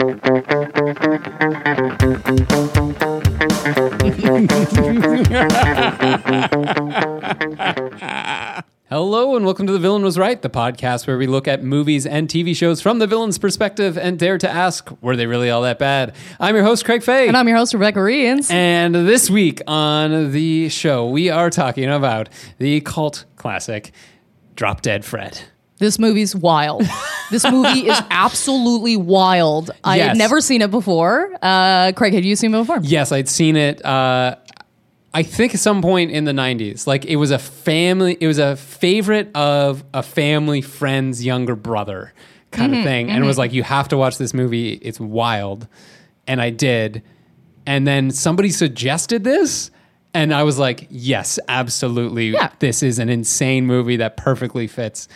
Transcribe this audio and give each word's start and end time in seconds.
Hello 0.00 0.14
and 9.36 9.44
welcome 9.44 9.66
to 9.66 9.72
The 9.74 9.78
Villain 9.78 10.02
Was 10.02 10.16
Right, 10.16 10.40
the 10.40 10.48
podcast 10.48 11.06
where 11.06 11.18
we 11.18 11.26
look 11.26 11.46
at 11.46 11.62
movies 11.62 12.06
and 12.06 12.28
TV 12.28 12.56
shows 12.56 12.80
from 12.80 12.98
the 12.98 13.06
villain's 13.06 13.36
perspective 13.36 13.98
and 13.98 14.18
dare 14.18 14.38
to 14.38 14.48
ask, 14.48 14.90
were 15.02 15.16
they 15.16 15.26
really 15.26 15.50
all 15.50 15.60
that 15.62 15.78
bad? 15.78 16.16
I'm 16.38 16.54
your 16.54 16.64
host, 16.64 16.86
Craig 16.86 17.02
Faye. 17.02 17.28
And 17.28 17.36
I'm 17.36 17.46
your 17.46 17.58
host, 17.58 17.74
Rebecca 17.74 18.02
Reans. 18.02 18.50
And 18.50 18.94
this 18.94 19.28
week 19.28 19.60
on 19.66 20.32
the 20.32 20.70
show, 20.70 21.10
we 21.10 21.28
are 21.28 21.50
talking 21.50 21.90
about 21.90 22.30
the 22.56 22.80
cult 22.80 23.26
classic 23.36 23.92
Drop 24.56 24.80
Dead 24.80 25.04
Fred. 25.04 25.42
This 25.80 25.98
movie's 25.98 26.36
wild. 26.36 26.84
this 27.32 27.44
movie 27.50 27.88
is 27.88 28.00
absolutely 28.10 28.96
wild. 28.96 29.72
I 29.82 29.96
Yes. 29.96 30.08
had 30.08 30.16
never 30.18 30.40
seen 30.40 30.62
it 30.62 30.70
before. 30.70 31.32
Uh, 31.42 31.90
Craig, 31.96 32.12
had 32.14 32.24
you 32.24 32.36
seen 32.36 32.54
it 32.54 32.58
before? 32.58 32.78
Yes, 32.82 33.10
I'd 33.10 33.28
seen 33.28 33.56
it. 33.56 33.84
Uh, 33.84 34.36
I 35.12 35.22
think 35.24 35.54
at 35.54 35.60
some 35.60 35.82
point 35.82 36.12
in 36.12 36.24
the 36.24 36.32
'90s, 36.32 36.86
like 36.86 37.04
it 37.06 37.16
was 37.16 37.32
a 37.32 37.38
family, 37.38 38.16
it 38.20 38.26
was 38.28 38.38
a 38.38 38.54
favorite 38.54 39.34
of 39.34 39.82
a 39.92 40.04
family 40.04 40.60
friend's 40.60 41.24
younger 41.24 41.56
brother 41.56 42.12
kind 42.52 42.76
of 42.76 42.84
thing, 42.84 43.10
and 43.10 43.24
it 43.24 43.26
was 43.26 43.36
like 43.38 43.52
you 43.52 43.64
have 43.64 43.88
to 43.88 43.96
watch 43.96 44.18
this 44.18 44.32
movie. 44.34 44.74
It's 44.74 45.00
wild, 45.00 45.66
and 46.28 46.40
I 46.40 46.50
did, 46.50 47.02
and 47.66 47.86
then 47.88 48.10
somebody 48.12 48.50
suggested 48.50 49.24
this. 49.24 49.70
And 50.12 50.34
I 50.34 50.42
was 50.42 50.58
like, 50.58 50.88
yes, 50.90 51.38
absolutely. 51.46 52.30
Yeah. 52.30 52.50
This 52.58 52.82
is 52.82 52.98
an 52.98 53.08
insane 53.08 53.64
movie 53.66 53.96
that 53.98 54.16
perfectly 54.16 54.66
fits 54.66 55.06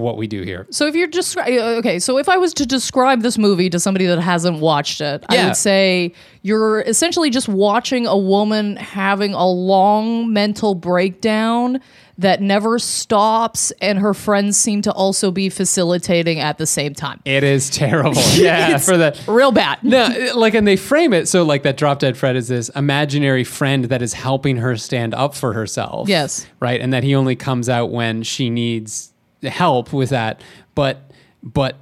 what 0.00 0.16
we 0.16 0.26
do 0.26 0.42
here. 0.42 0.66
So 0.70 0.86
if 0.86 0.94
you're 0.94 1.08
just 1.08 1.36
uh, 1.36 1.42
okay, 1.78 1.98
so 1.98 2.18
if 2.18 2.28
I 2.28 2.36
was 2.38 2.52
to 2.54 2.66
describe 2.66 3.22
this 3.22 3.38
movie 3.38 3.70
to 3.70 3.78
somebody 3.78 4.06
that 4.06 4.20
hasn't 4.20 4.60
watched 4.60 5.00
it, 5.00 5.24
I 5.28 5.46
would 5.46 5.56
say 5.56 6.12
you're 6.42 6.80
essentially 6.80 7.30
just 7.30 7.48
watching 7.48 8.06
a 8.06 8.16
woman 8.16 8.76
having 8.76 9.34
a 9.34 9.46
long 9.46 10.32
mental 10.32 10.74
breakdown 10.74 11.80
that 12.18 12.42
never 12.42 12.78
stops, 12.78 13.70
and 13.80 13.98
her 13.98 14.12
friends 14.12 14.58
seem 14.58 14.82
to 14.82 14.92
also 14.92 15.30
be 15.30 15.48
facilitating 15.48 16.38
at 16.38 16.58
the 16.58 16.66
same 16.66 16.92
time. 16.92 17.20
It 17.24 17.42
is 17.42 17.70
terrible. 17.84 18.20
Yeah, 18.40 18.78
for 18.78 18.96
the 18.96 19.18
real 19.26 19.52
bad. 19.52 19.82
No, 19.82 20.04
uh, 20.04 20.36
like, 20.36 20.54
and 20.54 20.66
they 20.66 20.76
frame 20.76 21.12
it 21.12 21.28
so 21.28 21.42
like 21.44 21.62
that 21.64 21.76
drop 21.76 21.98
dead 21.98 22.16
Fred 22.16 22.36
is 22.36 22.48
this 22.48 22.68
imaginary 22.70 23.44
friend 23.44 23.86
that 23.86 24.02
is 24.02 24.12
helping 24.12 24.56
her 24.58 24.76
stand 24.76 25.14
up 25.14 25.34
for 25.34 25.52
herself. 25.52 26.08
Yes. 26.08 26.46
Right. 26.58 26.80
And 26.80 26.92
that 26.92 27.02
he 27.02 27.14
only 27.14 27.36
comes 27.36 27.68
out 27.68 27.90
when 27.90 28.22
she 28.22 28.50
needs 28.50 29.12
help 29.42 29.92
with 29.92 30.10
that. 30.10 30.42
But, 30.74 31.00
but, 31.42 31.76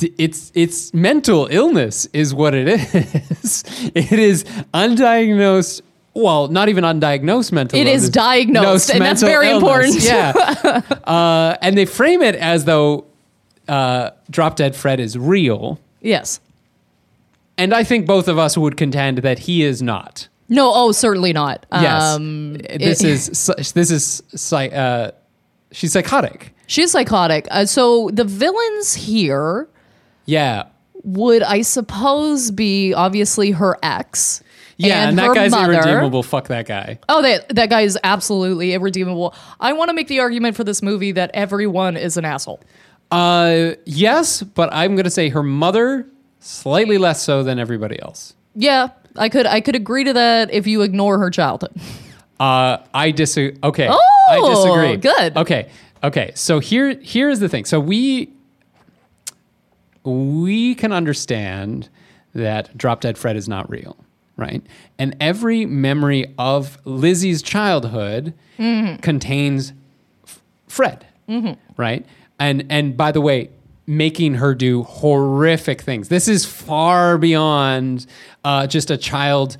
it's 0.00 0.52
it's 0.54 0.92
mental 0.92 1.48
illness 1.50 2.06
is 2.12 2.34
what 2.34 2.54
it 2.54 2.68
is. 2.94 3.64
it 3.94 4.12
is 4.18 4.44
undiagnosed. 4.74 5.80
Well, 6.12 6.48
not 6.48 6.68
even 6.68 6.84
undiagnosed 6.84 7.52
mental. 7.52 7.78
Illness. 7.78 7.92
It 7.92 7.96
is 7.96 8.10
diagnosed, 8.10 8.90
and 8.90 9.00
that's 9.00 9.22
very 9.22 9.48
illness. 9.48 9.62
important. 9.62 10.02
Yeah, 10.04 10.82
uh, 11.10 11.56
and 11.62 11.78
they 11.78 11.86
frame 11.86 12.20
it 12.20 12.34
as 12.34 12.66
though 12.66 13.06
uh, 13.66 14.10
Drop 14.30 14.56
Dead 14.56 14.76
Fred 14.76 15.00
is 15.00 15.16
real. 15.16 15.80
Yes. 16.02 16.40
And 17.56 17.72
I 17.72 17.82
think 17.82 18.06
both 18.06 18.28
of 18.28 18.38
us 18.38 18.58
would 18.58 18.76
contend 18.76 19.18
that 19.18 19.38
he 19.38 19.62
is 19.62 19.80
not. 19.82 20.28
No. 20.50 20.70
Oh, 20.74 20.92
certainly 20.92 21.32
not. 21.32 21.64
Yes, 21.72 22.02
Um, 22.02 22.54
this 22.54 23.02
it- 23.02 23.08
is 23.10 23.46
this 23.74 23.90
is 23.90 24.22
psy- 24.34 24.68
uh, 24.68 25.10
she's 25.72 25.92
psychotic. 25.92 26.54
She's 26.66 26.90
psychotic. 26.90 27.46
Uh, 27.50 27.64
so 27.66 28.10
the 28.12 28.24
villains 28.24 28.94
here 28.94 29.68
Yeah, 30.26 30.64
would, 31.04 31.42
I 31.42 31.62
suppose, 31.62 32.50
be 32.50 32.92
obviously 32.94 33.52
her 33.52 33.76
ex. 33.82 34.42
yeah, 34.76 35.08
and, 35.08 35.18
that 35.18 35.26
her 35.28 35.34
guy's 35.34 35.50
mother. 35.50 35.72
irredeemable. 35.74 36.22
Fuck 36.22 36.48
that 36.48 36.66
guy. 36.66 36.98
Oh, 37.08 37.22
that 37.22 37.48
that 37.54 37.70
guy 37.70 37.82
is 37.82 37.98
absolutely 38.04 38.74
irredeemable. 38.74 39.34
I 39.60 39.72
want 39.72 39.88
to 39.88 39.94
make 39.94 40.08
the 40.08 40.20
argument 40.20 40.56
for 40.56 40.64
this 40.64 40.82
movie 40.82 41.12
that 41.12 41.30
everyone 41.34 41.96
is 41.96 42.16
an 42.16 42.24
asshole. 42.24 42.60
Uh, 43.10 43.70
yes, 43.86 44.42
but 44.42 44.68
I'm 44.72 44.94
gonna 44.94 45.08
say 45.10 45.30
her 45.30 45.42
mother 45.42 46.06
slightly 46.40 46.98
less 46.98 47.22
so 47.22 47.42
than 47.42 47.58
everybody 47.58 48.00
else. 48.02 48.34
Yeah, 48.54 48.88
I 49.16 49.28
could 49.30 49.46
I 49.46 49.60
could 49.62 49.74
agree 49.74 50.04
to 50.04 50.12
that 50.12 50.52
if 50.52 50.66
you 50.66 50.82
ignore 50.82 51.18
her 51.18 51.30
childhood. 51.30 51.72
Uh, 52.40 52.78
I 52.94 53.10
disagree. 53.10 53.58
Okay, 53.62 53.88
Oh, 53.90 54.00
I 54.30 54.40
disagree. 54.54 54.96
good. 54.96 55.36
Okay, 55.36 55.68
okay. 56.04 56.32
So 56.34 56.58
here, 56.60 56.94
here 57.00 57.28
is 57.30 57.40
the 57.40 57.48
thing. 57.48 57.64
So 57.64 57.80
we 57.80 58.30
we 60.04 60.74
can 60.74 60.92
understand 60.92 61.88
that 62.34 62.76
Drop 62.76 63.00
Dead 63.00 63.18
Fred 63.18 63.36
is 63.36 63.48
not 63.48 63.68
real, 63.68 63.96
right? 64.36 64.62
And 64.98 65.16
every 65.20 65.66
memory 65.66 66.32
of 66.38 66.78
Lizzie's 66.84 67.42
childhood 67.42 68.34
contains 68.56 69.72
F- 70.26 70.40
Fred, 70.68 71.06
right? 71.76 72.04
And 72.38 72.64
and 72.70 72.96
by 72.96 73.12
the 73.12 73.20
way, 73.20 73.50
making 73.86 74.34
her 74.34 74.54
do 74.54 74.82
horrific 74.84 75.80
things. 75.82 76.08
This 76.08 76.28
is 76.28 76.44
far 76.44 77.18
beyond 77.18 78.06
uh, 78.44 78.66
just 78.66 78.90
a 78.90 78.96
child 78.96 79.56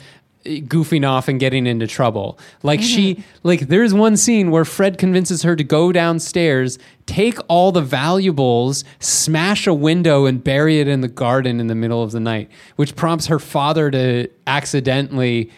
goofing 0.49 1.09
off 1.09 1.29
and 1.29 1.39
getting 1.39 1.67
into 1.67 1.87
trouble. 1.87 2.39
Like 2.63 2.81
she, 2.81 3.23
like 3.43 3.69
there's 3.69 3.95
one 3.95 4.17
scene 4.17 4.51
where 4.51 4.65
Fred 4.65 4.99
convinces 4.99 5.43
her 5.43 5.55
to 5.57 5.65
go 5.65 5.93
downstairs, 5.93 6.79
take 7.07 7.39
all 7.49 7.73
the 7.73 7.83
valuables, 7.83 8.85
smash 9.01 9.67
a 9.67 9.75
window, 9.75 10.27
and 10.27 10.43
bury 10.43 10.81
it 10.81 10.89
in 10.89 11.01
the 11.01 11.09
garden 11.09 11.61
in 11.61 11.67
the 11.67 11.75
middle 11.75 12.03
of 12.03 12.13
the 12.13 12.21
night, 12.21 12.51
which 12.77 12.97
prompts 12.97 13.27
her 13.27 13.39
father 13.39 13.91
to 13.91 14.29
accidentally 14.47 15.51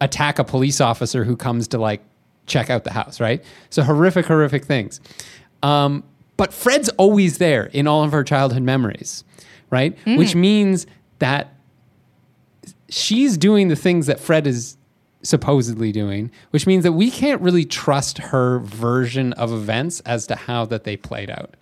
attack 0.00 0.38
a 0.38 0.44
police 0.44 0.80
officer 0.80 1.24
who 1.24 1.36
comes 1.36 1.68
to 1.68 1.78
like 1.78 2.02
check 2.46 2.68
out 2.68 2.84
the 2.84 2.92
house, 2.92 3.20
right? 3.20 3.42
So 3.70 3.82
horrific, 3.82 4.26
horrific 4.26 4.64
things. 4.64 5.00
Um, 5.62 6.04
but 6.36 6.52
Fred's 6.52 6.88
always 6.90 7.38
there 7.38 7.66
in 7.66 7.86
all 7.86 8.02
of 8.02 8.12
her 8.12 8.22
childhood 8.24 8.62
memories, 8.62 9.24
right? 9.70 9.96
Which 10.18 10.34
means 10.34 10.86
that 11.20 11.53
she's 12.88 13.36
doing 13.36 13.68
the 13.68 13.76
things 13.76 14.06
that 14.06 14.20
Fred 14.20 14.46
is 14.46 14.76
supposedly 15.22 15.90
doing, 15.90 16.30
which 16.50 16.66
means 16.66 16.84
that 16.84 16.92
we 16.92 17.10
can't 17.10 17.40
really 17.40 17.64
trust 17.64 18.18
her 18.18 18.58
version 18.60 19.32
of 19.34 19.52
events 19.52 20.00
as 20.00 20.26
to 20.26 20.36
how 20.36 20.64
that 20.66 20.84
they 20.84 20.96
played 20.96 21.30
out. 21.30 21.54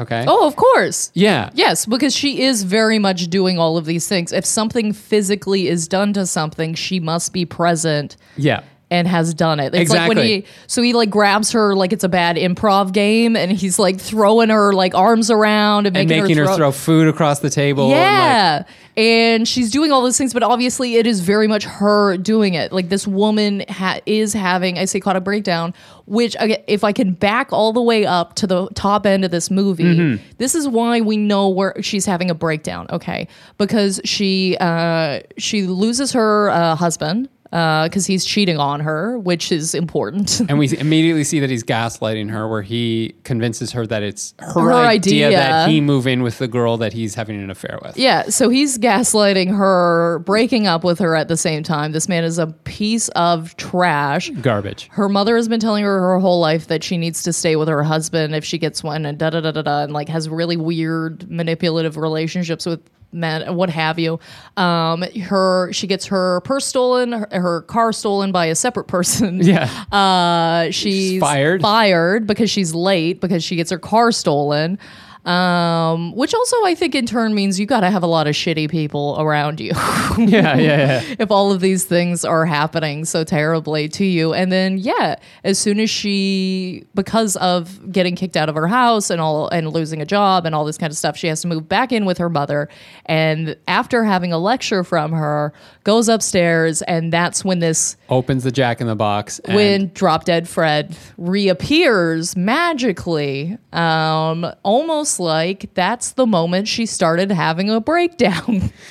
Okay? 0.00 0.24
Oh, 0.26 0.46
of 0.46 0.56
course. 0.56 1.10
Yeah. 1.14 1.50
Yes, 1.54 1.86
because 1.86 2.14
she 2.14 2.42
is 2.42 2.64
very 2.64 2.98
much 2.98 3.28
doing 3.28 3.58
all 3.58 3.76
of 3.76 3.84
these 3.84 4.08
things. 4.08 4.32
If 4.32 4.44
something 4.44 4.92
physically 4.92 5.68
is 5.68 5.86
done 5.86 6.12
to 6.14 6.26
something, 6.26 6.74
she 6.74 6.98
must 6.98 7.32
be 7.32 7.44
present 7.44 8.16
Yeah. 8.36 8.62
And 8.94 9.08
has 9.08 9.34
done 9.34 9.58
it. 9.60 9.74
It's 9.74 9.90
like 9.90 10.08
when 10.08 10.18
Exactly. 10.18 10.40
he 10.42 10.46
so 10.66 10.82
he 10.82 10.92
like 10.92 11.10
grabs 11.10 11.50
her 11.52 11.74
like 11.74 11.92
it's 11.92 12.04
a 12.04 12.08
bad 12.08 12.36
improv 12.36 12.92
game 12.92 13.36
and 13.36 13.50
he's 13.52 13.78
like 13.78 14.00
throwing 14.00 14.50
her 14.50 14.72
like 14.72 14.94
arms 14.94 15.30
around 15.30 15.86
and 15.86 15.96
And 15.96 16.08
making, 16.08 16.22
making 16.24 16.36
her 16.38 16.46
throw, 16.46 16.56
throw 16.56 16.72
food 16.72 17.08
across 17.08 17.40
the 17.40 17.50
table. 17.50 17.84
and, 17.84 17.92
like, 17.92 18.00
Yeah. 18.00 18.62
And 18.96 19.48
she's 19.48 19.72
doing 19.72 19.90
all 19.90 20.02
those 20.02 20.16
things, 20.16 20.32
but 20.32 20.44
obviously 20.44 20.94
it 20.94 21.04
is 21.04 21.18
very 21.18 21.48
much 21.48 21.64
her 21.64 22.16
doing 22.16 22.54
it. 22.54 22.70
Like 22.72 22.90
this 22.90 23.08
woman 23.08 23.64
ha- 23.68 23.98
is 24.06 24.32
having 24.32 24.78
I 24.78 24.84
say 24.84 25.00
caught 25.00 25.16
a 25.16 25.18
psychotic 25.18 25.24
breakdown, 25.24 25.74
which 26.06 26.36
if 26.68 26.84
I 26.84 26.92
can 26.92 27.12
back 27.14 27.52
all 27.52 27.72
the 27.72 27.82
way 27.82 28.06
up 28.06 28.34
to 28.36 28.46
the 28.46 28.68
top 28.76 29.04
end 29.04 29.24
of 29.24 29.32
this 29.32 29.50
movie, 29.50 29.82
Mm-hmm. 29.84 30.22
this 30.38 30.54
is 30.54 30.68
why 30.68 31.00
we 31.00 31.16
know 31.16 31.48
where 31.48 31.74
she's 31.82 32.06
having 32.06 32.30
a 32.30 32.34
breakdown. 32.34 32.86
Okay, 32.90 33.26
because 33.58 34.00
she 34.04 34.56
uh, 34.60 35.20
she 35.38 35.62
loses 35.66 36.12
her 36.12 36.50
uh, 36.50 36.76
husband 36.76 37.28
Uh, 37.54 37.84
because 37.84 38.04
he's 38.04 38.24
cheating 38.24 38.58
on 38.58 38.80
her, 38.80 39.16
which 39.20 39.52
is 39.52 39.76
important. 39.76 40.40
And 40.48 40.58
we 40.58 40.76
immediately 40.76 41.22
see 41.22 41.38
that 41.38 41.50
he's 41.50 41.62
gaslighting 41.62 42.28
her, 42.30 42.48
where 42.48 42.62
he 42.62 43.14
convinces 43.22 43.70
her 43.70 43.86
that 43.86 44.02
it's 44.02 44.34
her, 44.40 44.60
Her 44.60 44.72
idea, 44.72 45.28
idea. 45.28 45.38
that 45.38 45.68
he 45.68 45.80
move 45.80 46.08
in 46.08 46.24
with 46.24 46.38
the 46.38 46.48
girl 46.48 46.76
that 46.78 46.92
he's 46.92 47.14
having 47.14 47.40
an 47.40 47.50
affair 47.50 47.78
with. 47.80 47.96
Yeah, 47.96 48.24
so 48.24 48.48
he's 48.48 48.76
gaslighting 48.76 49.56
her, 49.56 50.18
breaking 50.26 50.66
up 50.66 50.82
with 50.82 50.98
her 50.98 51.14
at 51.14 51.28
the 51.28 51.36
same 51.36 51.62
time. 51.62 51.92
This 51.92 52.08
man 52.08 52.24
is 52.24 52.38
a 52.38 52.48
piece 52.48 53.08
of 53.10 53.56
trash. 53.56 54.30
Garbage. 54.30 54.88
Her 54.90 55.08
mother 55.08 55.36
has 55.36 55.46
been 55.48 55.60
telling 55.60 55.84
her 55.84 56.00
her 56.00 56.18
whole 56.18 56.40
life 56.40 56.66
that 56.66 56.82
she 56.82 56.98
needs 56.98 57.22
to 57.22 57.32
stay 57.32 57.54
with 57.54 57.68
her 57.68 57.84
husband 57.84 58.34
if 58.34 58.44
she 58.44 58.58
gets 58.58 58.82
one, 58.82 59.06
and 59.06 59.16
da 59.16 59.30
da 59.30 59.40
da 59.40 59.52
da 59.52 59.62
da, 59.62 59.82
and 59.84 59.92
like 59.92 60.08
has 60.08 60.28
really 60.28 60.56
weird 60.56 61.30
manipulative 61.30 61.96
relationships 61.96 62.66
with 62.66 62.80
man, 63.14 63.54
what 63.56 63.70
have 63.70 63.98
you. 63.98 64.18
Um, 64.56 65.02
her 65.22 65.72
she 65.72 65.86
gets 65.86 66.06
her 66.06 66.40
purse 66.42 66.66
stolen, 66.66 67.12
her, 67.12 67.28
her 67.30 67.60
car 67.62 67.92
stolen 67.92 68.32
by 68.32 68.46
a 68.46 68.54
separate 68.54 68.88
person. 68.88 69.40
Yeah. 69.44 69.68
Uh, 69.92 70.70
she's 70.70 71.20
fired. 71.20 71.60
Fired 71.60 72.26
because 72.26 72.50
she's 72.50 72.74
late 72.74 73.20
because 73.20 73.44
she 73.44 73.56
gets 73.56 73.70
her 73.70 73.78
car 73.78 74.10
stolen. 74.10 74.78
Um, 75.24 76.14
which 76.14 76.34
also 76.34 76.56
I 76.66 76.74
think 76.74 76.94
in 76.94 77.06
turn 77.06 77.34
means 77.34 77.58
you 77.58 77.64
got 77.64 77.80
to 77.80 77.90
have 77.90 78.02
a 78.02 78.06
lot 78.06 78.26
of 78.26 78.34
shitty 78.34 78.70
people 78.70 79.16
around 79.18 79.58
you. 79.58 79.72
yeah, 80.18 80.56
yeah, 80.56 80.56
yeah. 80.58 81.02
if 81.18 81.30
all 81.30 81.50
of 81.50 81.60
these 81.60 81.84
things 81.84 82.26
are 82.26 82.44
happening 82.44 83.06
so 83.06 83.24
terribly 83.24 83.88
to 83.88 84.04
you. 84.04 84.34
And 84.34 84.52
then 84.52 84.76
yeah, 84.76 85.16
as 85.42 85.58
soon 85.58 85.80
as 85.80 85.88
she 85.88 86.84
because 86.94 87.36
of 87.36 87.90
getting 87.90 88.16
kicked 88.16 88.36
out 88.36 88.50
of 88.50 88.54
her 88.54 88.68
house 88.68 89.08
and 89.08 89.18
all 89.18 89.48
and 89.48 89.72
losing 89.72 90.02
a 90.02 90.06
job 90.06 90.44
and 90.44 90.54
all 90.54 90.66
this 90.66 90.76
kind 90.76 90.90
of 90.90 90.96
stuff, 90.96 91.16
she 91.16 91.26
has 91.28 91.40
to 91.40 91.48
move 91.48 91.68
back 91.68 91.90
in 91.90 92.04
with 92.04 92.18
her 92.18 92.28
mother. 92.28 92.68
And 93.06 93.56
after 93.66 94.04
having 94.04 94.32
a 94.32 94.38
lecture 94.38 94.84
from 94.84 95.12
her, 95.12 95.54
goes 95.84 96.08
upstairs 96.08 96.82
and 96.82 97.12
that's 97.12 97.44
when 97.44 97.60
this 97.60 97.96
Opens 98.10 98.44
the 98.44 98.52
Jack 98.52 98.82
in 98.82 98.86
the 98.86 98.94
Box. 98.94 99.38
And 99.38 99.54
when 99.54 99.90
Drop 99.94 100.24
Dead 100.24 100.46
Fred 100.48 100.96
reappears 101.16 102.36
magically, 102.36 103.56
um, 103.72 104.46
almost 104.62 105.13
like 105.20 105.72
that's 105.74 106.12
the 106.12 106.26
moment 106.26 106.68
she 106.68 106.86
started 106.86 107.30
having 107.30 107.70
a 107.70 107.80
breakdown. 107.80 108.72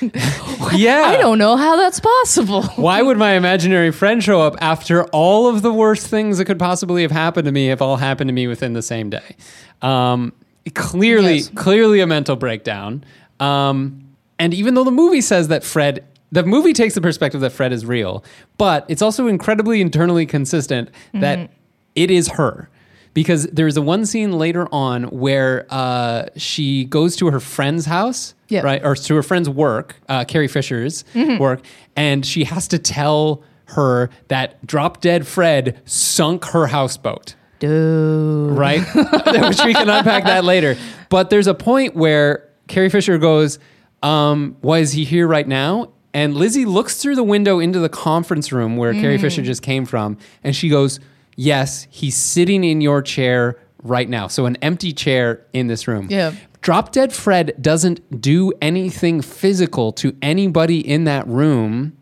yeah, 0.72 1.02
I 1.06 1.16
don't 1.20 1.38
know 1.38 1.56
how 1.56 1.76
that's 1.76 2.00
possible. 2.00 2.62
Why 2.76 3.02
would 3.02 3.16
my 3.18 3.32
imaginary 3.32 3.90
friend 3.92 4.22
show 4.22 4.40
up 4.40 4.56
after 4.60 5.04
all 5.06 5.48
of 5.48 5.62
the 5.62 5.72
worst 5.72 6.06
things 6.08 6.38
that 6.38 6.44
could 6.44 6.58
possibly 6.58 7.02
have 7.02 7.10
happened 7.10 7.46
to 7.46 7.52
me 7.52 7.66
have 7.68 7.82
all 7.82 7.96
happened 7.96 8.28
to 8.28 8.32
me 8.34 8.46
within 8.46 8.72
the 8.72 8.82
same 8.82 9.10
day? 9.10 9.36
Um, 9.82 10.32
clearly, 10.74 11.36
Yes. 11.36 11.50
clearly 11.54 12.00
a 12.00 12.06
mental 12.06 12.36
breakdown. 12.36 13.04
Um, 13.40 14.04
and 14.38 14.54
even 14.54 14.74
though 14.74 14.84
the 14.84 14.90
movie 14.90 15.20
says 15.20 15.48
that 15.48 15.62
Fred, 15.64 16.04
the 16.32 16.42
movie 16.44 16.72
takes 16.72 16.94
the 16.94 17.00
perspective 17.00 17.40
that 17.42 17.50
Fred 17.50 17.72
is 17.72 17.84
real, 17.86 18.24
but 18.58 18.84
it's 18.88 19.02
also 19.02 19.26
incredibly 19.26 19.80
internally 19.80 20.26
consistent 20.26 20.90
that 21.12 21.50
it 21.94 22.10
is 22.10 22.28
her. 22.28 22.68
Because 23.14 23.44
there's 23.46 23.76
a 23.76 23.82
one 23.82 24.04
scene 24.06 24.32
later 24.32 24.66
on 24.72 25.04
where 25.04 25.66
uh, 25.70 26.26
she 26.36 26.84
goes 26.84 27.14
to 27.16 27.30
her 27.30 27.38
friend's 27.40 27.86
house, 27.86 28.34
Yeah. 28.48 28.62
right, 28.62 28.84
or 28.84 28.96
to 28.96 29.14
her 29.14 29.22
friend's 29.22 29.48
work, 29.48 29.96
uh, 30.08 30.24
Carrie 30.24 30.48
Fisher's 30.48 31.04
Mm-hmm. 31.14 31.38
work, 31.40 31.60
and 31.94 32.26
she 32.26 32.42
has 32.44 32.66
to 32.68 32.78
tell 32.78 33.42
her 33.66 34.10
that 34.28 34.66
Drop 34.66 35.00
Dead 35.00 35.26
Fred 35.26 35.80
sunk 35.84 36.44
her 36.46 36.66
houseboat 36.66 37.34
Dude. 37.60 38.58
right? 38.58 38.80
Which 38.94 39.64
we 39.64 39.72
can 39.74 39.88
unpack 39.88 40.24
that 40.24 40.44
later. 40.44 40.76
But 41.08 41.30
there's 41.30 41.46
a 41.46 41.54
point 41.54 41.94
where 41.94 42.48
Carrie 42.68 42.90
Fisher 42.90 43.16
goes, 43.18 43.58
um, 44.02 44.56
"Why 44.60 44.78
is 44.80 44.92
he 44.92 45.04
here 45.04 45.26
right 45.26 45.46
now?" 45.46 45.90
And 46.12 46.34
Lizzie 46.34 46.64
looks 46.64 46.96
through 47.02 47.16
the 47.16 47.24
window 47.24 47.58
into 47.58 47.78
the 47.78 47.88
conference 47.88 48.52
room 48.52 48.76
where 48.76 48.92
Carrie 48.92 49.18
Fisher 49.18 49.42
Mm. 49.42 49.46
just 49.46 49.62
came 49.62 49.84
from, 49.86 50.16
and 50.44 50.54
she 50.54 50.68
goes, 50.68 51.00
"Yes, 51.36 51.86
he's 51.90 52.16
sitting 52.16 52.64
in 52.64 52.80
your 52.80 53.02
chair 53.02 53.56
right 53.82 54.08
now. 54.08 54.26
So 54.28 54.46
an 54.46 54.56
empty 54.62 54.92
chair 54.92 55.44
in 55.52 55.66
this 55.66 55.86
room." 55.88 56.08
Yeah. 56.10 56.32
Drop 56.60 56.92
Dead 56.92 57.12
Fred 57.12 57.54
doesn't 57.60 58.20
do 58.22 58.50
anything 58.62 59.20
physical 59.20 59.92
to 59.92 60.16
anybody 60.22 60.78
in 60.80 61.04
that 61.04 61.26
room 61.28 61.92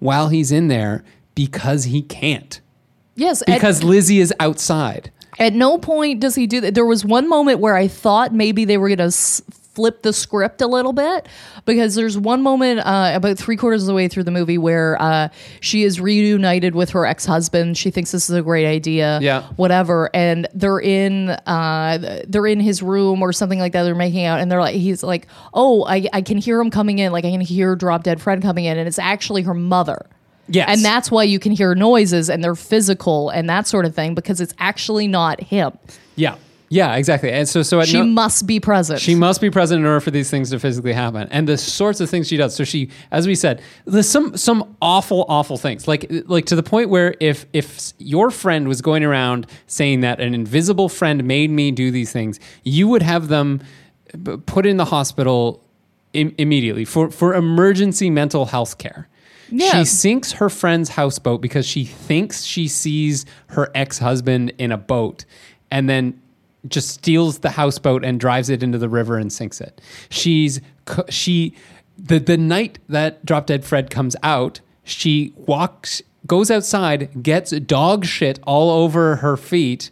while 0.00 0.28
he's 0.28 0.50
in 0.50 0.66
there 0.68 1.04
because 1.36 1.84
he 1.84 2.02
can't. 2.02 2.60
Yes, 3.14 3.42
at- 3.42 3.54
Because 3.54 3.84
Lizzie 3.84 4.18
is 4.18 4.32
outside. 4.40 5.12
At 5.38 5.52
no 5.54 5.78
point 5.78 6.18
does 6.18 6.34
he 6.34 6.48
do 6.48 6.60
that. 6.62 6.74
There 6.74 6.84
was 6.84 7.04
one 7.04 7.28
moment 7.28 7.60
where 7.60 7.76
I 7.76 7.86
thought 7.86 8.34
maybe 8.34 8.64
they 8.64 8.76
were 8.76 8.88
going 8.88 8.98
to 8.98 9.04
s- 9.04 9.40
flip 9.78 10.02
the 10.02 10.12
script 10.12 10.60
a 10.60 10.66
little 10.66 10.92
bit 10.92 11.28
because 11.64 11.94
there's 11.94 12.18
one 12.18 12.42
moment 12.42 12.80
uh, 12.80 13.12
about 13.14 13.38
three 13.38 13.54
quarters 13.54 13.84
of 13.84 13.86
the 13.86 13.94
way 13.94 14.08
through 14.08 14.24
the 14.24 14.32
movie 14.32 14.58
where 14.58 15.00
uh, 15.00 15.28
she 15.60 15.84
is 15.84 16.00
reunited 16.00 16.74
with 16.74 16.90
her 16.90 17.06
ex 17.06 17.24
husband. 17.24 17.78
She 17.78 17.92
thinks 17.92 18.10
this 18.10 18.28
is 18.28 18.34
a 18.34 18.42
great 18.42 18.66
idea. 18.66 19.20
Yeah. 19.22 19.44
Whatever. 19.54 20.10
And 20.12 20.48
they're 20.52 20.80
in 20.80 21.30
uh, 21.30 22.24
they're 22.26 22.48
in 22.48 22.58
his 22.58 22.82
room 22.82 23.22
or 23.22 23.32
something 23.32 23.60
like 23.60 23.72
that. 23.72 23.84
They're 23.84 23.94
making 23.94 24.24
out 24.24 24.40
and 24.40 24.50
they're 24.50 24.58
like 24.58 24.74
he's 24.74 25.04
like, 25.04 25.28
oh, 25.54 25.84
I, 25.84 26.08
I 26.12 26.22
can 26.22 26.38
hear 26.38 26.60
him 26.60 26.72
coming 26.72 26.98
in. 26.98 27.12
Like 27.12 27.24
I 27.24 27.30
can 27.30 27.40
hear 27.40 27.76
Drop 27.76 28.02
Dead 28.02 28.20
Fred 28.20 28.42
coming 28.42 28.64
in, 28.64 28.78
and 28.78 28.88
it's 28.88 28.98
actually 28.98 29.42
her 29.42 29.54
mother. 29.54 30.06
Yes. 30.48 30.68
And 30.68 30.84
that's 30.84 31.08
why 31.08 31.22
you 31.22 31.38
can 31.38 31.52
hear 31.52 31.76
noises 31.76 32.28
and 32.28 32.42
they're 32.42 32.56
physical 32.56 33.30
and 33.30 33.48
that 33.48 33.68
sort 33.68 33.84
of 33.84 33.94
thing 33.94 34.16
because 34.16 34.40
it's 34.40 34.54
actually 34.58 35.06
not 35.06 35.40
him. 35.40 35.78
Yeah. 36.16 36.36
Yeah, 36.70 36.96
exactly. 36.96 37.30
And 37.32 37.48
so, 37.48 37.62
so 37.62 37.80
at 37.80 37.88
She 37.88 37.98
no, 37.98 38.04
must 38.04 38.46
be 38.46 38.60
present. 38.60 39.00
she 39.00 39.14
must 39.14 39.40
be 39.40 39.48
present 39.50 39.80
in 39.80 39.86
order 39.86 40.00
for 40.00 40.10
these 40.10 40.30
things 40.30 40.50
to 40.50 40.58
physically 40.58 40.92
happen. 40.92 41.26
And 41.30 41.48
the 41.48 41.56
sorts 41.56 42.00
of 42.00 42.10
things 42.10 42.28
she 42.28 42.36
does. 42.36 42.54
So 42.54 42.64
she, 42.64 42.90
as 43.10 43.26
we 43.26 43.34
said, 43.34 43.62
there's 43.86 44.08
some 44.08 44.36
some 44.36 44.76
awful, 44.82 45.24
awful 45.28 45.56
things. 45.56 45.88
Like 45.88 46.06
like 46.26 46.44
to 46.46 46.56
the 46.56 46.62
point 46.62 46.90
where 46.90 47.14
if 47.20 47.46
if 47.52 47.92
your 47.98 48.30
friend 48.30 48.68
was 48.68 48.82
going 48.82 49.02
around 49.02 49.46
saying 49.66 50.00
that 50.02 50.20
an 50.20 50.34
invisible 50.34 50.88
friend 50.88 51.24
made 51.24 51.50
me 51.50 51.70
do 51.70 51.90
these 51.90 52.12
things, 52.12 52.38
you 52.64 52.86
would 52.88 53.02
have 53.02 53.28
them 53.28 53.60
put 54.46 54.66
in 54.66 54.76
the 54.76 54.84
hospital 54.86 55.62
Im- 56.14 56.34
immediately 56.38 56.84
for 56.84 57.10
for 57.10 57.34
emergency 57.34 58.10
mental 58.10 58.46
health 58.46 58.78
care. 58.78 59.08
Yeah. 59.50 59.70
She 59.70 59.84
sinks 59.86 60.32
her 60.32 60.50
friend's 60.50 60.90
houseboat 60.90 61.40
because 61.40 61.66
she 61.66 61.84
thinks 61.84 62.42
she 62.44 62.68
sees 62.68 63.24
her 63.48 63.70
ex-husband 63.74 64.52
in 64.58 64.72
a 64.72 64.76
boat 64.76 65.24
and 65.70 65.88
then 65.88 66.20
just 66.66 66.90
steals 66.90 67.38
the 67.38 67.50
houseboat 67.50 68.04
and 68.04 68.18
drives 68.18 68.50
it 68.50 68.62
into 68.62 68.78
the 68.78 68.88
river 68.88 69.16
and 69.16 69.32
sinks 69.32 69.60
it. 69.60 69.80
She's 70.10 70.60
she 71.08 71.54
the 71.96 72.18
the 72.18 72.36
night 72.36 72.78
that 72.88 73.24
Drop 73.24 73.46
Dead 73.46 73.64
Fred 73.64 73.90
comes 73.90 74.16
out, 74.22 74.60
she 74.84 75.32
walks 75.36 76.02
goes 76.26 76.50
outside, 76.50 77.22
gets 77.22 77.50
dog 77.52 78.04
shit 78.04 78.38
all 78.42 78.70
over 78.70 79.16
her 79.16 79.36
feet, 79.36 79.90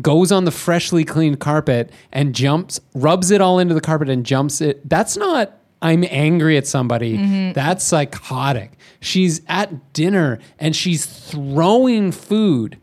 goes 0.00 0.32
on 0.32 0.44
the 0.44 0.50
freshly 0.50 1.04
cleaned 1.04 1.40
carpet 1.40 1.92
and 2.12 2.34
jumps, 2.34 2.80
rubs 2.94 3.30
it 3.30 3.40
all 3.40 3.58
into 3.58 3.74
the 3.74 3.80
carpet 3.80 4.08
and 4.08 4.24
jumps 4.24 4.60
it. 4.60 4.88
That's 4.88 5.16
not 5.16 5.56
I'm 5.82 6.04
angry 6.10 6.56
at 6.56 6.66
somebody. 6.66 7.52
That's 7.52 7.84
psychotic. 7.84 8.72
She's 9.00 9.40
at 9.48 9.92
dinner 9.92 10.38
and 10.58 10.76
she's 10.76 11.06
throwing 11.06 12.12
food 12.12 12.78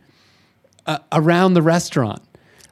uh, 0.88 1.00
around 1.12 1.54
the 1.54 1.62
restaurant. 1.62 2.22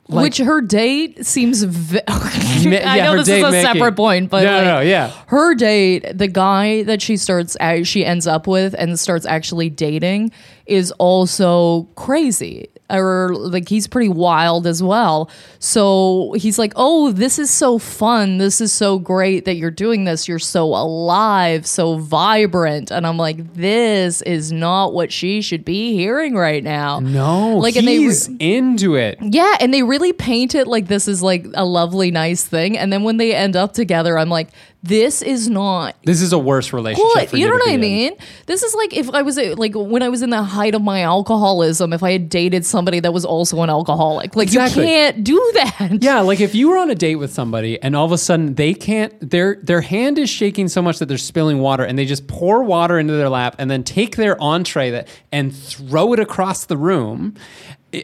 Like- 0.07 0.23
Which 0.23 0.37
her 0.37 0.61
date 0.61 1.25
seems. 1.25 1.63
Ve- 1.63 1.99
I 2.07 2.61
yeah, 2.97 3.05
know 3.05 3.11
her 3.13 3.17
this 3.17 3.27
date 3.27 3.39
is 3.39 3.43
a 3.47 3.51
making- 3.51 3.73
separate 3.73 3.95
point, 3.95 4.29
but 4.29 4.43
No, 4.43 4.51
like, 4.57 4.65
no, 4.65 4.79
yeah. 4.81 5.11
her 5.27 5.55
date, 5.55 6.05
the 6.15 6.27
guy 6.27 6.83
that 6.83 7.01
she 7.01 7.17
starts, 7.17 7.57
she 7.83 8.05
ends 8.05 8.27
up 8.27 8.45
with 8.45 8.75
and 8.77 8.99
starts 8.99 9.25
actually 9.25 9.69
dating, 9.71 10.31
is 10.67 10.91
also 10.99 11.83
crazy. 11.95 12.67
Or 12.89 13.33
like 13.33 13.67
he's 13.67 13.87
pretty 13.87 14.09
wild 14.09 14.67
as 14.67 14.83
well. 14.83 15.29
So 15.57 16.35
he's 16.37 16.59
like, 16.59 16.73
"Oh, 16.75 17.11
this 17.11 17.39
is 17.39 17.49
so 17.49 17.79
fun. 17.79 18.37
This 18.37 18.61
is 18.61 18.71
so 18.71 18.99
great 18.99 19.45
that 19.45 19.55
you're 19.55 19.71
doing 19.71 20.03
this. 20.03 20.27
You're 20.27 20.37
so 20.37 20.65
alive, 20.65 21.65
so 21.65 21.97
vibrant." 21.97 22.91
And 22.91 23.07
I'm 23.07 23.17
like, 23.17 23.55
"This 23.55 24.21
is 24.21 24.51
not 24.51 24.93
what 24.93 25.11
she 25.11 25.41
should 25.41 25.65
be 25.65 25.93
hearing 25.93 26.35
right 26.35 26.63
now." 26.63 26.99
No, 26.99 27.57
like 27.57 27.75
and 27.75 27.87
they 27.87 27.97
re- 27.97 28.03
he's 28.05 28.29
into 28.39 28.93
it. 28.95 29.17
Yeah, 29.19 29.57
and 29.59 29.73
they 29.73 29.81
really 29.81 30.13
paint 30.13 30.53
it 30.53 30.67
like 30.67 30.87
this 30.87 31.07
is 31.07 31.23
like 31.23 31.47
a 31.55 31.65
lovely, 31.65 32.11
nice 32.11 32.45
thing. 32.45 32.77
And 32.77 32.93
then 32.93 33.01
when 33.01 33.17
they 33.17 33.33
end 33.33 33.55
up 33.55 33.73
together, 33.73 34.15
I'm 34.17 34.29
like, 34.29 34.49
this 34.87 35.21
is 35.21 35.49
not 35.49 35.95
This 36.03 36.21
is 36.21 36.31
a 36.31 36.37
worse 36.37 36.71
relationship. 36.73 37.29
for 37.29 37.37
You 37.37 37.47
know 37.47 37.53
what 37.53 37.67
I 37.69 37.73
in. 37.73 37.81
mean? 37.81 38.13
This 38.45 38.61
is 38.63 38.73
like 38.75 38.95
if 38.95 39.09
I 39.09 39.21
was 39.23 39.37
uh, 39.37 39.55
like 39.57 39.73
when 39.75 40.03
I 40.03 40.09
was 40.09 40.21
in 40.21 40.29
the 40.29 40.43
height 40.43 40.75
of 40.75 40.81
my 40.81 41.01
alcoholism, 41.01 41.91
if 41.93 42.03
I 42.03 42.11
had 42.11 42.29
dated 42.29 42.65
somebody 42.65 42.99
that 42.99 43.13
was 43.13 43.25
also 43.25 43.61
an 43.61 43.69
alcoholic. 43.69 44.35
Like 44.35 44.47
Exactly. 44.47 44.83
you 44.83 44.87
can't 44.89 45.23
do 45.23 45.51
that. 45.55 45.97
Yeah, 46.01 46.19
like 46.21 46.39
if 46.39 46.53
you 46.53 46.69
were 46.69 46.77
on 46.77 46.91
a 46.91 46.95
date 46.95 47.15
with 47.15 47.33
somebody 47.33 47.81
and 47.81 47.95
all 47.95 48.05
of 48.05 48.11
a 48.11 48.17
sudden 48.17 48.55
they 48.55 48.73
can't 48.73 49.13
their 49.29 49.55
their 49.63 49.81
hand 49.81 50.17
is 50.19 50.29
shaking 50.29 50.67
so 50.67 50.81
much 50.81 50.99
that 50.99 51.07
they're 51.07 51.17
spilling 51.17 51.59
water 51.59 51.83
and 51.83 51.97
they 51.97 52.05
just 52.05 52.27
pour 52.27 52.63
water 52.63 52.99
into 52.99 53.13
their 53.13 53.29
lap 53.29 53.55
and 53.57 53.71
then 53.71 53.83
take 53.83 54.15
their 54.17 54.39
entree 54.41 54.91
that 54.91 55.07
and 55.31 55.55
throw 55.55 56.13
it 56.13 56.19
across 56.19 56.65
the 56.65 56.77
room. 56.77 57.33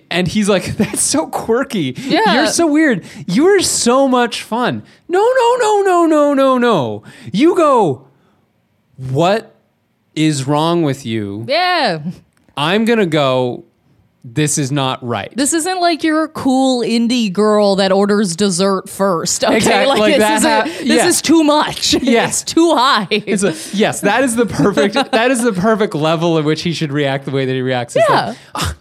And 0.10 0.28
he's 0.28 0.48
like, 0.50 0.66
"That's 0.78 1.02
so 1.02 1.28
quirky. 1.28 1.94
Yeah. 1.98 2.34
You're 2.36 2.48
so 2.48 2.68
weird. 2.68 3.06
You're 3.28 3.62
so 3.62 4.08
much 4.08 4.44
fun." 4.44 4.84
No, 5.08 5.20
no, 5.20 5.56
no, 5.60 5.82
no, 5.82 6.06
no, 6.06 6.34
no, 6.34 6.58
no. 6.58 7.04
You 7.34 7.56
go. 7.56 8.08
What 8.98 9.56
is 10.16 10.46
wrong 10.48 10.84
with 10.84 11.06
you? 11.06 11.46
Yeah. 11.48 12.04
I'm 12.58 12.86
gonna 12.86 13.06
go. 13.06 13.66
This 14.24 14.60
is 14.60 14.72
not 14.72 15.04
right. 15.04 15.36
This 15.36 15.52
isn't 15.52 15.82
like 15.82 16.04
you're 16.04 16.24
a 16.26 16.28
cool 16.30 16.82
indie 16.82 17.34
girl 17.34 17.78
that 17.78 17.92
orders 17.92 18.36
dessert 18.36 18.88
first. 18.88 19.44
Okay, 19.44 19.56
Exactly, 19.58 19.88
like, 19.88 20.00
like 20.00 20.12
this, 20.14 20.20
that 20.20 20.36
is, 20.38 20.44
a- 20.46 20.50
hap- 20.50 20.66
this 20.68 20.86
yeah. 20.86 21.08
is 21.08 21.22
too 21.24 21.44
much. 21.44 21.94
Yeah. 22.04 22.28
it's 22.28 22.44
too 22.44 22.76
high. 22.76 23.08
It's 23.10 23.42
a- 23.42 23.56
yes, 23.76 24.02
that 24.02 24.24
is 24.24 24.36
the 24.36 24.46
perfect. 24.46 24.94
that 25.12 25.32
is 25.32 25.42
the 25.42 25.54
perfect 25.54 25.96
level 25.96 26.38
at 26.38 26.44
which 26.44 26.62
he 26.62 26.72
should 26.72 26.92
react 26.92 27.26
the 27.26 27.32
way 27.32 27.46
that 27.46 27.54
he 27.54 27.62
reacts. 27.62 27.96
It's 27.96 28.06
Yeah. 28.08 28.26
like, 28.28 28.38
"Ah, 28.54 28.76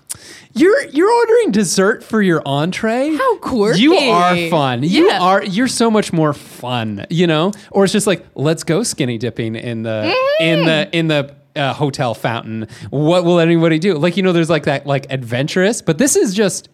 You're 0.53 0.87
you're 0.89 1.11
ordering 1.13 1.53
dessert 1.53 2.03
for 2.03 2.21
your 2.21 2.43
entree. 2.45 3.15
How 3.17 3.37
quirky. 3.39 3.81
You 3.83 3.95
are 3.95 4.49
fun. 4.49 4.83
You 4.83 5.09
Yeah. 5.09 5.21
are. 5.21 5.45
You're 5.45 5.69
so 5.69 5.91
much 5.91 6.13
more 6.13 6.33
fun. 6.33 7.07
You 7.09 7.27
know, 7.27 7.53
or 7.71 7.85
it's 7.85 7.93
just 7.93 8.07
like 8.07 8.27
let's 8.35 8.65
go 8.65 8.83
skinny 8.83 9.17
dipping 9.19 9.55
in 9.55 9.83
the 9.85 10.15
in 10.41 10.65
the 10.67 10.89
in 10.93 11.07
the 11.09 11.35
uh, 11.57 11.73
hotel 11.73 12.15
fountain. 12.15 12.67
What 12.91 13.25
will 13.25 13.39
anybody 13.39 13.79
do? 13.79 13.95
Like 13.97 14.17
you 14.17 14.23
know, 14.23 14.33
there's 14.33 14.51
like 14.51 14.65
that 14.65 14.87
like 14.87 15.07
adventurous, 15.11 15.83
but 15.83 15.99
this 15.99 16.17
is 16.17 16.35
just 16.35 16.69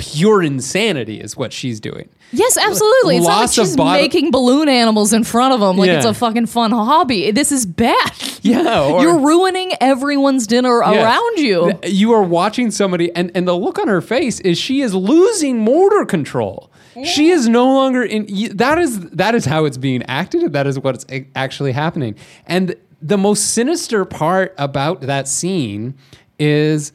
pure 0.00 0.42
insanity. 0.42 1.20
Is 1.20 1.36
what 1.36 1.52
she's 1.52 1.80
doing. 1.80 2.08
Yes, 2.32 2.56
absolutely. 2.56 3.16
It's 3.16 3.26
not 3.26 3.40
like 3.40 3.50
she's 3.50 3.76
bottom- 3.76 4.00
making 4.02 4.30
balloon 4.30 4.68
animals 4.68 5.12
in 5.12 5.24
front 5.24 5.52
of 5.52 5.58
them 5.60 5.76
like 5.76 5.90
it's 5.90 6.06
a 6.06 6.14
fucking 6.14 6.46
fun 6.46 6.70
hobby. 6.70 7.30
This 7.32 7.52
is 7.52 7.66
bad. 7.66 8.12
Yeah, 8.42 8.84
or- 8.88 9.02
You're 9.02 9.18
ruining 9.18 9.72
everyone's 9.82 10.46
dinner 10.46 10.80
Yeah. 10.80 11.02
around 11.04 11.38
you. 11.38 11.78
You 11.84 12.12
are 12.14 12.22
watching 12.22 12.70
somebody, 12.70 13.14
and, 13.14 13.30
and 13.34 13.46
the 13.46 13.54
look 13.54 13.78
on 13.78 13.86
her 13.88 14.00
face 14.00 14.40
is 14.40 14.56
she 14.56 14.80
is 14.80 14.94
losing 14.94 15.62
motor 15.62 16.06
control. 16.06 16.70
She 17.04 17.28
is 17.28 17.48
no 17.50 17.66
longer 17.66 18.02
in. 18.02 18.26
That 18.56 18.78
is 18.78 18.98
that 19.10 19.34
is 19.34 19.44
how 19.44 19.66
it's 19.66 19.76
being 19.76 20.02
acted. 20.04 20.54
That 20.54 20.66
is 20.66 20.78
what's 20.78 21.04
actually 21.34 21.72
happening. 21.72 22.14
And 22.46 22.74
the 23.02 23.18
most 23.18 23.52
sinister 23.52 24.06
part 24.06 24.54
about 24.56 25.02
that 25.02 25.28
scene 25.28 25.94
is 26.38 26.92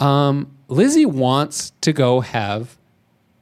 um, 0.00 0.50
Lizzie 0.70 1.06
wants 1.06 1.72
to 1.80 1.92
go 1.92 2.20
have 2.20 2.76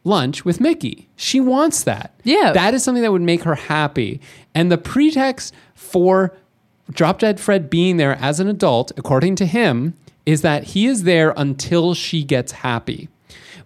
lunch 0.03 0.45
with 0.45 0.61
Mickey. 0.61 1.09
She 1.17 1.39
wants 1.39 1.85
that. 1.85 2.15
Yeah. 2.25 2.53
That 2.53 2.75
is 2.75 2.83
something 2.83 3.03
that 3.03 3.13
would 3.13 3.23
make 3.23 3.43
her 3.43 3.55
happy. 3.55 4.21
And 4.55 4.73
the 4.73 4.79
pretext 4.79 5.55
for 5.75 6.35
Drop 6.91 7.19
Dead 7.19 7.39
Fred 7.39 7.69
being 7.69 7.99
there 7.99 8.17
as 8.17 8.41
an 8.41 8.49
adult, 8.49 8.93
according 8.97 9.37
to 9.37 9.47
him, 9.47 9.95
is 10.25 10.43
that 10.43 10.65
he 10.65 10.87
is 10.87 11.05
there 11.05 11.35
until 11.37 11.95
she 11.95 12.25
gets 12.25 12.53
happy. 12.53 13.09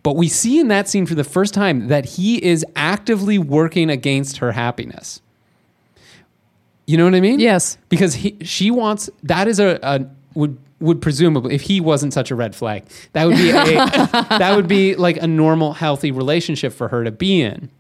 But 0.03 0.17
we 0.17 0.29
see 0.29 0.59
in 0.59 0.69
that 0.69 0.89
scene 0.89 1.07
for 1.07 1.15
the 1.15 1.25
first 1.25 1.55
time 1.55 1.89
that 1.89 2.05
he 2.05 2.43
is 2.45 2.67
actively 2.75 3.39
working 3.39 3.89
against 3.89 4.39
her 4.39 4.53
happiness. 4.53 5.21
You 6.87 6.97
know 6.97 7.05
what 7.05 7.15
I 7.15 7.21
mean? 7.21 7.39
Yes. 7.39 7.79
Because 7.89 8.15
he, 8.17 8.37
she 8.43 8.73
wants 8.73 9.09
that 9.23 9.47
is 9.47 9.61
a, 9.61 9.79
a 9.83 10.07
would 10.35 10.59
would 10.83 11.01
presumably 11.01 11.55
if 11.55 11.63
he 11.63 11.81
wasn't 11.81 12.13
such 12.13 12.31
a 12.31 12.35
red 12.35 12.55
flag 12.55 12.85
that 13.13 13.25
would 13.27 13.37
be 13.37 13.51
a, 13.51 13.55
that 14.39 14.55
would 14.57 14.69
be 14.69 14.95
like 14.97 15.17
a 15.17 15.27
normal 15.27 15.73
healthy 15.73 16.11
relationship 16.11 16.73
for 16.73 16.89
her 16.89 17.05
to 17.05 17.11
be 17.11 17.41
in. 17.41 17.71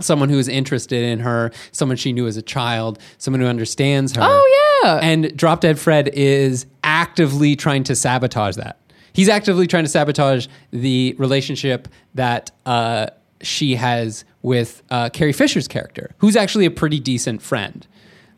Someone 0.00 0.28
who 0.28 0.38
is 0.38 0.46
interested 0.46 1.02
in 1.04 1.18
her 1.20 1.50
someone 1.72 1.96
she 1.96 2.12
knew 2.12 2.26
as 2.26 2.36
a 2.36 2.42
child 2.42 2.98
someone 3.18 3.40
who 3.40 3.46
understands 3.46 4.14
her. 4.14 4.22
Oh, 4.22 4.80
yeah. 4.84 5.00
and 5.02 5.36
drop 5.36 5.60
dead 5.60 5.78
fred 5.78 6.08
is 6.14 6.66
actively 6.84 7.56
trying 7.56 7.82
to 7.84 7.96
sabotage 7.96 8.56
that. 8.56 8.78
He's 9.12 9.28
actively 9.28 9.66
trying 9.66 9.84
to 9.84 9.90
sabotage 9.90 10.46
the 10.70 11.16
relationship 11.18 11.88
that 12.14 12.52
uh, 12.64 13.08
she 13.42 13.74
has 13.74 14.24
with 14.42 14.82
uh, 14.90 15.10
carrie 15.10 15.32
fisher's 15.32 15.66
character 15.66 16.14
who's 16.18 16.36
actually 16.36 16.66
a 16.66 16.70
pretty 16.70 17.00
decent 17.00 17.42
friend. 17.42 17.86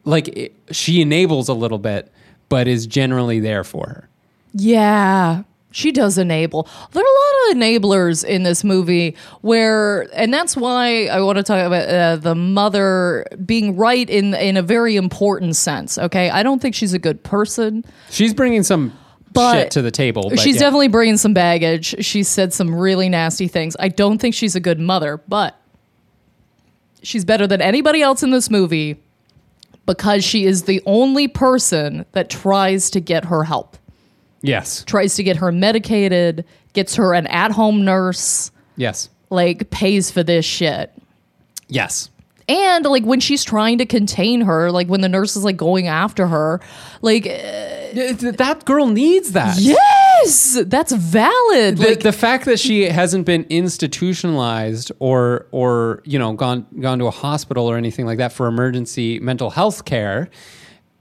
Like 0.04 0.28
it, 0.28 0.54
she 0.70 1.02
enables 1.02 1.50
a 1.50 1.54
little 1.54 1.78
bit 1.78 2.10
but 2.50 2.68
is 2.68 2.86
generally 2.86 3.40
there 3.40 3.64
for 3.64 3.86
her 3.88 4.08
Yeah, 4.52 5.44
she 5.72 5.92
does 5.92 6.18
enable. 6.18 6.68
There 6.92 7.02
are 7.02 7.06
a 7.06 7.18
lot 7.46 7.50
of 7.52 7.56
enablers 7.58 8.24
in 8.24 8.42
this 8.42 8.64
movie 8.64 9.16
where, 9.40 10.08
and 10.14 10.34
that's 10.34 10.56
why 10.56 11.06
I 11.06 11.20
want 11.20 11.36
to 11.38 11.44
talk 11.44 11.64
about 11.64 11.88
uh, 11.88 12.16
the 12.16 12.34
mother 12.34 13.24
being 13.46 13.76
right 13.76 14.10
in 14.10 14.34
in 14.34 14.56
a 14.56 14.62
very 14.62 14.96
important 14.96 15.54
sense. 15.54 15.96
Okay, 15.96 16.28
I 16.28 16.42
don't 16.42 16.60
think 16.60 16.74
she's 16.74 16.92
a 16.92 16.98
good 16.98 17.22
person. 17.22 17.84
she's 18.10 18.34
bringing 18.34 18.64
some 18.64 18.92
But 19.32 19.54
shit 19.54 19.70
to 19.72 19.82
the 19.82 19.92
table 19.92 20.28
but 20.28 20.40
she's 20.40 20.56
yeah. 20.56 20.62
definitely 20.62 20.88
bringing 20.88 21.16
some 21.16 21.34
baggage. 21.34 22.04
She 22.04 22.24
said 22.24 22.52
some 22.52 22.74
really 22.74 23.08
nasty 23.08 23.46
things. 23.46 23.76
I 23.78 23.88
don't 23.90 24.18
think 24.20 24.34
she's 24.34 24.56
a 24.56 24.60
good 24.60 24.80
mother, 24.80 25.20
but 25.28 25.56
she's 27.04 27.24
better 27.24 27.46
than 27.46 27.62
anybody 27.62 28.02
else 28.02 28.24
in 28.24 28.30
this 28.32 28.50
movie 28.50 29.00
because 29.86 30.24
she 30.24 30.44
is 30.44 30.64
the 30.64 30.82
only 30.86 31.28
person 31.28 32.04
that 32.12 32.30
tries 32.30 32.90
to 32.90 33.00
get 33.00 33.24
her 33.24 33.44
help. 33.44 33.76
Yes. 34.42 34.84
Tries 34.84 35.14
to 35.16 35.22
get 35.22 35.36
her 35.36 35.52
medicated, 35.52 36.44
gets 36.72 36.94
her 36.96 37.14
an 37.14 37.26
at 37.26 37.50
home 37.50 37.84
nurse, 37.84 38.50
yes. 38.76 39.10
like 39.28 39.70
pays 39.70 40.10
for 40.10 40.22
this 40.22 40.44
shit. 40.44 40.92
yes. 41.68 42.10
And 42.48 42.84
like 42.84 43.04
when 43.04 43.20
she's 43.20 43.44
trying 43.44 43.78
to 43.78 43.86
contain 43.86 44.40
her, 44.40 44.72
like 44.72 44.88
when 44.88 45.02
the 45.02 45.08
nurse 45.08 45.36
is 45.36 45.44
like 45.44 45.56
going 45.56 45.86
after 45.86 46.26
her, 46.26 46.60
like 47.00 47.24
uh, 47.24 47.79
that 47.92 48.64
girl 48.64 48.86
needs 48.86 49.32
that 49.32 49.58
yes, 49.58 50.58
that's 50.66 50.92
valid. 50.92 51.78
the, 51.78 51.88
like 51.88 52.00
the 52.00 52.12
fact 52.12 52.44
that 52.44 52.58
she 52.58 52.82
hasn't 52.82 53.26
been 53.26 53.44
institutionalized 53.48 54.92
or 54.98 55.46
or 55.50 56.02
you 56.04 56.18
know 56.18 56.32
gone 56.32 56.66
gone 56.80 56.98
to 56.98 57.06
a 57.06 57.10
hospital 57.10 57.66
or 57.66 57.76
anything 57.76 58.06
like 58.06 58.18
that 58.18 58.32
for 58.32 58.46
emergency 58.46 59.18
mental 59.20 59.50
health 59.50 59.84
care 59.84 60.28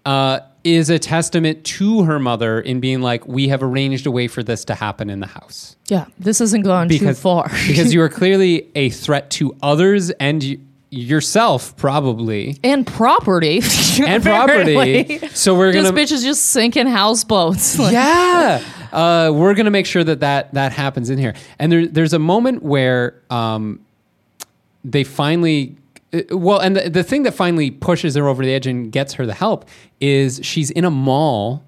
uh, 0.05 0.39
is 0.63 0.89
a 0.89 0.99
testament 0.99 1.63
to 1.63 2.03
her 2.03 2.19
mother 2.19 2.59
in 2.59 2.79
being 2.79 3.01
like 3.01 3.25
we 3.27 3.47
have 3.47 3.61
arranged 3.63 4.05
a 4.05 4.11
way 4.11 4.27
for 4.27 4.43
this 4.43 4.65
to 4.65 4.75
happen 4.75 5.09
in 5.09 5.19
the 5.19 5.27
house 5.27 5.75
yeah, 5.89 6.05
this 6.19 6.39
hasn't 6.39 6.63
gone 6.63 6.87
too 6.87 7.13
far. 7.13 7.49
because 7.67 7.93
you 7.93 8.01
are 8.01 8.09
clearly 8.09 8.69
a 8.75 8.89
threat 8.89 9.29
to 9.31 9.55
others 9.61 10.11
and 10.11 10.68
yourself 10.91 11.75
probably. 11.77 12.57
And 12.63 12.85
property. 12.85 13.61
and 14.05 14.23
property. 14.23 15.19
So 15.29 15.55
we're 15.55 15.71
This 15.71 15.89
gonna 15.89 15.99
bitch 15.99 16.11
is 16.11 16.23
just 16.23 16.45
sinking 16.45 16.87
houseboats. 16.87 17.77
Like, 17.79 17.93
yeah. 17.93 18.63
Uh, 18.91 19.31
we're 19.33 19.53
gonna 19.53 19.71
make 19.71 19.85
sure 19.85 20.03
that 20.03 20.19
that 20.21 20.53
that 20.53 20.71
happens 20.71 21.09
in 21.09 21.17
here. 21.19 21.33
And 21.59 21.71
there, 21.71 21.87
there's 21.87 22.13
a 22.13 22.19
moment 22.19 22.63
where 22.63 23.21
um, 23.29 23.85
they 24.83 25.03
finally 25.03 25.75
uh, 26.13 26.21
well 26.31 26.59
and 26.59 26.75
the, 26.75 26.89
the 26.89 27.03
thing 27.03 27.23
that 27.23 27.33
finally 27.33 27.69
pushes 27.71 28.15
her 28.15 28.27
over 28.27 28.43
the 28.43 28.51
edge 28.51 28.65
and 28.67 28.91
gets 28.91 29.13
her 29.13 29.25
the 29.25 29.33
help 29.33 29.65
is 29.99 30.39
she's 30.43 30.71
in 30.71 30.83
a 30.85 30.91
mall 30.91 31.63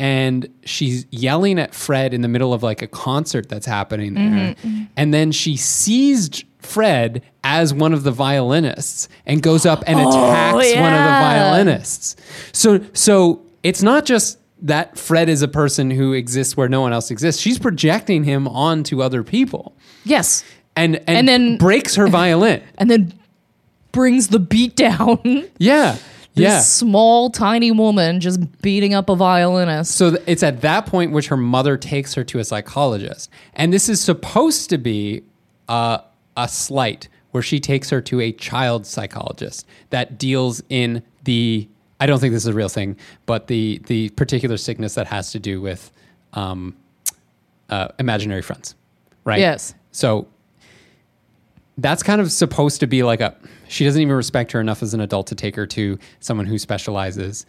and 0.00 0.48
she's 0.64 1.06
yelling 1.10 1.58
at 1.58 1.74
fred 1.74 2.12
in 2.12 2.22
the 2.22 2.28
middle 2.28 2.52
of 2.52 2.62
like 2.62 2.82
a 2.82 2.86
concert 2.86 3.48
that's 3.48 3.66
happening 3.66 4.14
there. 4.14 4.54
And 4.96 5.12
then 5.12 5.32
she 5.32 5.56
sees 5.56 6.44
fred 6.68 7.22
as 7.44 7.72
one 7.72 7.92
of 7.92 8.02
the 8.02 8.10
violinists 8.10 9.08
and 9.26 9.42
goes 9.42 9.64
up 9.66 9.82
and 9.86 9.98
attacks 9.98 10.74
one 10.76 10.92
of 10.92 11.02
the 11.04 11.18
violinists 11.28 12.16
so 12.52 12.80
so 12.92 13.40
it's 13.62 13.82
not 13.82 14.04
just 14.04 14.38
that 14.60 14.98
fred 14.98 15.28
is 15.28 15.40
a 15.42 15.48
person 15.48 15.90
who 15.90 16.12
exists 16.12 16.56
where 16.56 16.68
no 16.68 16.80
one 16.80 16.92
else 16.92 17.10
exists 17.10 17.40
she's 17.40 17.58
projecting 17.58 18.24
him 18.24 18.46
onto 18.48 19.00
other 19.02 19.22
people 19.24 19.74
Yes. 20.04 20.44
and 20.76 20.96
and, 20.96 21.08
And 21.18 21.28
then- 21.28 21.56
breaks 21.58 21.94
her 21.96 22.06
violin. 22.08 22.62
And 22.78 22.90
then 22.90 23.12
brings 23.92 24.28
the 24.28 24.38
beat 24.38 24.76
down. 24.76 25.18
Yeah, 25.58 25.92
This 26.34 26.44
yeah. 26.44 26.60
small, 26.60 27.30
tiny 27.30 27.72
woman 27.72 28.20
just 28.20 28.38
beating 28.62 28.94
up 28.94 29.08
a 29.08 29.16
violinist. 29.16 29.96
So 29.96 30.10
th- 30.12 30.22
it's 30.26 30.42
at 30.42 30.60
that 30.60 30.86
point 30.86 31.12
which 31.12 31.26
her 31.28 31.36
mother 31.36 31.76
takes 31.76 32.14
her 32.14 32.24
to 32.24 32.38
a 32.38 32.44
psychologist, 32.44 33.28
and 33.54 33.72
this 33.72 33.88
is 33.88 34.00
supposed 34.00 34.70
to 34.70 34.78
be 34.78 35.22
uh, 35.68 35.98
a 36.38 36.48
slight 36.48 37.08
where 37.32 37.42
she 37.42 37.60
takes 37.60 37.90
her 37.90 38.00
to 38.00 38.20
a 38.20 38.32
child 38.32 38.86
psychologist 38.86 39.66
that 39.90 40.18
deals 40.18 40.62
in 40.70 41.02
the. 41.24 41.68
I 42.00 42.06
don't 42.06 42.20
think 42.20 42.32
this 42.32 42.44
is 42.44 42.48
a 42.48 42.54
real 42.54 42.68
thing, 42.68 42.96
but 43.26 43.48
the 43.48 43.82
the 43.86 44.08
particular 44.10 44.56
sickness 44.56 44.94
that 44.94 45.08
has 45.08 45.32
to 45.32 45.38
do 45.38 45.60
with 45.60 45.90
um, 46.32 46.76
uh, 47.68 47.88
imaginary 47.98 48.42
friends, 48.42 48.74
right? 49.24 49.40
Yes. 49.40 49.74
So 49.90 50.28
that's 51.76 52.02
kind 52.02 52.20
of 52.20 52.30
supposed 52.32 52.80
to 52.80 52.86
be 52.86 53.02
like 53.02 53.20
a 53.20 53.36
she 53.68 53.84
doesn't 53.84 54.00
even 54.00 54.14
respect 54.14 54.52
her 54.52 54.60
enough 54.60 54.82
as 54.82 54.94
an 54.94 55.00
adult 55.00 55.26
to 55.28 55.34
take 55.34 55.56
her 55.56 55.66
to 55.66 55.98
someone 56.20 56.46
who 56.46 56.58
specializes 56.58 57.46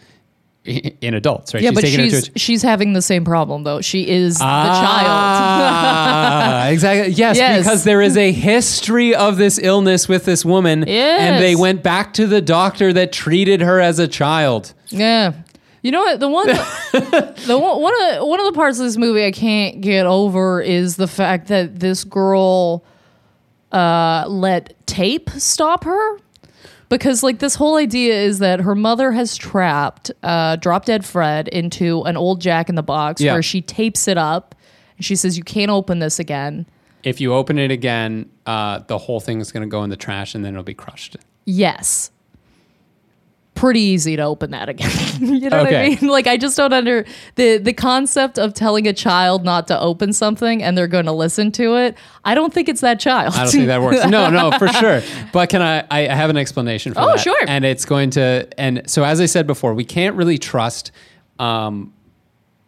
in 0.66 1.14
adults, 1.14 1.54
right? 1.54 1.64
Yeah, 1.64 1.72
but 1.72 1.82
taking 1.82 2.00
her 2.02 2.06
she's 2.10 2.28
a- 2.30 2.38
she's 2.40 2.62
having 2.62 2.94
the 2.94 3.02
same 3.02 3.24
problem 3.26 3.64
though. 3.64 3.82
She 3.82 4.08
is 4.08 4.36
the 4.38 4.44
child. 4.44 5.08
Ah, 5.08 6.68
exactly. 6.70 7.14
Yes, 7.14 7.38
Yes. 7.38 7.64
because 7.64 7.84
there 7.86 8.02
is 8.02 8.18
a 8.18 8.32
history 8.32 9.16
of 9.16 9.38
this 9.38 9.58
illness 9.58 10.08
with 10.10 10.26
this 10.26 10.44
woman, 10.46 10.84
and 10.88 11.42
they 11.42 11.56
went 11.56 11.82
back 11.82 12.14
to 12.16 12.28
the 12.28 12.42
doctor 12.42 12.92
that 12.94 13.12
treated 13.12 13.62
her 13.62 13.80
as 13.80 14.00
a 14.00 14.08
child. 14.08 14.74
Yeah. 14.90 15.34
You 15.82 15.92
know 15.92 16.02
what? 16.02 16.20
The 16.20 16.28
one, 16.28 16.48
the 17.48 17.58
one, 17.58 17.82
one 17.82 17.94
of 17.94 18.16
the, 18.20 18.26
one 18.26 18.40
of 18.42 18.46
the 18.48 18.52
parts 18.54 18.80
of 18.80 18.86
this 18.86 18.98
movie 18.98 19.26
I 19.26 19.32
can't 19.32 19.80
get 19.80 20.06
over 20.06 20.62
is 20.62 20.98
the 20.98 21.08
fact 21.08 21.48
that 21.48 21.80
this 21.80 22.04
girl 22.04 22.84
uh, 23.72 24.26
let 24.28 24.76
tape 24.88 25.30
stop 25.32 25.86
her. 25.86 26.18
Because 26.90 27.22
like 27.24 27.40
this 27.40 27.56
whole 27.56 27.76
idea 27.76 28.16
is 28.16 28.40
that 28.40 28.60
her 28.62 28.76
mother 28.76 29.12
has 29.12 29.38
trapped 29.38 30.12
uh, 30.24 30.56
Drop 30.58 30.86
Dead 30.86 31.06
Fred 31.06 31.48
into 31.48 32.04
an 32.04 32.18
old 32.18 32.42
Jack 32.42 32.68
in 32.68 32.76
the 32.76 32.84
Box 32.84 33.22
Yeah. 33.22 33.34
where 33.34 33.44
she 33.44 33.62
tapes 33.62 34.08
it 34.08 34.18
up 34.18 34.56
and 34.98 35.06
she 35.06 35.16
says 35.16 35.38
you 35.38 35.44
can't 35.44 35.70
open 35.72 36.00
this 36.00 36.20
again. 36.20 36.66
If 37.04 37.22
you 37.22 37.34
open 37.34 37.58
it 37.58 37.72
again, 37.72 38.30
uh, 38.46 38.80
the 38.88 38.98
whole 38.98 39.20
thing 39.22 39.40
is 39.40 39.52
going 39.54 39.62
to 39.64 39.70
go 39.70 39.84
in 39.84 39.90
the 39.90 39.96
trash, 39.96 40.36
and 40.36 40.44
then 40.44 40.54
it'll 40.54 40.64
be 40.64 40.74
crushed. 40.74 41.16
Yes. 41.46 42.12
Pretty 43.60 43.82
easy 43.82 44.16
to 44.16 44.22
open 44.24 44.52
that 44.52 44.70
again. 44.70 44.90
you 45.20 45.50
know 45.50 45.64
what 45.64 45.76
I 45.76 45.90
mean? 45.90 45.98
Like 46.10 46.28
I 46.28 46.38
just 46.38 46.56
don't 46.56 46.72
under 46.72 47.06
the 47.36 47.58
the 47.58 47.74
concept 47.74 48.40
of 48.40 48.54
telling 48.54 48.88
a 48.88 48.94
child 48.94 49.44
not 49.44 49.68
to 49.68 49.78
open 49.80 50.14
something 50.14 50.64
and 50.64 50.78
they're 50.78 50.88
going 50.88 51.06
to 51.06 51.12
listen 51.12 51.52
to 51.54 51.76
it. 51.76 51.98
I 52.24 52.36
don't 52.36 52.54
think 52.54 52.70
it's 52.70 52.80
that 52.82 53.00
child. 53.02 53.34
I 53.36 53.44
don't 53.44 53.52
think 53.52 53.68
that 53.68 53.82
works. 53.82 54.06
No, 54.10 54.30
no, 54.30 54.52
for 54.58 54.70
sure. 54.70 55.02
But 55.34 55.50
can 55.50 55.62
I? 55.62 55.86
I 55.92 56.02
have 56.04 56.30
an 56.30 56.38
explanation 56.38 56.94
for 56.94 57.02
Oh, 57.02 57.08
that. 57.12 57.20
sure. 57.20 57.44
And 57.48 57.66
it's 57.66 57.84
going 57.86 58.12
to. 58.12 58.48
And 58.58 58.90
so, 58.90 59.04
as 59.04 59.20
I 59.20 59.26
said 59.26 59.46
before, 59.46 59.74
we 59.74 59.84
can't 59.84 60.16
really 60.16 60.38
trust 60.38 60.92
um, 61.38 61.94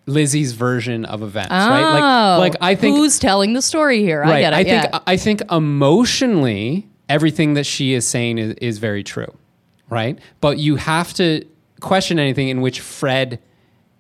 Lizzie's 0.08 0.52
version 0.52 1.06
of 1.06 1.22
events, 1.24 1.52
right? 1.52 2.36
Oh, 2.36 2.40
Like, 2.40 2.54
like 2.54 2.62
I 2.62 2.76
think. 2.76 2.98
who's 2.98 3.18
telling 3.18 3.54
the 3.54 3.62
story 3.62 4.02
here? 4.02 4.24
I 4.24 4.30
right. 4.30 4.40
get 4.42 4.54
it. 4.54 4.56
I 4.58 4.64
think. 4.64 4.84
yeah. 4.94 5.00
I 5.08 5.18
think 5.18 5.42
emotionally, 5.52 6.88
everything 7.08 7.54
that 7.56 7.66
she 7.66 7.94
is 7.94 8.06
saying 8.06 8.38
is, 8.40 8.54
is 8.56 8.78
very 8.78 9.04
true, 9.04 9.34
right? 9.92 10.18
But 10.40 10.58
you 10.58 10.78
have 10.78 11.14
to 11.16 11.46
question 11.82 12.18
anything 12.18 12.48
in 12.48 12.62
which 12.62 12.80
Fred 12.80 13.40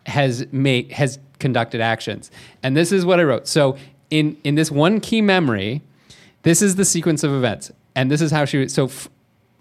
has 0.08 0.48
made 0.52 0.92
has 0.94 1.20
conducted 1.38 1.82
actions. 1.82 2.32
And 2.64 2.76
this 2.76 2.92
is 2.92 3.06
what 3.06 3.20
I 3.20 3.24
wrote. 3.24 3.48
So 3.48 3.78
in 4.10 4.38
in 4.44 4.56
this 4.56 4.72
one 4.72 5.00
key 5.00 5.22
memory, 5.22 5.84
this 6.42 6.64
is 6.64 6.76
the 6.78 6.86
sequence 6.86 7.24
of 7.24 7.32
events, 7.32 7.72
and 7.96 8.10
this 8.10 8.22
is 8.22 8.32
how 8.32 8.46
she. 8.46 8.68
So 8.68 8.86
f- 8.86 9.10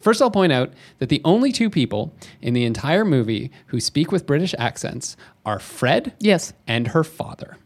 first, 0.01 0.23
I'll 0.23 0.31
point 0.31 0.53
out 0.53 0.73
that 0.99 1.11
the 1.11 1.21
only 1.25 1.53
two 1.53 1.69
people 1.69 2.15
in 2.41 2.55
the 2.55 2.65
entire 2.65 3.05
movie 3.05 3.51
who 3.67 3.81
speak 3.81 4.11
with 4.11 4.25
British 4.27 4.55
accents 4.59 5.17
are 5.45 5.59
Fred 5.59 6.15
yes. 6.19 6.55
and 6.67 6.89
her 6.89 7.05
father. 7.05 7.59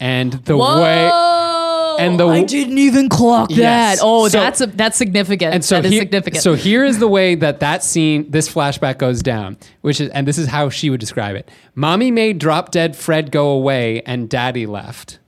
And 0.00 0.34
the 0.44 0.56
Whoa! 0.56 0.80
way 0.80 1.08
and 1.98 2.18
the- 2.20 2.26
I 2.28 2.42
didn't 2.44 2.78
even 2.78 3.08
clock 3.08 3.50
that. 3.50 3.98
Oh, 4.02 4.28
So- 4.28 4.38
that's 4.40 4.60
a, 4.60 4.66
that's 4.66 4.96
significant. 4.96 5.54
and 5.54 5.64
so 5.64 5.76
that 5.76 5.86
is 5.86 5.92
here, 5.92 6.00
significant. 6.02 6.42
So 6.42 6.54
here 6.54 6.84
is 6.84 6.98
the 6.98 7.08
way 7.08 7.34
that 7.34 7.60
that 7.60 7.82
scene, 7.84 8.30
this 8.30 8.48
flashback 8.52 8.98
goes 8.98 9.22
down, 9.22 9.56
which 9.82 10.00
is, 10.00 10.08
and 10.10 10.26
this 10.26 10.38
is 10.38 10.46
how 10.48 10.68
she 10.70 10.90
would 10.90 11.00
describe 11.00 11.36
it. 11.36 11.50
Mommy 11.74 12.10
made 12.10 12.38
drop 12.38 12.70
dead 12.70 12.96
Fred 12.96 13.30
go 13.30 13.50
away, 13.50 14.02
and 14.06 14.28
Daddy 14.28 14.66
left. 14.66 15.18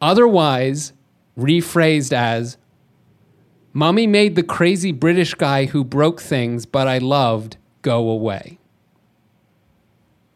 Otherwise, 0.00 0.92
rephrased 1.38 2.12
as, 2.12 2.56
Mommy 3.72 4.06
made 4.06 4.36
the 4.36 4.42
crazy 4.42 4.92
British 4.92 5.34
guy 5.34 5.66
who 5.66 5.82
broke 5.82 6.20
things, 6.20 6.64
but 6.66 6.86
I 6.86 6.98
loved, 6.98 7.56
go 7.82 8.08
away. 8.08 8.58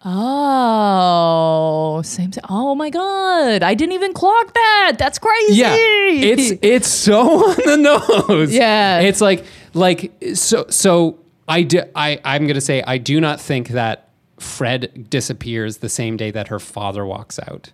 Oh, 0.05 2.03
same. 2.03 2.31
thing. 2.31 2.45
Oh 2.49 2.75
my 2.75 2.91
god! 2.91 3.63
I 3.63 3.75
didn't 3.75 3.93
even 3.93 4.13
clock 4.13 4.53
that. 4.55 4.97
That's 4.99 5.19
crazy. 5.19 5.55
Yeah, 5.55 5.75
it's 5.77 6.59
it's 6.63 6.89
so 6.89 7.21
on 7.51 7.57
the 7.65 7.77
nose. 7.77 8.53
Yeah. 8.53 9.01
it's 9.01 9.21
like 9.21 9.45
like 9.75 10.13
so 10.35 10.67
so. 10.69 11.19
I 11.51 11.63
do, 11.63 11.83
I 11.95 12.21
I'm 12.25 12.47
gonna 12.47 12.61
say 12.61 12.83
I 12.87 12.99
do 12.99 13.21
not 13.21 13.41
think 13.41 13.69
that 13.69 14.11
Fred 14.39 15.09
disappears 15.09 15.79
the 15.79 15.89
same 15.89 16.17
day 16.19 16.31
that 16.31 16.49
her 16.49 16.59
father 16.59 17.07
walks 17.07 17.39
out. 17.39 17.73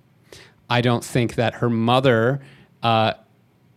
I 0.71 0.81
don't 0.81 1.05
think 1.05 1.35
that 1.35 1.55
her 1.55 1.69
mother. 1.69 2.41
Uh, 2.83 3.15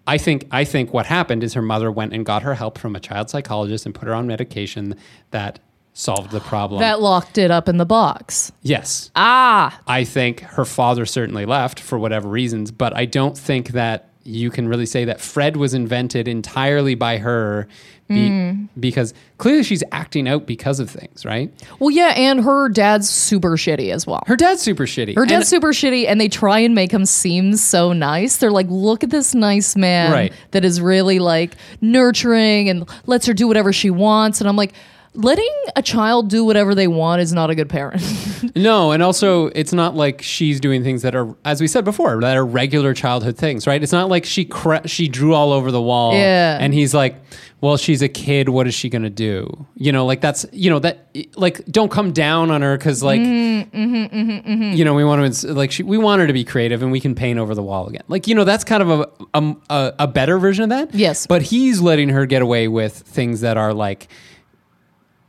I 0.06 0.18
think 0.18 0.48
I 0.52 0.64
think 0.64 0.94
what 0.94 1.06
happened 1.06 1.44
is 1.44 1.54
her 1.54 1.62
mother 1.62 1.92
went 1.92 2.14
and 2.14 2.26
got 2.26 2.44
her 2.44 2.54
help 2.54 2.78
from 2.78 2.96
a 2.96 3.00
child 3.00 3.30
psychologist 3.30 3.86
and 3.86 3.94
put 3.94 4.08
her 4.08 4.14
on 4.14 4.26
medication 4.28 4.96
that 5.32 5.60
solved 5.98 6.30
the 6.32 6.40
problem. 6.40 6.80
that 6.82 7.02
locked 7.02 7.38
it 7.40 7.50
up 7.50 7.68
in 7.68 7.78
the 7.78 7.86
box. 7.86 8.52
yes, 8.62 9.10
Ah, 9.16 9.80
I 9.88 10.04
think 10.04 10.42
her 10.42 10.64
father 10.66 11.06
certainly 11.06 11.46
left 11.46 11.80
for 11.80 11.98
whatever 11.98 12.30
reasons, 12.30 12.72
but 12.72 12.96
I 12.96 13.06
don't 13.06 13.38
think 13.38 13.70
that 13.70 14.10
you 14.24 14.52
can 14.52 14.68
really 14.68 14.86
say 14.86 15.06
that 15.06 15.22
Fred 15.22 15.56
was 15.58 15.74
invented 15.74 16.28
entirely 16.28 16.96
by 16.96 17.18
her 17.18 17.68
be, 18.10 18.28
Hmm. 18.30 18.66
because 18.80 19.14
clearly 19.38 19.64
she's 19.64 19.84
acting 19.92 20.28
out 20.30 20.46
because 20.46 20.80
of 20.80 20.90
things, 20.90 21.26
right? 21.26 21.52
well, 21.80 21.90
yeah, 21.90 22.14
and 22.16 22.42
her 22.44 22.70
dad's 22.70 23.10
super 23.10 23.58
shitty 23.58 23.92
as 23.92 24.06
well. 24.08 24.22
Her 24.28 24.36
dad's 24.38 24.62
super 24.62 24.86
shitty. 24.86 25.16
Her 25.16 25.22
And- 25.24 25.30
dad's 25.30 25.48
super 25.50 25.74
shitty, 25.74 26.08
and 26.08 26.20
they 26.22 26.28
try 26.30 26.60
and 26.60 26.74
make 26.76 26.92
him 26.92 27.06
seem 27.06 27.56
so 27.58 27.92
nice. 27.92 28.38
They're 28.38 28.52
like, 28.52 28.68
look 28.70 29.04
at 29.04 29.10
this 29.10 29.34
nice 29.36 29.76
man 29.76 30.12
Right. 30.12 30.34
that 30.52 30.64
is 30.64 30.80
really 30.80 31.20
like 31.20 31.56
nurturing 31.82 32.70
and 32.70 32.88
lets 33.08 33.26
her 33.26 33.34
do 33.34 33.48
whatever 33.48 33.74
she 33.74 33.90
wants. 33.90 34.40
And 34.40 34.48
I'm 34.50 34.56
like, 34.56 34.74
letting 35.14 35.50
a 35.76 35.82
child 35.82 36.30
do 36.30 36.46
whatever 36.46 36.76
they 36.76 36.88
want 36.88 37.22
is 37.22 37.34
not 37.34 37.50
a 37.50 37.56
good 37.56 37.70
parent. 37.70 38.02
No, 38.56 38.92
and 38.92 39.02
also 39.02 39.48
it's 39.48 39.74
not 39.74 39.96
like 39.96 40.22
she's 40.22 40.60
doing 40.60 40.84
things 40.84 41.02
that 41.02 41.16
are, 41.16 41.36
as 41.44 41.60
we 41.60 41.68
said 41.68 41.84
before, 41.84 42.20
that 42.22 42.38
are 42.38 42.46
regular 42.46 42.94
childhood 42.94 43.36
things, 43.36 43.66
right? 43.66 43.82
It's 43.82 43.92
not 43.92 44.10
like 44.10 44.26
she 44.26 44.46
cra- 44.46 44.88
she 44.88 45.08
drew 45.08 45.34
all 45.34 45.52
over 45.52 45.72
the 45.72 45.82
wall, 45.82 46.14
Yeah. 46.14 46.58
and 46.60 46.72
he's 46.74 46.94
like, 46.94 47.16
"Well, 47.62 47.78
she's 47.78 48.02
a 48.04 48.08
kid. 48.08 48.50
What 48.50 48.68
is 48.68 48.74
she 48.76 48.90
gonna 48.90 49.10
do?" 49.10 49.66
You 49.76 49.92
know, 49.92 50.06
like 50.06 50.22
that's 50.22 50.46
you 50.52 50.70
know 50.70 50.80
that 50.80 51.08
like 51.36 51.66
don't 51.66 51.92
come 51.92 52.14
down 52.14 52.52
on 52.52 52.62
her 52.62 52.78
because 52.78 53.02
like 53.04 53.20
mm-hmm, 53.22 53.76
mm-hmm, 53.76 54.16
mm-hmm, 54.16 54.52
mm-hmm, 54.52 54.76
you 54.78 54.86
know 54.86 54.94
we 54.94 55.04
want 55.04 55.34
to 55.34 55.54
like 55.54 55.72
she, 55.72 55.82
we 55.84 55.98
want 55.98 56.22
her 56.22 56.28
to 56.28 56.34
be 56.34 56.44
creative 56.44 56.84
and 56.84 56.92
we 56.92 57.00
can 57.00 57.16
paint 57.16 57.40
over 57.40 57.56
the 57.56 57.64
wall 57.64 57.88
again. 57.88 58.04
Like 58.08 58.28
you 58.28 58.36
know 58.36 58.44
that's 58.44 58.64
kind 58.64 58.84
of 58.84 58.90
a 58.90 59.10
a, 59.34 59.56
a, 59.70 59.94
a 60.00 60.08
better 60.08 60.38
version 60.38 60.64
of 60.64 60.70
that. 60.70 60.94
Yes. 60.96 61.26
but 61.28 61.42
he's 61.42 61.82
letting 61.82 62.10
her 62.10 62.26
get 62.28 62.42
away 62.44 62.68
with 62.68 62.94
things 62.94 63.42
that 63.42 63.58
are 63.58 63.74
like 63.74 64.08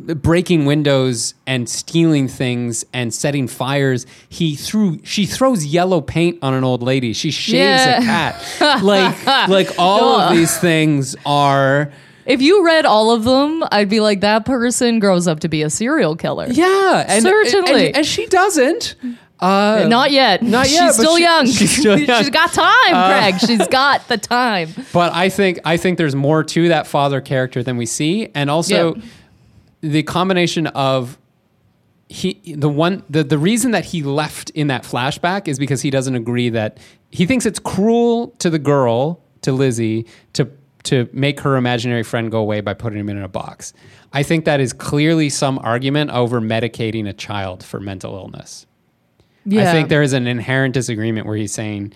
breaking 0.01 0.65
windows 0.65 1.35
and 1.47 1.69
stealing 1.69 2.29
things 2.29 2.85
and 2.93 3.13
setting 3.13 3.49
fires. 3.49 4.07
He 4.29 4.55
threw 4.55 5.01
she 5.03 5.27
throws 5.27 5.67
yellow 5.67 6.01
paint 6.01 6.39
on 6.43 6.55
an 6.55 6.63
old 6.65 6.83
lady. 6.83 7.13
She 7.13 7.31
shaves 7.31 7.57
Yeah. 7.85 7.99
a 7.99 8.03
cat. 8.03 8.83
like 8.83 9.27
like 9.49 9.71
all 9.79 10.21
of 10.21 10.37
these 10.37 10.57
things 10.59 11.17
are 11.27 11.91
if 12.27 12.43
you 12.43 12.63
read 12.65 12.85
all 12.85 13.11
of 13.11 13.25
them, 13.25 13.65
I'd 13.73 13.89
be 13.89 14.01
like, 14.01 14.21
that 14.21 14.45
person 14.45 14.99
grows 14.99 15.27
up 15.27 15.41
to 15.41 15.49
be 15.49 15.63
a 15.63 15.71
serial 15.71 16.15
killer. 16.15 16.47
yeah, 16.51 17.07
and, 17.09 17.23
Certainly. 17.23 17.87
and, 17.89 17.97
and 17.97 18.07
she 18.07 18.27
doesn't. 18.27 18.97
Uh, 19.41 19.87
Not 19.89 20.11
yet. 20.11 20.43
Not 20.43 20.69
yet, 20.69 20.89
She's 20.89 20.97
still 20.97 21.17
she- 21.17 21.23
young. 21.23 21.47
she's 21.51 21.79
still 21.79 21.97
young. 21.99 22.11
Uh, 22.11 22.19
She's 22.19 22.29
got 22.31 22.53
time, 22.53 22.91
Greg. 22.91 23.41
She's 23.41 23.67
got 23.69 24.07
the 24.09 24.19
time. 24.19 24.69
but 24.93 25.15
I 25.15 25.31
think 25.31 25.61
I 25.65 25.79
think 25.79 25.97
there's 25.97 26.15
more 26.15 26.45
to 26.45 26.69
that 26.69 26.87
father 26.87 27.21
character 27.23 27.63
than 27.63 27.79
we 27.79 27.87
see, 27.87 28.29
and 28.35 28.51
also 28.51 28.97
Yeah. 28.97 29.03
The 29.81 30.03
combination 30.03 30.67
of 30.69 31.19
he 32.09 32.55
the 32.57 32.69
one 32.69 33.03
the, 33.11 33.23
the 33.23 33.39
reason 33.39 33.73
that 33.73 33.85
he 33.85 34.03
left 34.03 34.51
in 34.51 34.69
that 34.69 34.83
flashback 34.83 35.47
is 35.47 35.59
because 35.59 35.83
he 35.83 35.91
doesn't 35.91 36.15
agree 36.15 36.49
that 36.49 36.79
he 37.11 37.27
thinks 37.27 37.45
it's 37.45 37.59
cruel 37.59 38.29
to 38.39 38.49
the 38.51 38.59
girl 38.59 39.21
to 39.43 39.53
Lizzie 39.53 40.07
to 40.33 40.51
to 40.85 41.09
make 41.13 41.41
her 41.41 41.57
imaginary 41.57 42.03
friend 42.03 42.31
go 42.31 42.39
away 42.39 42.61
by 42.61 42.73
putting 42.73 42.99
him 42.99 43.09
in 43.11 43.19
a 43.19 43.29
box. 43.29 43.75
I 44.13 44.23
think 44.23 44.47
that 44.47 44.59
is 44.59 44.73
clearly 44.73 45.29
some 45.29 45.59
argument 45.59 46.11
over 46.11 46.41
medicating 46.41 47.07
a 47.07 47.13
child 47.13 47.63
for 47.63 47.79
mental 47.79 48.15
illness. 48.15 48.67
Yeah. 49.45 49.69
I 49.69 49.73
think 49.73 49.89
there 49.89 50.03
is 50.03 50.13
an 50.13 50.27
inherent 50.27 50.75
disagreement 50.75 51.27
where 51.27 51.37
he's 51.37 51.53
saying 51.53 51.93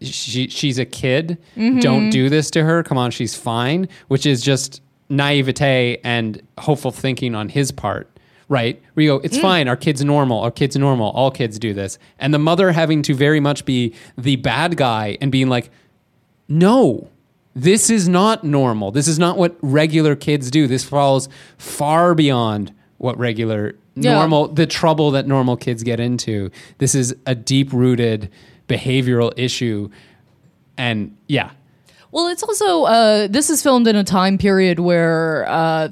she 0.00 0.48
she's 0.48 0.78
a 0.78 0.84
kid. 0.84 1.38
Mm-hmm. 1.56 1.80
Don't 1.80 2.10
do 2.10 2.28
this 2.28 2.50
to 2.52 2.64
her. 2.64 2.82
Come 2.82 2.98
on, 2.98 3.10
she's 3.10 3.34
fine. 3.34 3.88
Which 4.08 4.26
is 4.26 4.42
just 4.42 4.82
naivete 5.10 5.98
and 6.04 6.40
hopeful 6.58 6.90
thinking 6.90 7.34
on 7.34 7.48
his 7.50 7.70
part, 7.72 8.08
right? 8.48 8.80
Where 8.94 9.04
you 9.04 9.10
go, 9.10 9.18
Mm. 9.18 9.24
it's 9.24 9.38
fine. 9.38 9.68
Our 9.68 9.76
kid's 9.76 10.02
normal. 10.04 10.40
Our 10.40 10.50
kid's 10.50 10.76
normal. 10.76 11.10
All 11.10 11.30
kids 11.30 11.58
do 11.58 11.74
this. 11.74 11.98
And 12.18 12.32
the 12.32 12.38
mother 12.38 12.72
having 12.72 13.02
to 13.02 13.14
very 13.14 13.40
much 13.40 13.64
be 13.64 13.92
the 14.16 14.36
bad 14.36 14.76
guy 14.76 15.18
and 15.20 15.30
being 15.30 15.48
like, 15.48 15.70
no, 16.48 17.08
this 17.54 17.90
is 17.90 18.08
not 18.08 18.44
normal. 18.44 18.90
This 18.92 19.08
is 19.08 19.18
not 19.18 19.36
what 19.36 19.56
regular 19.60 20.14
kids 20.16 20.50
do. 20.50 20.66
This 20.66 20.84
falls 20.84 21.28
far 21.58 22.14
beyond 22.14 22.72
what 22.98 23.18
regular 23.18 23.74
Yeah. 23.96 24.14
normal 24.14 24.48
the 24.48 24.66
trouble 24.66 25.10
that 25.12 25.26
normal 25.26 25.56
kids 25.56 25.82
get 25.82 25.98
into. 26.00 26.50
This 26.78 26.94
is 26.94 27.14
a 27.26 27.34
deep 27.34 27.72
rooted 27.72 28.30
behavioral 28.68 29.32
issue. 29.36 29.90
And 30.78 31.16
yeah. 31.26 31.50
Well, 32.12 32.28
it's 32.28 32.42
also 32.42 32.84
uh, 32.84 33.26
this 33.28 33.50
is 33.50 33.62
filmed 33.62 33.86
in 33.86 33.96
a 33.96 34.04
time 34.04 34.36
period 34.38 34.78
where 34.80 35.46
uh, 35.48 35.88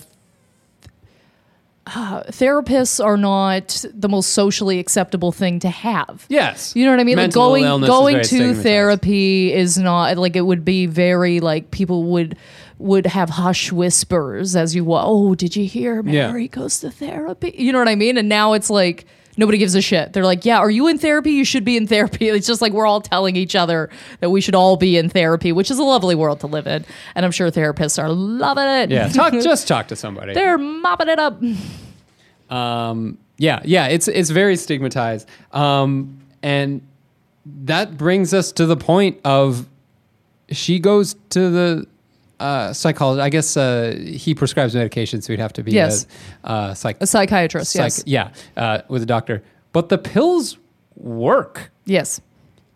uh, 1.87 2.23
therapists 2.25 3.03
are 3.03 3.17
not 3.17 3.85
the 3.95 4.09
most 4.09 4.31
socially 4.35 4.79
acceptable 4.79 5.33
thing 5.33 5.59
to 5.61 5.69
have. 5.71 6.27
Yes. 6.29 6.77
You 6.77 6.85
know 6.85 6.91
what 6.91 7.01
I 7.01 7.05
mean? 7.05 7.17
Mental 7.17 7.43
like 7.43 7.49
going 7.63 7.65
illness 7.65 7.89
is 7.89 7.95
going 7.95 8.15
very 8.17 8.23
to 8.25 8.29
stigmatized. 8.29 8.63
therapy 8.63 9.53
is 9.55 9.79
not 9.79 10.19
like 10.19 10.37
it 10.37 10.43
would 10.43 10.65
be 10.65 10.87
very 10.87 11.41
like 11.41 11.71
people 11.71 12.05
would 12.05 12.37
would 12.79 13.07
have 13.07 13.29
hush 13.31 13.73
whispers 13.73 14.55
as 14.55 14.75
you 14.75 14.85
wa- 14.85 15.03
oh 15.05 15.35
did 15.35 15.57
you 15.57 15.65
hear 15.65 16.03
Yeah. 16.05 16.29
Mary 16.29 16.49
goes 16.49 16.81
to 16.81 16.91
therapy? 16.91 17.55
You 17.57 17.73
know 17.73 17.79
what 17.79 17.89
I 17.89 17.95
mean? 17.95 18.19
And 18.19 18.29
now 18.29 18.53
it's 18.53 18.69
like 18.71 19.07
nobody 19.39 19.57
gives 19.57 19.75
a 19.75 19.81
shit. 19.81 20.13
They're 20.13 20.25
like, 20.25 20.45
yeah, 20.45 20.59
are 20.59 20.71
you 20.71 20.89
in 20.89 20.99
therapy? 20.99 21.31
You 21.31 21.45
should 21.45 21.65
be 21.65 21.77
in 21.79 21.87
therapy. 21.87 22.29
It's 22.39 22.47
just 22.47 22.61
like 22.61 22.73
we're 22.73 22.87
all 22.87 23.01
telling 23.01 23.37
each 23.37 23.57
other 23.57 23.89
that 24.21 24.31
we 24.31 24.41
should 24.41 24.55
all 24.55 24.77
be 24.77 24.97
in 24.97 25.09
therapy, 25.09 25.51
which 25.51 25.71
is 25.71 25.79
a 25.79 25.83
lovely 25.83 26.15
world 26.15 26.41
to 26.41 26.47
live 26.47 26.67
in, 26.67 26.85
and 27.15 27.25
I'm 27.25 27.31
sure 27.33 27.51
therapists 27.51 28.01
are 28.01 28.11
loving 28.11 28.65
it. 28.65 28.91
Yeah. 28.91 29.09
Talk 29.09 29.33
just 29.43 29.67
talk 29.67 29.89
to 29.89 29.97
somebody. 29.97 30.35
They're 30.35 30.59
mopping 30.59 31.09
it 31.09 31.19
up. 31.19 31.41
Um, 32.51 33.19
yeah, 33.39 33.61
yeah, 33.65 33.87
it's 33.87 34.09
it's 34.09 34.31
very 34.31 34.57
stigmatized, 34.57 35.29
um, 35.53 36.21
and 36.43 36.83
that 37.65 37.97
brings 37.97 38.35
us 38.35 38.53
to 38.53 38.67
the 38.67 38.77
point 38.77 39.21
of 39.25 39.67
she 40.51 40.79
goes 40.79 41.15
to 41.31 41.51
the 41.51 41.87
uh, 42.41 42.73
psychologist. 42.73 43.23
I 43.25 43.31
guess 43.31 43.57
uh, 43.57 43.97
he 44.05 44.35
prescribes 44.35 44.75
medication, 44.75 45.21
so 45.23 45.33
he'd 45.33 45.41
have 45.41 45.53
to 45.55 45.63
be 45.63 45.73
Yes. 45.73 46.07
a, 46.45 46.49
uh, 46.51 46.75
psych, 46.75 46.97
A 47.01 47.07
psychiatrist, 47.07 47.73
psych- 47.73 47.83
yes. 47.85 48.03
yeah, 48.07 48.31
uh, 48.57 48.83
with 48.89 49.03
a 49.03 49.07
doctor. 49.07 49.43
But 49.73 49.89
the 49.89 49.99
pills 49.99 50.57
work. 50.97 51.71
Yes. 51.85 52.21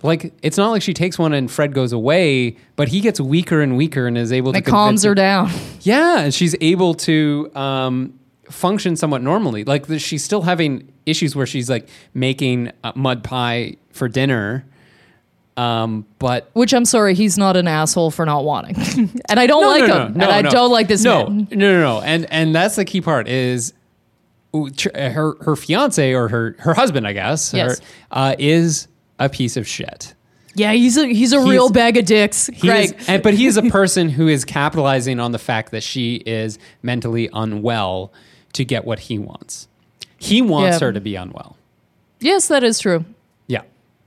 Like 0.02 0.32
it's 0.42 0.56
not 0.56 0.70
like 0.70 0.82
she 0.82 0.94
takes 0.94 1.16
one 1.18 1.32
and 1.32 1.48
Fred 1.50 1.74
goes 1.74 1.92
away, 1.92 2.56
but 2.74 2.88
he 2.88 3.00
gets 3.00 3.20
weaker 3.20 3.60
and 3.60 3.76
weaker 3.76 4.06
and 4.08 4.18
is 4.18 4.32
able 4.32 4.52
to 4.52 4.58
It 4.58 4.64
calms 4.66 5.04
her 5.04 5.14
down. 5.14 5.50
Yeah, 5.82 6.20
and 6.20 6.32
she's 6.34 6.54
able 6.60 6.94
to 6.94 7.50
um, 7.56 8.18
function 8.50 8.94
somewhat 8.96 9.20
normally. 9.22 9.64
Like 9.64 9.86
the, 9.88 9.98
she's 9.98 10.22
still 10.24 10.42
having 10.42 10.92
issues 11.06 11.34
where 11.34 11.46
she's 11.46 11.68
like 11.70 11.88
making 12.14 12.70
uh, 12.84 12.92
mud 12.94 13.24
pie 13.24 13.76
for 13.90 14.08
dinner, 14.08 14.64
um, 15.56 16.06
but 16.18 16.48
Which 16.54 16.72
I'm 16.72 16.84
sorry, 16.84 17.14
he's 17.14 17.36
not 17.36 17.56
an 17.56 17.68
asshole 17.68 18.10
for 18.10 18.24
not 18.24 18.44
wanting. 18.44 18.76
and 19.28 19.38
I 19.38 19.46
don't 19.46 19.62
no, 19.62 19.68
like 19.68 19.86
no, 19.88 20.06
him. 20.06 20.14
no, 20.14 20.24
and 20.28 20.46
I 20.46 20.50
don't 20.50 20.70
like 20.70 20.88
this 20.88 21.02
no, 21.04 21.26
man. 21.28 21.48
No, 21.50 21.56
no, 21.72 21.80
no, 21.80 22.00
and 22.02 22.26
and 22.32 22.54
that's 22.54 22.76
the 22.76 22.84
key 22.84 23.00
part 23.00 23.28
is 23.28 23.72
her 24.54 25.34
her 25.42 25.56
fiance 25.56 26.12
or 26.12 26.28
her 26.28 26.56
her 26.58 26.74
husband, 26.74 27.06
I 27.06 27.12
guess, 27.12 27.52
Yes. 27.54 27.78
her, 27.78 27.84
uh, 28.10 28.34
is 28.38 28.88
a 29.18 29.28
piece 29.28 29.56
of 29.56 29.66
shit. 29.66 30.14
Yeah, 30.54 30.72
he's 30.72 30.98
a 30.98 31.06
he's 31.06 31.32
a 31.32 31.40
real 31.40 31.70
bag 31.70 31.96
of 31.96 32.04
dicks. 32.04 32.50
Greg. 32.60 32.94
is, 32.98 33.08
and, 33.08 33.22
but 33.22 33.32
he 33.34 33.46
is 33.46 33.56
a 33.56 33.62
person 33.70 34.10
who 34.10 34.28
is 34.28 34.44
capitalizing 34.44 35.18
on 35.20 35.32
the 35.32 35.38
fact 35.38 35.70
that 35.70 35.82
she 35.82 36.16
is 36.16 36.58
mentally 36.82 37.30
unwell 37.32 38.12
to 38.52 38.64
get 38.64 38.84
what 38.84 38.98
he 39.00 39.18
wants. 39.18 39.68
He 40.18 40.42
wants 40.42 40.80
Yeah. 40.80 40.86
her 40.88 40.92
to 40.92 41.00
be 41.00 41.16
unwell. 41.16 41.56
yes, 42.20 42.48
that 42.48 42.62
is 42.62 42.78
true. 42.78 43.04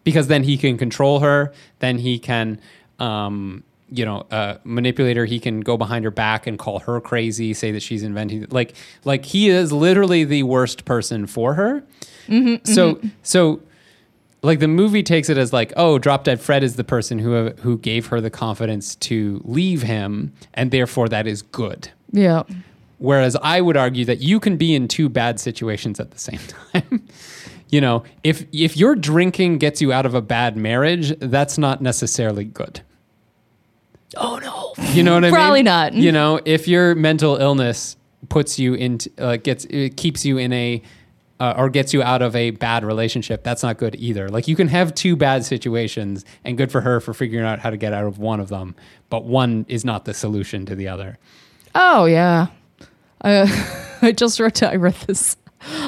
Because 0.06 0.28
then 0.28 0.44
he 0.44 0.58
can 0.58 0.78
control 0.78 1.20
her. 1.20 1.52
Then 1.80 1.98
he 1.98 2.18
can, 2.18 2.62
um, 3.00 3.64
you 3.90 4.06
know, 4.06 4.26
uh, 4.32 4.60
manipulate 4.64 5.18
her. 5.18 5.26
He 5.26 5.42
can 5.42 5.60
go 5.60 5.76
behind 5.76 6.06
her 6.06 6.12
back 6.12 6.48
and 6.48 6.58
call 6.58 6.80
her 6.80 7.02
crazy, 7.02 7.54
say 7.54 7.72
that 7.72 7.82
she's 7.82 8.04
inventing. 8.04 8.48
Like, 8.50 8.74
like 9.04 9.26
he 9.26 9.50
is 9.50 9.74
literally 9.74 10.24
the 10.24 10.44
worst 10.44 10.86
person 10.86 11.28
for 11.28 11.56
her. 11.56 11.84
so, 12.64 13.02
so, 13.22 13.62
like 14.42 14.60
the 14.60 14.68
movie 14.68 15.04
takes 15.04 15.28
it 15.30 15.38
as 15.38 15.52
like, 15.52 15.74
oh, 15.76 16.00
Drop 16.00 16.24
Dead 16.24 16.40
Fred 16.40 16.64
is 16.64 16.76
the 16.76 16.84
person 16.84 17.20
who 17.20 17.50
who 17.62 17.78
gave 17.78 18.08
her 18.08 18.22
the 18.22 18.30
confidence 18.30 18.96
to 18.96 19.42
leave 19.44 19.82
him, 19.82 20.34
and 20.54 20.72
therefore 20.72 21.10
that 21.10 21.28
is 21.28 21.42
good. 21.42 21.90
Yeah. 22.12 22.44
Whereas 22.98 23.36
I 23.42 23.60
would 23.60 23.76
argue 23.76 24.06
that 24.06 24.20
you 24.20 24.40
can 24.40 24.56
be 24.56 24.74
in 24.74 24.88
two 24.88 25.10
bad 25.10 25.40
situations 25.40 26.00
at 26.00 26.12
the 26.12 26.20
same 26.20 26.40
time. 26.74 27.08
You 27.76 27.82
know, 27.82 28.04
if 28.24 28.46
if 28.54 28.78
your 28.78 28.96
drinking 28.96 29.58
gets 29.58 29.82
you 29.82 29.92
out 29.92 30.06
of 30.06 30.16
a 30.16 30.22
bad 30.22 30.56
marriage, 30.56 31.12
that's 31.20 31.58
not 31.58 31.82
necessarily 31.82 32.46
good. 32.46 32.80
Oh 34.16 34.40
no. 34.42 34.86
You 34.94 35.04
know 35.04 35.16
what 35.16 35.26
I 35.26 35.28
mean? 35.28 35.34
Probably 35.34 35.64
not. 35.64 35.94
You 35.94 36.14
know, 36.14 36.40
if 36.46 36.70
your 36.70 36.96
mental 36.96 37.36
illness 37.36 37.98
puts 38.30 38.58
you 38.58 38.76
into 38.76 39.12
uh, 39.18 39.36
gets 39.36 39.66
it 39.66 39.98
keeps 39.98 40.24
you 40.24 40.38
in 40.38 40.54
a 40.54 40.82
uh, 41.42 41.56
or 41.58 41.68
gets 41.68 41.94
you 41.94 42.02
out 42.02 42.22
of 42.22 42.34
a 42.34 42.52
bad 42.52 42.86
relationship, 42.86 43.44
that's 43.44 43.62
not 43.62 43.78
good 43.78 43.94
either. 43.96 44.30
Like 44.30 44.48
you 44.48 44.56
can 44.56 44.70
have 44.70 44.96
two 44.96 45.18
bad 45.18 45.44
situations, 45.44 46.24
and 46.46 46.58
good 46.58 46.72
for 46.72 46.80
her 46.80 47.02
for 47.02 47.14
figuring 47.14 47.46
out 47.46 47.60
how 47.60 47.72
to 47.72 47.78
get 47.78 47.92
out 47.92 48.06
of 48.06 48.20
one 48.20 48.40
of 48.40 48.48
them, 48.48 48.74
but 49.10 49.26
one 49.26 49.66
is 49.68 49.84
not 49.84 50.06
the 50.06 50.14
solution 50.14 50.66
to 50.68 50.76
the 50.76 50.88
other. 50.88 51.18
Oh 51.76 52.06
yeah. 52.06 52.48
I 53.22 53.98
I 54.02 54.14
just 54.14 54.40
wrote 54.40 54.64
I 54.64 54.78
read 54.78 54.96
this. 55.08 55.36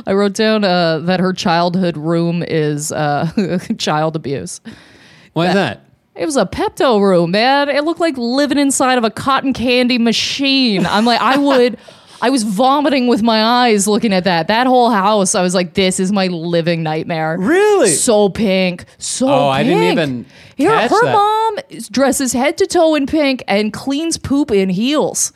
I 0.05 0.13
wrote 0.13 0.33
down 0.33 0.63
uh, 0.63 0.99
that 0.99 1.19
her 1.19 1.33
childhood 1.33 1.97
room 1.97 2.43
is 2.47 2.91
uh, 2.91 3.59
child 3.77 4.15
abuse. 4.15 4.61
Why 5.33 5.47
is 5.47 5.53
that? 5.53 5.83
It 6.15 6.25
was 6.25 6.35
a 6.35 6.45
Pepto 6.47 6.99
room, 7.01 7.31
man. 7.31 7.69
It 7.69 7.83
looked 7.83 7.99
like 7.99 8.17
living 8.17 8.57
inside 8.57 8.97
of 8.97 9.03
a 9.03 9.11
cotton 9.11 9.53
candy 9.53 9.99
machine. 9.99 10.85
I'm 10.87 11.05
like, 11.05 11.21
I 11.21 11.37
would, 11.37 11.77
I 12.23 12.31
was 12.31 12.41
vomiting 12.41 13.07
with 13.07 13.21
my 13.21 13.43
eyes 13.43 13.87
looking 13.87 14.11
at 14.13 14.23
that. 14.23 14.47
That 14.47 14.65
whole 14.65 14.89
house, 14.89 15.35
I 15.35 15.43
was 15.43 15.53
like, 15.53 15.75
this 15.75 15.99
is 15.99 16.11
my 16.11 16.25
living 16.25 16.81
nightmare. 16.81 17.37
Really? 17.37 17.89
So 17.91 18.29
pink. 18.29 18.85
So 18.97 19.27
Oh, 19.29 19.47
I 19.49 19.61
didn't 19.63 19.83
even 19.83 20.25
Here, 20.55 20.71
catch 20.71 20.89
her 20.89 21.05
that. 21.05 21.13
mom 21.13 21.57
dresses 21.91 22.33
head 22.33 22.57
to 22.57 22.65
toe 22.65 22.95
in 22.95 23.05
pink 23.05 23.43
and 23.47 23.71
cleans 23.71 24.17
poop 24.17 24.49
in 24.49 24.69
heels. 24.69 25.31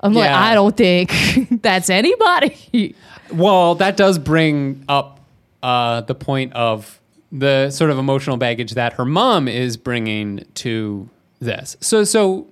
I'm 0.00 0.12
like, 0.14 0.24
Yeah. 0.30 0.40
I 0.40 0.54
don't 0.54 0.76
think 0.76 1.12
that's 1.62 1.90
anybody. 1.90 2.94
Well, 3.32 3.74
that 3.76 3.96
does 3.96 4.18
bring 4.18 4.84
up 4.88 5.20
uh, 5.62 6.02
the 6.02 6.14
point 6.14 6.52
of 6.54 7.00
the 7.32 7.70
sort 7.70 7.90
of 7.90 7.98
emotional 7.98 8.36
baggage 8.36 8.72
that 8.72 8.94
her 8.94 9.04
mom 9.04 9.48
is 9.48 9.76
bringing 9.76 10.46
to 10.54 11.08
this. 11.40 11.76
So, 11.80 12.04
so 12.04 12.46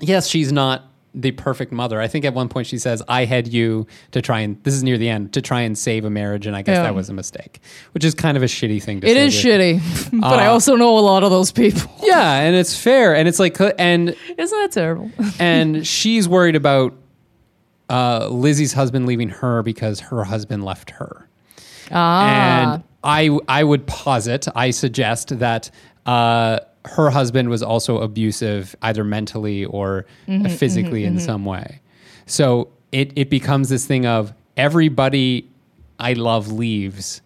yes, 0.00 0.28
she's 0.28 0.50
not 0.52 0.84
the 1.18 1.30
perfect 1.32 1.72
mother. 1.72 2.00
I 2.00 2.08
think 2.08 2.24
at 2.26 2.34
one 2.34 2.48
point 2.48 2.66
she 2.66 2.78
says, 2.78 3.02
"I 3.08 3.24
had 3.24 3.48
you 3.48 3.86
to 4.12 4.20
try 4.20 4.40
and 4.40 4.62
this 4.64 4.74
is 4.74 4.82
near 4.82 4.98
the 4.98 5.08
end 5.08 5.32
to 5.32 5.40
try 5.40 5.62
and 5.62 5.76
save 5.76 6.04
a 6.04 6.10
marriage," 6.10 6.46
and 6.46 6.54
I 6.54 6.60
guess 6.62 6.76
Yeah. 6.76 6.82
that 6.82 6.94
was 6.94 7.08
a 7.08 7.14
mistake, 7.14 7.60
which 7.92 8.04
is 8.04 8.14
kind 8.14 8.36
of 8.36 8.42
a 8.42 8.46
shitty 8.46 8.82
thing 8.82 9.00
to 9.00 9.08
It 9.08 9.16
is 9.16 9.40
to- 9.40 9.48
shitty, 9.48 10.20
but 10.20 10.38
I 10.38 10.46
Uh, 10.46 10.52
also 10.52 10.76
know 10.76 10.98
a 10.98 11.00
lot 11.00 11.24
of 11.24 11.30
those 11.30 11.50
people. 11.52 11.90
Yeah, 12.02 12.34
and 12.40 12.54
it's 12.54 12.76
fair, 12.78 13.16
and 13.16 13.26
it's 13.26 13.38
like, 13.40 13.58
and 13.78 14.14
Isn't 14.38 14.60
that 14.60 14.70
terrible? 14.72 15.10
and 15.40 15.86
she's 15.86 16.28
worried 16.28 16.54
about 16.54 16.92
uh, 17.88 18.28
Lizzie's 18.30 18.72
husband 18.72 19.06
leaving 19.06 19.28
her 19.28 19.62
because 19.62 20.00
her 20.00 20.24
husband 20.24 20.64
left 20.64 20.90
her. 20.90 21.28
Ah. 21.92 22.74
And 22.74 22.82
I, 23.04 23.38
I 23.48 23.62
would 23.64 23.86
posit, 23.86 24.48
I 24.56 24.70
suggest 24.70 25.38
that 25.38 25.70
uh, 26.04 26.58
her 26.86 27.10
husband 27.10 27.48
was 27.48 27.62
also 27.62 27.98
abusive, 27.98 28.74
either 28.82 29.04
mentally 29.04 29.64
or 29.64 30.06
Mm-hmm, 30.28 30.46
physically 30.48 31.04
in 31.04 31.18
some 31.20 31.44
way. 31.44 31.80
So 32.26 32.68
it, 32.92 33.12
it 33.16 33.30
becomes 33.30 33.68
this 33.68 33.86
thing 33.86 34.06
of 34.06 34.32
everybody 34.56 35.48
I 35.98 36.14
love 36.14 36.50
leaves, 36.50 37.22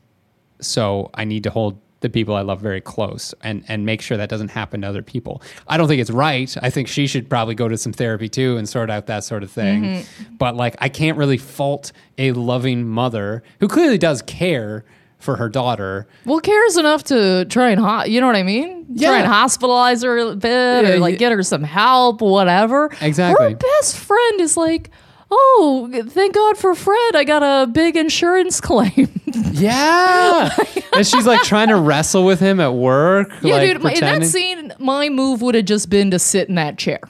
so 0.60 1.10
I 1.14 1.24
need 1.24 1.44
to 1.44 1.50
hold 1.50 1.78
the 2.00 2.08
people 2.08 2.34
I 2.34 2.42
love 2.42 2.60
very 2.60 2.80
close 2.80 3.34
and, 3.42 3.64
and 3.68 3.84
make 3.84 4.00
sure 4.00 4.16
that 4.16 4.28
doesn't 4.28 4.48
happen 4.48 4.80
to 4.82 4.88
other 4.88 5.02
people. 5.02 5.42
I 5.68 5.76
don't 5.76 5.86
think 5.86 6.00
it's 6.00 6.10
right. 6.10 6.54
I 6.62 6.70
think 6.70 6.88
she 6.88 7.06
should 7.06 7.28
probably 7.28 7.54
go 7.54 7.68
to 7.68 7.76
some 7.76 7.92
therapy 7.92 8.28
too 8.28 8.56
and 8.56 8.68
sort 8.68 8.90
out 8.90 9.06
that 9.06 9.24
sort 9.24 9.42
of 9.42 9.50
thing. 9.50 9.82
Mm-hmm. 9.84 10.34
But 10.36 10.56
like, 10.56 10.76
I 10.78 10.88
can't 10.88 11.18
really 11.18 11.36
fault 11.36 11.92
a 12.16 12.32
loving 12.32 12.88
mother 12.88 13.42
who 13.60 13.68
clearly 13.68 13.98
does 13.98 14.22
care 14.22 14.84
for 15.20 15.36
her 15.36 15.48
daughter. 15.48 16.06
Well, 16.24 16.40
cares 16.40 16.76
enough 16.76 17.04
to 17.04 17.44
try 17.46 17.70
and, 17.70 17.80
ho- 17.80 18.04
you 18.04 18.20
know 18.20 18.26
what 18.26 18.36
I 18.36 18.42
mean? 18.42 18.86
Yeah. 18.92 19.08
Try 19.10 19.18
and 19.20 19.28
hospitalize 19.32 20.02
her 20.02 20.18
a 20.18 20.34
bit 20.34 20.50
Yeah, 20.84 20.90
or 20.94 20.98
like 20.98 21.12
yeah. 21.12 21.18
get 21.18 21.32
her 21.32 21.42
some 21.42 21.62
help, 21.62 22.20
whatever. 22.20 22.90
Exactly. 23.00 23.50
Her 23.50 23.54
best 23.54 23.96
friend 23.98 24.40
is 24.40 24.56
like, 24.56 24.90
oh, 25.30 25.88
thank 26.08 26.34
God 26.34 26.58
for 26.58 26.74
Fred. 26.74 27.14
I 27.14 27.22
got 27.24 27.42
a 27.42 27.66
big 27.70 27.96
insurance 27.96 28.60
claim. 28.62 29.08
Yeah. 29.52 30.50
and 30.94 31.06
she's 31.06 31.26
like 31.26 31.42
trying 31.42 31.68
to 31.68 31.76
wrestle 31.76 32.24
with 32.24 32.40
him 32.40 32.58
at 32.58 32.74
work. 32.74 33.28
yeah, 33.42 33.54
like, 33.54 33.72
dude. 33.74 33.82
My, 33.82 33.92
in 33.92 34.00
that 34.00 34.24
scene, 34.24 34.72
my 34.78 35.08
move 35.08 35.42
would 35.42 35.54
have 35.54 35.66
just 35.66 35.88
been 35.90 36.10
to 36.10 36.18
sit 36.18 36.48
in 36.48 36.56
that 36.56 36.78
chair. 36.78 37.00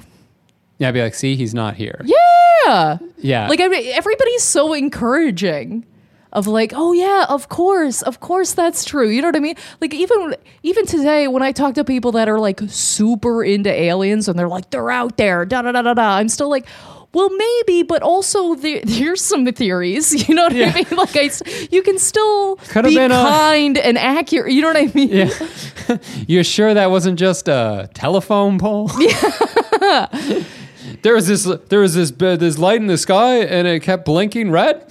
Yeah, 0.78 0.88
I'd 0.88 0.94
be 0.94 1.02
like, 1.02 1.14
see, 1.14 1.36
he's 1.36 1.54
not 1.54 1.76
here. 1.76 2.00
Yeah. 2.04 2.98
Yeah. 3.18 3.48
Like 3.48 3.60
I 3.60 3.68
mean, 3.68 3.86
everybody's 3.92 4.42
so 4.42 4.72
encouraging 4.74 5.86
of 6.32 6.46
like, 6.46 6.72
oh 6.74 6.92
yeah, 6.92 7.26
of 7.28 7.48
course, 7.48 8.02
of 8.02 8.20
course 8.20 8.52
that's 8.52 8.84
true. 8.84 9.08
You 9.08 9.20
know 9.22 9.28
what 9.28 9.36
I 9.36 9.40
mean? 9.40 9.56
Like 9.80 9.94
even 9.94 10.34
even 10.62 10.86
today 10.86 11.26
when 11.28 11.42
I 11.42 11.52
talk 11.52 11.74
to 11.74 11.84
people 11.84 12.12
that 12.12 12.28
are 12.28 12.38
like 12.38 12.60
super 12.68 13.42
into 13.44 13.70
aliens 13.72 14.28
and 14.28 14.38
they're 14.38 14.48
like 14.48 14.70
they're 14.70 14.90
out 14.90 15.16
there, 15.16 15.44
da 15.44 15.62
da 15.62 15.72
da 15.72 15.82
da 15.82 15.94
da. 15.94 16.16
I'm 16.16 16.28
still 16.28 16.48
like. 16.50 16.66
Well, 17.12 17.28
maybe, 17.28 17.82
but 17.82 18.02
also 18.04 18.54
there, 18.54 18.82
there's 18.84 19.20
some 19.20 19.44
theories. 19.46 20.12
You 20.28 20.36
know 20.36 20.44
what 20.44 20.52
I 20.52 20.72
mean? 20.72 20.86
Like, 20.96 21.16
I, 21.16 21.28
you 21.72 21.82
can 21.82 21.98
still 21.98 22.54
Could've 22.68 22.88
be 22.90 22.94
been 22.94 23.10
a- 23.10 23.14
kind 23.14 23.76
and 23.78 23.98
accurate. 23.98 24.52
You 24.52 24.62
know 24.62 24.68
what 24.68 24.76
I 24.76 24.92
mean? 24.94 25.08
Yeah. 25.08 25.98
you 26.28 26.44
sure 26.44 26.72
that 26.72 26.88
wasn't 26.92 27.18
just 27.18 27.48
a 27.48 27.90
telephone 27.94 28.60
pole? 28.60 28.92
Yeah. 29.00 30.06
there 31.02 31.14
was 31.14 31.26
this 31.26 31.44
there 31.68 31.80
was 31.80 31.94
this 31.94 32.12
uh, 32.20 32.36
this 32.36 32.58
light 32.58 32.80
in 32.80 32.86
the 32.86 32.98
sky 32.98 33.38
and 33.38 33.66
it 33.66 33.80
kept 33.82 34.04
blinking 34.04 34.52
red. 34.52 34.86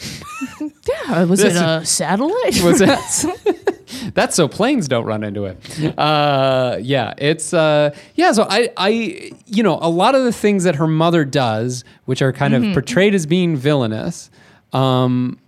Yeah, 0.90 1.24
was 1.24 1.44
it 1.44 1.56
a 1.56 1.86
satellite? 1.86 2.62
Was 2.64 2.82
it? 2.82 4.14
That's 4.14 4.36
so 4.36 4.48
planes 4.48 4.88
don't 4.88 5.06
run 5.06 5.24
into 5.24 5.46
it. 5.46 5.98
Uh, 5.98 6.78
yeah, 6.82 7.14
it's 7.18 7.54
uh, 7.54 7.96
yeah. 8.16 8.32
So 8.32 8.46
I, 8.50 8.70
I, 8.78 9.32
you 9.46 9.64
know, 9.64 9.80
a 9.82 9.90
lot 9.90 10.16
of 10.16 10.24
the 10.24 10.32
things 10.32 10.64
that 10.64 10.76
her 10.76 10.88
mother 10.88 11.26
does, 11.26 11.84
which 12.06 12.22
are 12.22 12.32
kind 12.32 12.54
of 12.54 12.74
portrayed 12.74 13.14
as 13.14 13.26
being 13.26 13.56
villainous, 13.56 14.30
um, 14.74 15.40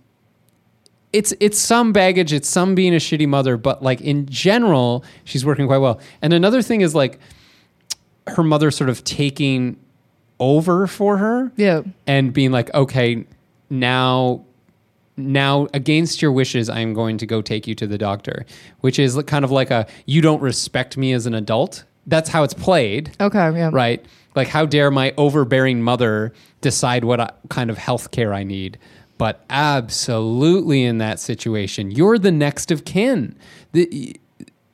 it's 1.12 1.32
it's 1.40 1.58
some 1.58 1.92
baggage, 1.92 2.32
it's 2.32 2.48
some 2.48 2.74
being 2.74 2.94
a 2.94 2.98
shitty 2.98 3.28
mother, 3.28 3.56
but 3.56 3.82
like 3.82 4.00
in 4.00 4.26
general, 4.26 5.04
she's 5.24 5.44
working 5.44 5.66
quite 5.66 5.78
well. 5.78 6.00
And 6.20 6.32
another 6.32 6.62
thing 6.62 6.80
is 6.80 6.94
like 6.94 7.18
her 8.26 8.42
mother 8.42 8.70
sort 8.70 8.90
of 8.90 9.04
taking 9.04 9.76
over 10.38 10.86
for 10.86 11.18
her 11.18 11.52
yeah. 11.56 11.82
and 12.06 12.32
being 12.32 12.50
like, 12.50 12.72
okay, 12.74 13.24
now, 13.70 14.44
now 15.16 15.66
against 15.74 16.22
your 16.22 16.32
wishes, 16.32 16.68
I'm 16.70 16.94
going 16.94 17.18
to 17.18 17.26
go 17.26 17.42
take 17.42 17.66
you 17.66 17.74
to 17.76 17.86
the 17.86 17.98
doctor, 17.98 18.46
which 18.80 18.98
is 18.98 19.20
kind 19.26 19.44
of 19.44 19.50
like 19.50 19.70
a 19.70 19.86
you 20.06 20.20
don't 20.22 20.40
respect 20.42 20.96
me 20.96 21.12
as 21.12 21.26
an 21.26 21.34
adult 21.34 21.84
that's 22.08 22.28
how 22.28 22.42
it's 22.42 22.54
played 22.54 23.12
Okay, 23.20 23.38
yeah. 23.38 23.70
right? 23.72 24.04
Like, 24.34 24.48
how 24.48 24.66
dare 24.66 24.90
my 24.90 25.14
overbearing 25.16 25.82
mother 25.82 26.32
decide 26.60 27.04
what 27.04 27.20
I, 27.20 27.30
kind 27.48 27.70
of 27.70 27.78
health 27.78 28.10
care 28.10 28.34
I 28.34 28.42
need? 28.42 28.76
But 29.18 29.44
absolutely, 29.50 30.82
in 30.82 30.98
that 30.98 31.20
situation, 31.20 31.90
you're 31.92 32.18
the 32.18 32.32
next 32.32 32.70
of 32.72 32.84
kin. 32.84 33.36
The, 33.72 34.16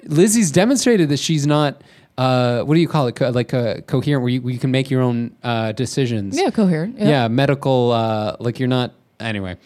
Lizzie's 0.05 0.51
demonstrated 0.51 1.09
that 1.11 1.19
she's 1.19 1.47
not. 1.47 1.83
Uh, 2.17 2.63
what 2.63 2.75
do 2.75 2.81
you 2.81 2.89
call 2.89 3.07
it? 3.09 3.17
Co- 3.17 3.31
like 3.31 3.53
uh, 3.53 3.81
coherent, 3.83 4.23
where 4.23 4.31
you, 4.33 4.41
where 4.41 4.53
you 4.55 4.59
can 4.59 4.71
make 4.71 4.91
your 4.91 5.03
own 5.03 5.37
uh, 5.43 5.73
decisions. 5.73 6.39
Yeah, 6.41 6.51
coherent. 6.51 6.99
Yeah, 6.99 7.09
Yeah. 7.09 7.29
medical. 7.29 7.93
Uh, 7.93 8.37
like 8.41 8.59
you're 8.59 8.69
not. 8.69 8.95
Anyway, 9.21 9.57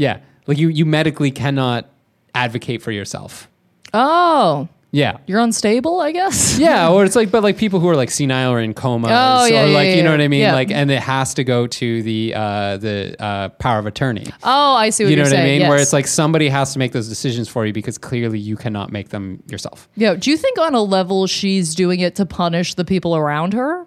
yeah, 0.00 0.18
like 0.46 0.58
you 0.58 0.68
you 0.68 0.86
medically 0.86 1.30
cannot 1.30 1.88
advocate 2.34 2.80
for 2.82 2.90
yourself. 2.92 3.48
Oh, 3.92 4.68
Yeah, 4.92 5.18
you're 5.26 5.40
unstable, 5.40 6.00
I 6.00 6.10
guess. 6.12 6.58
yeah, 6.66 6.90
or 6.90 7.04
it's 7.04 7.14
like, 7.16 7.30
but 7.30 7.42
like 7.42 7.56
people 7.58 7.78
who 7.80 7.88
are 7.88 7.96
like 7.96 8.10
senile 8.10 8.50
or 8.52 8.60
in 8.60 8.72
coma, 8.74 9.08
Oh, 9.08 9.44
yeah, 9.44 9.64
or 9.64 9.66
yeah, 9.66 9.74
like 9.78 9.86
yeah, 9.88 9.94
you 9.96 10.02
know 10.02 10.10
what 10.12 10.20
I 10.20 10.28
mean, 10.28 10.50
like, 10.52 10.70
and 10.70 10.90
it 10.90 11.02
has 11.02 11.34
to 11.34 11.44
go 11.44 11.66
to 11.66 12.02
the 12.02 12.34
uh, 12.34 12.76
the 12.78 13.16
uh, 13.22 13.48
power 13.64 13.78
of 13.78 13.86
attorney. 13.86 14.26
Oh, 14.42 14.74
I 14.74 14.90
see 14.90 15.04
what 15.04 15.10
you 15.10 15.16
know 15.16 15.24
what 15.24 15.32
I 15.36 15.44
mean? 15.44 15.68
Where 15.68 15.78
it's 15.78 15.92
like 15.92 16.06
somebody 16.06 16.48
has 16.48 16.72
to 16.72 16.78
make 16.78 16.92
those 16.92 17.08
decisions 17.08 17.48
for 17.48 17.66
you 17.66 17.72
because 17.72 17.98
clearly 17.98 18.38
you 18.38 18.56
cannot 18.56 18.90
make 18.90 19.10
them 19.10 19.42
yourself. 19.48 19.88
Yeah. 19.96 20.14
Do 20.14 20.30
you 20.30 20.36
think 20.36 20.58
on 20.58 20.74
a 20.74 20.82
level 20.82 21.26
she's 21.26 21.74
doing 21.74 22.00
it 22.00 22.14
to 22.16 22.26
punish 22.26 22.74
the 22.74 22.84
people 22.84 23.14
around 23.16 23.52
her? 23.54 23.86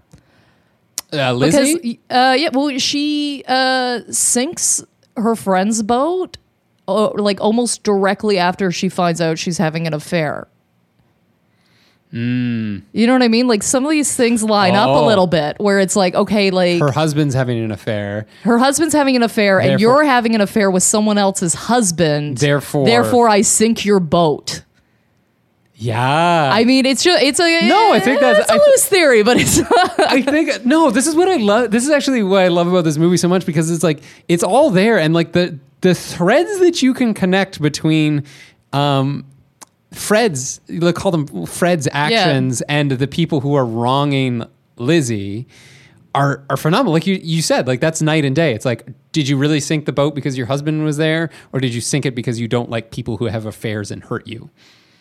Uh, 1.12 1.32
Lizzie, 1.34 1.76
Because 2.10 2.18
uh, 2.18 2.36
yeah, 2.38 2.50
well, 2.54 2.78
she 2.80 3.44
uh, 3.48 4.00
sinks 4.10 4.84
her 5.18 5.36
friend's 5.36 5.84
boat 5.84 6.38
uh, 6.88 7.12
like 7.14 7.40
almost 7.40 7.84
directly 7.84 8.38
after 8.38 8.72
she 8.72 8.90
finds 8.90 9.22
out 9.22 9.38
she's 9.40 9.58
having 9.58 9.88
an 9.88 9.94
affair. 9.94 10.48
You 12.12 12.82
know 13.08 13.14
what 13.14 13.24
I 13.24 13.28
mean? 13.28 13.48
Like 13.48 13.64
some 13.64 13.86
of 13.86 13.90
these 13.90 14.16
things 14.16 14.44
line 14.44 14.76
up 14.76 14.88
a 14.88 14.92
Oh. 14.92 15.08
little 15.08 15.26
bit 15.26 15.56
where 15.60 15.80
it's 15.80 15.96
like, 15.96 16.14
okay, 16.14 16.52
like 16.52 16.80
her 16.80 16.88
her, 16.88 16.92
husband's 16.92 17.34
having 17.34 17.58
an 17.64 17.72
affair. 17.72 18.28
Her 18.44 18.60
husband's 18.60 18.94
having 18.94 19.16
an 19.16 19.24
affair 19.24 19.60
and 19.60 19.72
Therefore- 19.72 19.82
you're 19.82 20.04
having 20.04 20.36
an 20.36 20.42
affair 20.42 20.70
with 20.70 20.84
someone 20.84 21.18
else's 21.18 21.56
husband. 21.56 22.38
Therefore- 22.38 22.86
therefore 22.86 23.30
I 23.30 23.42
sink 23.42 23.84
your 23.84 24.00
boat. 24.00 24.62
Yeah, 25.76 26.52
I 26.54 26.66
mean, 26.66 26.86
it's 26.86 27.04
just 27.04 27.22
it's 27.24 27.40
a 27.40 27.68
No, 27.68 27.94
I 27.94 28.00
think 28.00 28.20
that's- 28.20 28.44
it's 28.44 28.52
a 28.52 28.56
loose 28.56 28.86
theory, 28.86 29.24
but 29.24 29.38
it's 29.38 29.60
I 30.00 30.22
think 30.22 30.66
no. 30.66 30.92
This 30.92 31.08
is 31.08 31.16
what 31.16 31.28
I 31.28 31.38
love. 31.38 31.72
This 31.72 31.84
is 31.84 31.90
actually 31.90 32.22
what 32.24 32.42
I 32.44 32.48
love 32.50 32.68
about 32.68 32.84
this 32.84 32.98
movie 32.98 33.18
so 33.18 33.28
much 33.28 33.46
because 33.46 33.72
it's 33.72 33.84
like 33.84 34.02
it's 34.28 34.44
all 34.44 34.70
there, 34.70 35.00
and 35.00 35.14
like 35.14 35.32
the 35.32 35.58
the 35.82 35.96
threads 35.96 36.60
that 36.60 36.82
you 36.82 36.94
can 36.94 37.14
connect 37.14 37.62
between 37.62 38.24
um, 38.72 39.26
Fred's, 39.92 40.62
let's 40.70 40.98
call 40.98 41.12
them 41.12 41.46
Fred's 41.46 41.88
actions, 41.92 42.62
and 42.64 42.92
the 42.92 43.08
people 43.08 43.42
who 43.42 43.56
are 43.56 43.66
wronging 43.66 44.44
Lizzie 44.78 45.48
are 46.16 46.44
are 46.50 46.58
phenomenal. 46.58 46.94
Like 46.94 47.08
you 47.08 47.20
you 47.22 47.42
said, 47.42 47.68
like 47.68 47.80
that's 47.80 48.02
night 48.02 48.26
and 48.26 48.36
day. 48.36 48.54
It's 48.54 48.66
like, 48.66 48.86
did 49.12 49.28
you 49.28 49.38
really 49.38 49.60
sink 49.60 49.86
the 49.86 49.92
boat 49.92 50.14
because 50.14 50.38
your 50.38 50.48
husband 50.48 50.84
was 50.86 50.98
there, 50.98 51.32
or 51.52 51.60
did 51.60 51.74
you 51.74 51.82
sink 51.82 52.06
it 52.06 52.14
because 52.14 52.40
you 52.40 52.48
don't 52.48 52.70
like 52.70 52.92
people 52.92 53.18
who 53.18 53.26
have 53.26 53.46
affairs 53.48 53.90
and 53.92 54.04
hurt 54.04 54.28
you? 54.28 54.50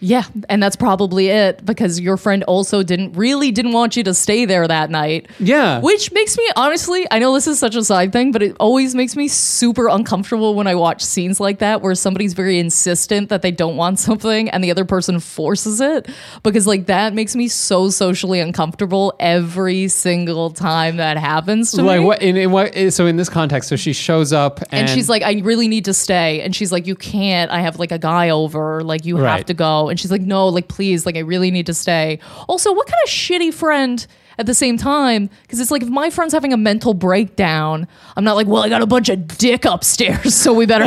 Yeah, 0.05 0.25
and 0.49 0.61
that's 0.61 0.75
probably 0.75 1.29
it 1.29 1.65
because 1.65 2.01
your 2.01 2.17
friend 2.17 2.43
also 2.45 2.83
didn't 2.83 3.13
really 3.13 3.53
didn't 3.53 3.71
want 3.73 3.97
you 3.97 4.03
to 4.03 4.13
stay 4.15 4.45
there 4.45 4.67
that 4.67 4.91
night. 4.91 5.31
Yeah. 5.39 5.79
Which 5.81 6.11
makes 6.11 6.37
me 6.37 6.49
honestly, 6.57 7.07
I 7.13 7.21
know 7.21 7.33
this 7.35 7.47
is 7.47 7.61
such 7.61 7.77
a 7.77 7.85
side 7.85 8.13
thing, 8.13 8.33
but 8.33 8.43
it 8.43 8.57
always 8.59 8.97
makes 8.97 9.15
me 9.15 9.29
super 9.29 9.87
uncomfortable 9.87 10.57
when 10.57 10.67
I 10.67 10.75
watch 10.75 11.03
scenes 11.05 11.39
like 11.39 11.61
that 11.61 11.83
where 11.83 11.95
somebody's 11.95 12.33
very 12.33 12.59
insistent 12.59 13.29
that 13.29 13.43
they 13.43 13.53
don't 13.53 13.77
want 13.77 13.99
something 14.09 14.51
and 14.51 14.65
the 14.65 14.73
other 14.73 14.85
person 14.85 15.21
forces 15.21 15.81
it 15.81 16.09
because 16.43 16.67
like 16.67 16.87
that 16.87 17.15
makes 17.15 17.37
me 17.37 17.47
so 17.47 17.89
socially 17.89 18.41
uncomfortable 18.41 19.15
every 19.21 19.87
single 19.87 20.51
time 20.51 20.97
that 20.97 21.17
happens 21.17 21.71
to 21.73 21.83
Like 21.83 22.01
me. 22.01 22.07
what? 22.07 22.23
In, 22.23 22.37
in 22.37 22.51
what? 22.51 22.77
Eh, 22.77 22.91
so 22.91 23.07
in 23.07 23.17
this 23.19 23.29
context, 23.29 23.69
so 23.69 23.77
she 23.77 23.93
shows 23.93 24.33
up 24.33 24.61
and, 24.73 24.73
and 24.73 24.91
she's 24.91 25.09
like, 25.09 25.23
I 25.23 25.41
really 25.45 25.69
need 25.69 25.85
to 25.85 25.95
stay. 25.95 26.41
And 26.41 26.57
she's 26.57 26.73
like, 26.73 26.89
You 26.89 26.97
can't. 26.97 27.53
I 27.53 27.61
have 27.61 27.79
like 27.79 27.93
a 27.93 27.99
guy 28.01 28.31
over. 28.31 28.83
Like, 28.83 29.05
you 29.05 29.17
Right. 29.19 29.37
have 29.37 29.47
to 29.47 29.55
go. 29.55 29.92
And 29.93 30.01
she's 30.01 30.11
like, 30.11 30.23
No, 30.23 30.49
like, 30.49 30.67
please, 30.69 31.07
like, 31.07 31.15
I 31.17 31.21
really 31.21 31.51
need 31.53 31.67
to 31.67 31.75
stay. 31.75 32.19
Also, 32.49 32.73
what 32.73 32.87
kind 32.89 32.99
of 33.05 33.09
shitty 33.11 33.55
friend 33.55 34.05
at 34.39 34.47
the 34.47 34.55
same 34.55 34.79
time? 34.79 35.29
Because 35.43 35.61
it's 35.61 35.71
like, 35.71 35.83
if 35.83 35.89
my 35.91 36.09
friend's 36.11 36.33
having 36.33 36.53
a 36.53 36.57
mental 36.57 36.95
breakdown, 36.95 37.87
I'm 38.17 38.25
not 38.25 38.35
like, 38.35 38.47
Well, 38.49 38.63
I 38.65 38.69
got 38.69 38.83
a 38.83 38.87
bunch 38.87 39.09
of 39.09 39.29
dick 39.39 39.65
upstairs. 39.65 40.35
So 40.43 40.53
we 40.53 40.67
better, 40.67 40.87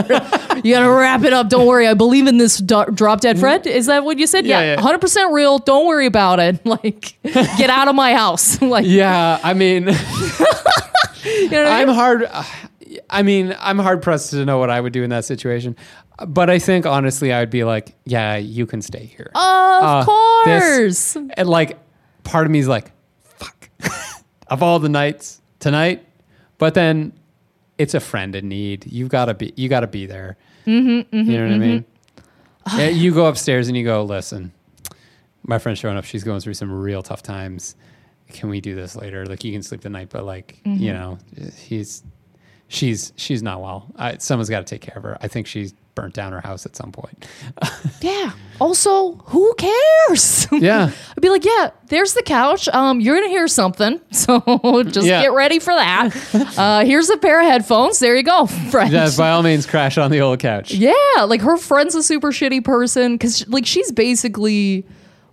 you 0.63 0.73
gotta 0.73 0.89
wrap 0.91 1.23
it 1.23 1.31
up. 1.31 1.47
Don't 1.49 1.65
worry. 1.67 1.87
I 1.87 1.93
believe 1.93 2.27
in 2.27 2.37
this 2.37 2.57
do- 2.57 2.85
drop 2.93 3.21
dead 3.21 3.39
Fred. 3.39 3.65
Is 3.67 3.85
that 3.85 4.03
what 4.03 4.17
you 4.19 4.27
said? 4.27 4.45
Yeah, 4.45 4.59
Yeah, 4.61 4.81
yeah. 4.81 4.97
100% 4.97 5.31
real. 5.33 5.59
Don't 5.59 5.87
worry 5.87 6.07
about 6.07 6.39
it. 6.39 6.59
Like, 6.65 7.17
get 7.23 7.69
out 7.69 7.87
of 7.87 7.95
my 7.95 8.13
house. 8.15 8.61
like, 8.61 8.85
Yeah, 8.85 9.39
I 9.43 9.53
mean, 9.53 9.83
you 9.87 11.49
know 11.49 11.63
what 11.63 11.67
I 11.71 11.81
I'm 11.81 11.87
mean? 11.87 11.95
hard. 11.95 12.29
I 13.09 13.23
mean, 13.23 13.55
I'm 13.59 13.77
hard 13.79 14.01
pressed 14.01 14.31
to 14.31 14.45
know 14.45 14.57
what 14.57 14.69
I 14.69 14.79
would 14.81 14.93
do 14.93 15.03
in 15.03 15.09
that 15.11 15.25
situation. 15.25 15.75
But 16.27 16.49
I 16.49 16.59
think 16.59 16.85
honestly, 16.85 17.33
I 17.33 17.39
would 17.41 17.49
be 17.49 17.63
like, 17.63 17.95
yeah, 18.05 18.37
you 18.37 18.65
can 18.65 18.81
stay 18.81 19.05
here. 19.05 19.31
Of 19.35 19.83
Uh, 19.83 20.05
course. 20.05 20.45
this- 20.45 21.15
and 21.15 21.49
like, 21.49 21.77
part 22.23 22.45
of 22.45 22.51
me 22.51 22.59
is 22.59 22.67
like, 22.67 22.91
fuck, 23.21 23.69
of 24.47 24.63
all 24.63 24.79
the 24.79 24.89
nights 24.89 25.41
tonight. 25.59 26.05
But 26.57 26.73
then, 26.73 27.11
it's 27.77 27.93
a 27.93 27.99
friend 27.99 28.33
in 28.35 28.47
need. 28.47 28.85
You 28.89 29.09
gotta 29.09 29.33
be. 29.33 29.51
You 29.57 29.67
gotta 29.67 29.87
be 29.87 30.05
there. 30.05 30.37
Mm-hmm, 30.65 31.13
you 31.17 31.37
know 31.37 31.43
what 31.47 31.53
I 31.53 31.57
mean? 31.57 31.85
Yeah, 32.77 32.87
you 32.87 33.13
go 33.13 33.25
upstairs 33.31 33.67
and 33.67 33.75
you 33.75 33.83
go, 33.83 34.03
listen. 34.03 34.53
My 35.43 35.57
friend's 35.59 35.79
showing 35.79 35.97
up. 35.97 36.05
She's 36.05 36.23
going 36.23 36.39
through 36.39 36.53
some 36.53 36.71
real 36.71 37.03
tough 37.03 37.21
times. 37.21 37.75
Can 38.29 38.49
we 38.49 38.61
do 38.61 38.73
this 38.73 38.95
later? 38.95 39.25
Like 39.25 39.43
you 39.43 39.51
can 39.51 39.61
sleep 39.61 39.81
the 39.81 39.89
night, 39.89 40.07
but 40.09 40.23
like 40.23 40.61
Mm-hmm. 40.65 40.81
you 40.81 40.93
know, 40.93 41.17
he's 41.57 42.03
she's 42.69 43.11
she's 43.17 43.43
not 43.43 43.61
well. 43.61 43.87
I, 43.97 44.17
someone's 44.17 44.49
got 44.49 44.59
to 44.59 44.65
take 44.65 44.81
care 44.81 44.95
of 44.97 45.03
her. 45.03 45.17
I 45.21 45.27
think 45.27 45.45
she's 45.45 45.73
burnt 45.95 46.13
down 46.13 46.33
her 46.33 46.41
house 46.41 46.65
at 46.65 46.75
some 46.75 46.91
point. 46.91 47.25
Yeah. 48.01 48.33
Also, 48.61 49.13
who 49.15 49.55
cares? 49.55 50.47
Yeah. 50.51 50.91
I'd 51.17 51.21
be 51.21 51.29
like, 51.29 51.43
yeah, 51.43 51.71
there's 51.87 52.13
the 52.13 52.21
couch. 52.21 52.67
Um, 52.67 52.99
you're 53.01 53.15
gonna 53.15 53.29
hear 53.29 53.47
something, 53.47 53.99
so 54.11 54.83
just 54.83 55.07
Yeah. 55.07 55.21
get 55.23 55.31
ready 55.33 55.57
for 55.59 55.73
that. 55.73 56.09
Uh, 56.57 56.85
here's 56.85 57.09
a 57.09 57.17
pair 57.17 57.39
of 57.39 57.47
headphones. 57.47 57.97
There 57.99 58.15
you 58.15 58.21
go, 58.23 58.45
friend. 58.45 58.91
Yeah, 58.91 59.09
by 59.17 59.31
all 59.31 59.41
means, 59.41 59.65
crash 59.65 59.97
on 59.97 60.11
the 60.11 60.19
old 60.19 60.39
couch. 60.39 60.71
Yeah, 60.73 60.93
like 61.25 61.41
her 61.41 61.57
friend's 61.57 61.95
a 61.95 62.03
super 62.03 62.31
shitty 62.31 62.63
person 62.63 63.13
because 63.15 63.47
like 63.47 63.65
she's 63.65 63.91
basically 63.91 64.85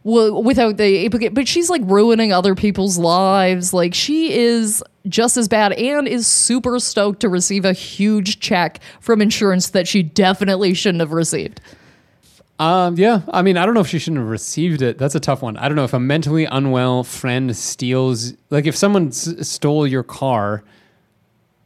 well, 0.05 0.43
without 0.43 0.79
the 0.79 1.09
but 1.09 1.47
she's 1.47 1.69
like 1.69 1.83
ruining 1.85 2.33
other 2.33 2.55
people's 2.55 2.97
lives. 2.97 3.75
Like 3.75 3.93
she 3.95 4.33
is 4.33 4.83
just 5.09 5.37
as 5.37 5.49
bad 5.49 5.73
and 5.73 6.07
is 6.07 6.27
super 6.27 6.79
stoked 6.79 7.21
to 7.21 7.29
receive 7.29 7.65
a 7.65 7.73
huge 7.73 8.41
check 8.41 8.81
from 9.01 9.21
insurance 9.21 9.71
that 9.71 9.89
she 9.89 10.03
definitely 10.03 10.75
shouldn't 10.75 11.01
have 11.01 11.13
received. 11.13 11.61
Um, 12.59 12.97
yeah. 12.97 13.23
I 13.33 13.43
mean, 13.43 13.57
I 13.57 13.65
don't 13.67 13.75
know 13.75 13.81
if 13.81 13.89
she 13.89 13.99
shouldn't 13.99 14.21
have 14.21 14.29
received 14.29 14.83
it. 14.83 14.97
That's 14.99 15.15
a 15.17 15.21
tough 15.21 15.43
one. 15.43 15.57
I 15.57 15.67
don't 15.69 15.75
know 15.77 15.85
if 15.85 15.95
a 15.95 15.99
mentally 15.99 16.45
unwell 16.45 17.03
friend 17.03 17.57
steals, 17.57 18.35
like 18.51 18.67
if 18.67 18.77
someone 18.77 19.09
s- 19.09 19.49
stole 19.49 19.87
your 19.87 20.05
car. 20.05 20.63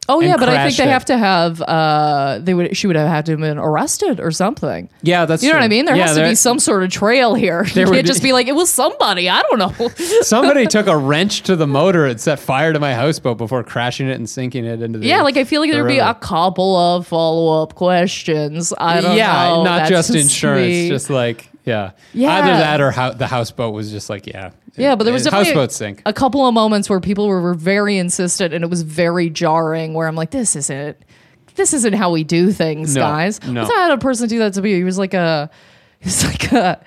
Oh 0.08 0.20
yeah, 0.20 0.36
but 0.36 0.48
I 0.48 0.64
think 0.64 0.76
they 0.76 0.84
it. 0.84 0.88
have 0.90 1.04
to 1.06 1.18
have 1.18 1.60
uh 1.62 2.38
they 2.42 2.54
would 2.54 2.76
she 2.76 2.86
would 2.86 2.96
have 2.96 3.08
had 3.08 3.26
to 3.26 3.32
have 3.32 3.40
been 3.40 3.58
arrested 3.58 4.20
or 4.20 4.30
something. 4.30 4.88
Yeah, 5.02 5.24
that's 5.24 5.42
You 5.42 5.48
know 5.48 5.54
true. 5.54 5.60
what 5.60 5.64
I 5.64 5.68
mean? 5.68 5.84
There 5.84 5.96
Yeah, 5.96 6.06
has 6.08 6.16
to 6.16 6.22
be 6.28 6.34
some 6.34 6.58
sort 6.58 6.82
of 6.84 6.90
trail 6.90 7.34
here. 7.34 7.64
You 7.68 7.72
There 7.74 7.84
can't 7.86 7.96
would- 7.96 8.06
just 8.06 8.22
be 8.22 8.32
like 8.32 8.46
it 8.46 8.54
was 8.54 8.70
somebody. 8.70 9.28
I 9.28 9.42
don't 9.42 9.58
know. 9.58 9.88
Somebody 10.22 10.66
took 10.76 10.86
a 10.86 10.96
wrench 10.96 11.42
to 11.42 11.56
the 11.56 11.66
motor 11.66 12.06
and 12.06 12.20
set 12.20 12.38
fire 12.38 12.72
to 12.72 12.78
my 12.80 12.94
houseboat 12.94 13.36
before 13.38 13.62
crashing 13.64 14.08
it 14.08 14.14
and 14.14 14.28
sinking 14.28 14.64
it 14.64 14.80
into 14.82 14.98
the 14.98 15.06
yeah, 15.06 15.22
like 15.22 15.36
I 15.36 15.44
feel 15.44 15.60
like 15.60 15.70
the 15.70 15.76
there'd 15.78 15.88
be 15.88 15.98
a 15.98 16.14
couple 16.14 16.76
of 16.76 17.06
follow 17.06 17.62
up 17.62 17.74
questions. 17.74 18.72
I 18.78 19.00
don't 19.00 19.16
yeah, 19.16 19.48
know. 19.48 19.64
not 19.64 19.78
That's 19.88 19.90
just 19.90 20.10
insurance, 20.14 20.66
me. 20.66 20.88
just 20.88 21.10
like 21.10 21.50
yeah. 21.66 21.90
Yeah. 22.14 22.32
Either 22.36 22.58
that 22.58 22.80
or 22.80 22.90
how 22.90 23.10
the 23.12 23.26
houseboat 23.26 23.74
was 23.74 23.90
just 23.90 24.08
like 24.08 24.26
yeah. 24.26 24.52
yeah, 24.76 24.94
but 24.94 25.04
there 25.04 25.12
was 25.12 25.24
definitely 25.24 25.48
houseboats 25.48 25.76
sink. 25.76 26.00
a 26.06 26.12
couple 26.14 26.46
of 26.46 26.54
moments 26.54 26.88
where 26.88 27.00
people 27.00 27.28
were, 27.28 27.42
were 27.42 27.54
very 27.54 27.98
insistent, 27.98 28.54
and 28.54 28.64
it 28.64 28.70
was 28.70 28.80
very 28.82 29.28
jarring. 29.28 29.92
Where 29.92 30.08
I'm 30.08 30.16
like, 30.16 30.30
this 30.30 30.56
isn't 30.56 30.96
this 31.56 31.72
isn't 31.72 31.94
how 31.94 32.12
we 32.12 32.22
do 32.22 32.52
things, 32.52 32.94
No, 32.94 33.00
guys. 33.00 33.42
no. 33.46 33.62
I 33.62 33.66
had 33.66 33.90
a 33.90 33.98
person 33.98 34.28
do 34.28 34.38
that 34.38 34.54
to 34.54 34.62
me. 34.62 34.74
He 34.74 34.84
was 34.84 34.98
like 34.98 35.14
a, 35.14 35.50
he 35.98 36.06
was 36.06 36.24
like 36.30 36.52
a. 36.52 36.84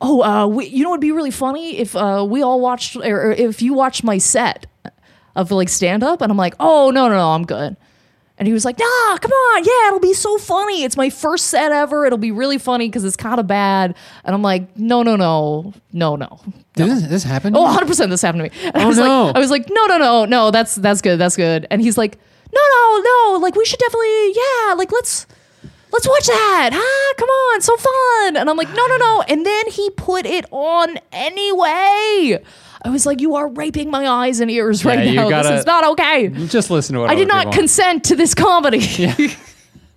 Oh, 0.00 0.22
uh, 0.22 0.46
we, 0.46 0.66
you 0.66 0.84
know, 0.84 0.90
it'd 0.90 1.00
be 1.00 1.10
really 1.10 1.32
funny 1.32 1.78
if 1.78 1.96
uh, 1.96 2.24
we 2.28 2.42
all 2.42 2.60
watched, 2.60 2.94
or, 2.94 3.00
or 3.28 3.32
if 3.32 3.62
you 3.62 3.74
watched 3.74 4.04
my 4.04 4.18
set 4.18 4.66
of 5.34 5.50
like 5.50 5.68
stand 5.68 6.04
up, 6.04 6.20
and 6.20 6.30
I'm 6.30 6.36
like, 6.36 6.54
oh 6.60 6.90
no, 6.90 7.08
no, 7.08 7.16
no, 7.16 7.30
I'm 7.30 7.44
good. 7.44 7.76
And 8.38 8.46
he 8.46 8.54
was 8.54 8.64
like, 8.64 8.78
nah, 8.78 9.18
come 9.18 9.32
on, 9.32 9.64
yeah, 9.64 9.88
it'll 9.88 9.98
be 10.00 10.14
so 10.14 10.38
funny. 10.38 10.84
It's 10.84 10.96
my 10.96 11.10
first 11.10 11.46
set 11.46 11.72
ever. 11.72 12.06
It'll 12.06 12.18
be 12.18 12.30
really 12.30 12.56
funny 12.58 12.86
because 12.88 13.04
it's 13.04 13.16
kind 13.16 13.40
of 13.40 13.46
bad. 13.48 13.96
And 14.24 14.34
I'm 14.34 14.42
like, 14.42 14.76
no, 14.78 15.02
no, 15.02 15.16
no, 15.16 15.74
no, 15.92 16.14
no. 16.16 16.40
Did 16.74 16.88
this, 16.88 17.02
this 17.08 17.24
happen? 17.24 17.56
Oh, 17.56 17.62
100 17.62 17.86
percent 17.86 18.10
this 18.10 18.22
happened 18.22 18.50
to 18.52 18.56
me. 18.60 18.66
And 18.68 18.76
I 18.82 18.84
Oh, 18.84 18.88
was 18.88 18.96
no. 18.98 19.24
like, 19.26 19.36
I 19.36 19.38
was 19.40 19.50
like, 19.50 19.68
no, 19.70 19.86
no, 19.86 19.98
no, 19.98 20.24
no, 20.24 20.50
that's 20.52 20.76
that's 20.76 21.00
good, 21.02 21.18
that's 21.18 21.34
good. 21.36 21.66
And 21.70 21.82
he's 21.82 21.98
like, 21.98 22.16
no, 22.54 22.60
no, 22.70 23.02
no, 23.04 23.38
like 23.42 23.56
we 23.56 23.64
should 23.64 23.80
definitely, 23.80 24.28
yeah, 24.32 24.74
like 24.74 24.92
let's 24.92 25.26
let's 25.92 26.06
watch 26.08 26.26
that. 26.28 26.70
Ah, 26.72 27.14
come 27.18 27.28
on, 27.28 27.60
so 27.60 27.76
fun. 27.76 28.36
And 28.36 28.48
I'm 28.48 28.56
like, 28.56 28.68
no, 28.72 28.86
no, 28.86 28.96
no. 28.98 29.22
And 29.28 29.44
then 29.44 29.66
he 29.70 29.90
put 29.90 30.26
it 30.26 30.44
on 30.52 30.98
anyway. 31.10 32.40
I 32.82 32.90
was 32.90 33.06
like, 33.06 33.20
"You 33.20 33.34
are 33.36 33.48
raping 33.48 33.90
my 33.90 34.06
eyes 34.06 34.40
and 34.40 34.50
ears 34.50 34.84
right 34.84 34.98
Yeah, 35.00 35.04
you 35.10 35.14
now. 35.16 35.28
gotta- 35.30 35.48
this 35.48 35.60
is 35.60 35.66
not 35.66 35.84
okay. 35.92 36.28
Just 36.46 36.70
listen 36.70 36.94
to 36.94 37.00
what 37.00 37.10
I 37.10 37.14
did 37.14 37.28
not 37.28 37.52
consent 37.52 38.04
to 38.04 38.16
this 38.16 38.34
comedy." 38.34 38.80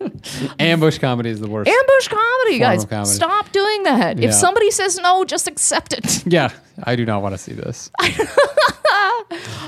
Ambush 0.60 0.98
comedy 0.98 1.30
is 1.30 1.40
the 1.40 1.48
worst. 1.48 1.70
Ambush 1.70 2.08
comedy, 2.08 2.58
guys. 2.58 2.86
comedy. 2.86 3.10
Stop 3.12 3.52
doing 3.52 3.84
that. 3.84 4.18
Yeah. 4.18 4.30
If 4.30 4.34
somebody 4.34 4.72
says 4.72 4.98
no, 4.98 5.24
just 5.26 5.48
accept 5.48 5.94
it. 5.94 6.26
yeah, 6.34 6.50
I 6.84 6.96
do 6.96 7.06
not 7.06 7.22
want 7.22 7.36
to 7.36 7.38
see 7.38 7.54
this. 7.54 7.92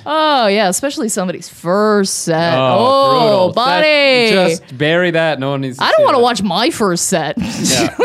Oh 0.05 0.47
yeah, 0.47 0.67
especially 0.69 1.07
somebody's 1.09 1.47
first 1.49 2.23
set. 2.23 2.57
Oh, 2.57 2.77
Oh, 2.79 3.19
brutal. 3.19 3.47
That- 3.49 3.55
buddy. 3.55 4.31
just 4.31 4.77
bury 4.77 5.11
that. 5.11 5.39
No 5.39 5.51
one 5.51 5.61
needs. 5.61 5.77
To 5.77 5.83
I 5.83 5.91
don't 5.91 6.03
want 6.03 6.15
to 6.15 6.21
watch 6.21 6.41
my 6.41 6.69
first 6.71 7.05
set. 7.05 7.37
Yeah. 7.37 7.95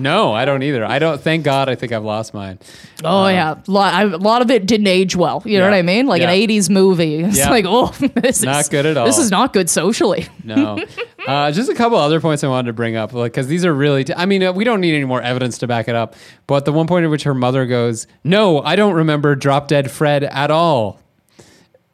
No, 0.00 0.32
I 0.32 0.44
don't 0.44 0.62
either. 0.62 0.84
I 0.84 0.98
don't. 0.98 1.20
Thank 1.20 1.44
God. 1.44 1.68
I 1.68 1.74
think 1.74 1.92
I've 1.92 2.04
lost 2.04 2.34
mine. 2.34 2.58
Oh 3.02 3.26
yeah, 3.28 3.54
a 3.66 3.70
lot, 3.70 3.94
I, 3.94 4.02
a 4.02 4.16
lot 4.16 4.42
of 4.42 4.50
it 4.50 4.66
didn't 4.66 4.86
age 4.86 5.14
well. 5.16 5.42
You 5.44 5.58
know 5.58 5.64
Yeah. 5.64 5.70
what 5.70 5.76
I 5.76 5.82
mean? 5.82 6.06
Like 6.06 6.22
Yeah. 6.22 6.30
an 6.30 6.48
'80s 6.48 6.70
movie. 6.70 7.16
It's 7.24 7.38
Yeah. 7.38 7.50
like, 7.50 7.64
oh, 7.66 7.86
this 8.14 8.38
is 8.38 8.44
Not 8.44 8.70
good 8.70 8.86
at 8.86 8.96
all. 8.96 9.06
This 9.06 9.16
all. 9.18 9.24
is 9.24 9.30
not 9.30 9.52
good 9.52 9.68
socially. 9.70 10.26
No. 10.44 10.78
uh, 11.26 11.50
just 11.52 11.70
a 11.70 11.74
couple 11.74 11.96
other 11.98 12.20
points 12.20 12.44
I 12.44 12.48
wanted 12.48 12.66
to 12.66 12.72
bring 12.74 12.96
up, 12.96 13.12
like 13.14 13.32
because 13.32 13.46
these 13.46 13.64
are 13.64 13.72
really. 13.72 14.04
T- 14.04 14.12
I 14.14 14.26
mean, 14.26 14.42
uh, 14.42 14.52
we 14.52 14.64
don't 14.64 14.80
need 14.80 14.94
any 14.94 15.04
more 15.06 15.22
evidence 15.22 15.58
to 15.58 15.66
back 15.66 15.88
it 15.88 15.94
up. 15.94 16.14
But 16.46 16.64
the 16.66 16.72
one 16.72 16.86
point 16.86 17.04
at 17.04 17.10
which 17.10 17.22
her 17.24 17.34
mother 17.34 17.64
goes, 17.66 18.06
"No, 18.24 18.60
I 18.62 18.76
don't 18.76 18.92
remember 18.94 19.34
Drop 19.34 19.68
Dead 19.68 19.90
Fred 19.90 20.24
at 20.24 20.50
all," 20.50 21.00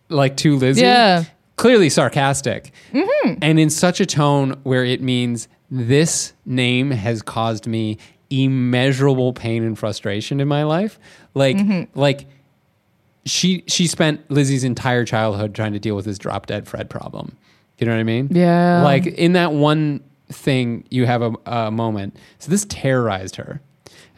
like 0.08 0.36
to 0.38 0.56
Lizzie. 0.56 0.82
Yeah. 0.82 1.24
Clearly 1.56 1.90
sarcastic, 1.90 2.72
and 3.42 3.60
in 3.60 3.68
such 3.68 4.00
a 4.00 4.06
tone 4.06 4.58
where 4.62 4.82
it 4.82 5.02
means 5.02 5.46
this 5.70 6.32
name 6.44 6.90
has 6.90 7.22
caused 7.22 7.66
me 7.66 7.98
immeasurable 8.30 9.32
pain 9.32 9.64
and 9.64 9.78
frustration 9.78 10.40
in 10.40 10.48
my 10.48 10.64
life. 10.64 10.98
Like, 11.34 11.56
mm-hmm. 11.56 11.98
like 11.98 12.26
she 13.26 13.64
she 13.66 13.86
spent 13.86 14.30
Lizzie's 14.30 14.64
entire 14.64 15.04
childhood 15.04 15.54
trying 15.54 15.72
to 15.72 15.78
deal 15.78 15.94
with 15.96 16.04
this 16.04 16.18
drop 16.18 16.46
dead 16.46 16.66
Fred 16.66 16.88
problem. 16.90 17.36
You 17.78 17.86
know 17.86 17.92
what 17.92 18.00
I 18.00 18.04
mean? 18.04 18.28
Yeah. 18.30 18.82
Like 18.82 19.06
in 19.06 19.32
that 19.34 19.52
one 19.52 20.02
thing, 20.28 20.84
you 20.90 21.06
have 21.06 21.22
a, 21.22 21.34
a 21.46 21.70
moment. 21.70 22.16
So 22.38 22.50
this 22.50 22.66
terrorized 22.68 23.36
her, 23.36 23.60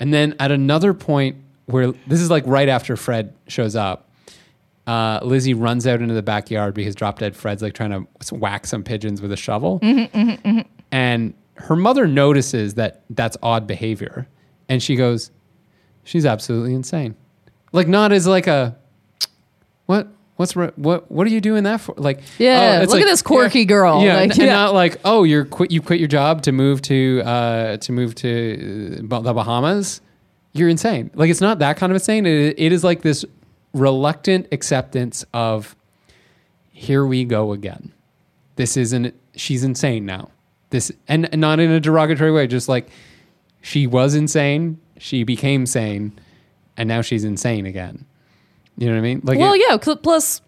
and 0.01 0.13
then 0.13 0.35
at 0.39 0.51
another 0.51 0.95
point 0.95 1.37
where 1.67 1.93
this 2.07 2.21
is 2.21 2.31
like 2.31 2.45
right 2.47 2.69
after 2.69 2.97
Fred 2.97 3.35
shows 3.47 3.77
up, 3.77 4.11
uh, 4.87 5.21
Lizzie 5.23 5.55
runs 5.55 5.87
out 5.87 6.01
into 6.01 6.15
the 6.15 6.23
backyard 6.23 6.75
because 6.75 6.95
drop 6.95 7.19
dead 7.19 7.37
Fred's 7.37 7.63
like 7.63 7.75
trying 7.75 7.91
to 7.91 8.35
whack 8.35 8.67
some 8.67 8.83
pigeons 8.83 9.23
with 9.23 9.33
a 9.33 9.37
shovel, 9.37 9.81
mm-hmm, 9.81 10.19
mm-hmm, 10.19 10.61
and 10.91 11.35
her 11.55 11.77
mother 11.77 12.07
notices 12.07 12.75
that 12.75 13.03
that's 13.11 13.37
odd 13.43 13.67
behavior, 13.67 14.29
and 14.69 14.83
she 14.83 14.97
goes, 14.97 15.31
"She's 16.05 16.27
absolutely 16.27 16.75
insane." 16.75 17.15
Like 17.73 17.89
not 17.89 18.13
as 18.13 18.27
like 18.27 18.47
a 18.47 18.77
what 19.87 20.09
what's 20.37 20.55
what 20.55 21.11
what 21.11 21.27
are 21.27 21.31
you 21.31 21.41
doing 21.41 21.65
that 21.65 21.81
for? 21.81 21.95
Like 21.97 22.21
Yeah, 22.39 22.79
oh, 22.79 22.83
it's 22.83 22.93
look 22.93 23.01
at 23.01 23.07
this 23.07 23.23
quirky 23.23 23.65
girl. 23.65 24.03
Yeah, 24.03 24.17
Like, 24.17 24.31
and, 24.33 24.41
and 24.41 24.51
not 24.51 24.75
like 24.75 25.01
oh 25.05 25.25
you're 25.25 25.45
quit 25.45 25.71
you 25.71 25.81
quit 25.81 25.99
your 25.99 26.09
job 26.09 26.43
to 26.43 26.53
move 26.53 26.83
to 26.83 27.23
uh 27.25 27.77
to 27.79 27.93
move 27.93 28.15
to 28.17 29.07
uh, 29.11 29.21
the 29.21 29.33
Bahamas. 29.33 30.01
You're 30.53 30.69
insane. 30.69 31.11
Like 31.15 31.31
it's 31.31 31.41
not 31.41 31.61
that 31.61 31.77
kind 31.77 31.91
of 31.93 31.97
insane. 31.97 32.27
It, 32.27 32.59
it 32.59 32.73
is 32.73 32.85
like 32.85 33.03
this 33.03 33.25
reluctant 33.73 34.49
acceptance 34.53 35.25
of 35.33 35.75
here 36.71 37.07
we 37.07 37.25
go 37.25 37.53
again. 37.53 37.93
This 38.57 38.77
isn't 38.77 39.15
she's 39.35 39.65
insane 39.65 40.05
now. 40.05 40.31
This 40.73 40.91
and, 41.07 41.29
and 41.31 41.41
not 41.41 41.61
in 41.61 41.71
a 41.71 41.79
derogatory 41.79 42.33
way, 42.33 42.47
just 42.49 42.69
like 42.69 42.89
she 43.61 43.87
was 43.87 44.15
insane, 44.17 44.79
she 44.99 45.23
became 45.23 45.65
sane, 45.67 46.19
and 46.77 46.89
now 46.89 47.01
she's 47.03 47.23
insane 47.25 47.65
again. 47.67 48.05
You 48.77 48.87
know 48.89 48.95
what 48.95 48.99
I 48.99 49.03
mean? 49.03 49.21
Like 49.23 49.39
Well, 49.39 49.53
it- 49.55 49.61
yeah. 49.69 49.79
cl- 49.81 49.99
Plus, 49.99 50.43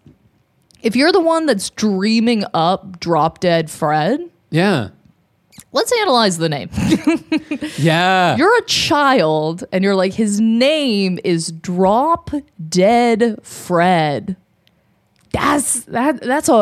if 0.83 0.97
you're 0.97 1.13
the 1.13 1.21
one 1.21 1.47
that's 1.47 1.71
dreaming 1.71 2.45
up 2.53 2.99
Drop 3.01 3.39
Dead 3.39 3.71
Fred, 3.71 4.29
yeah. 4.51 4.89
let's 5.73 5.93
analyze 6.01 6.39
the 6.39 6.49
name. 6.49 6.71
Yeah. 7.79 8.37
you're 8.37 8.57
a 8.59 8.65
child, 8.65 9.65
and 9.73 9.85
you're 9.85 9.95
like, 9.97 10.15
his 10.15 10.41
name 10.41 11.19
is 11.25 11.53
Drop 11.53 12.31
Dead 12.69 13.39
Fred. 13.43 14.37
That's 15.35 15.81
that. 15.85 16.21
That's 16.23 16.49
a 16.49 16.53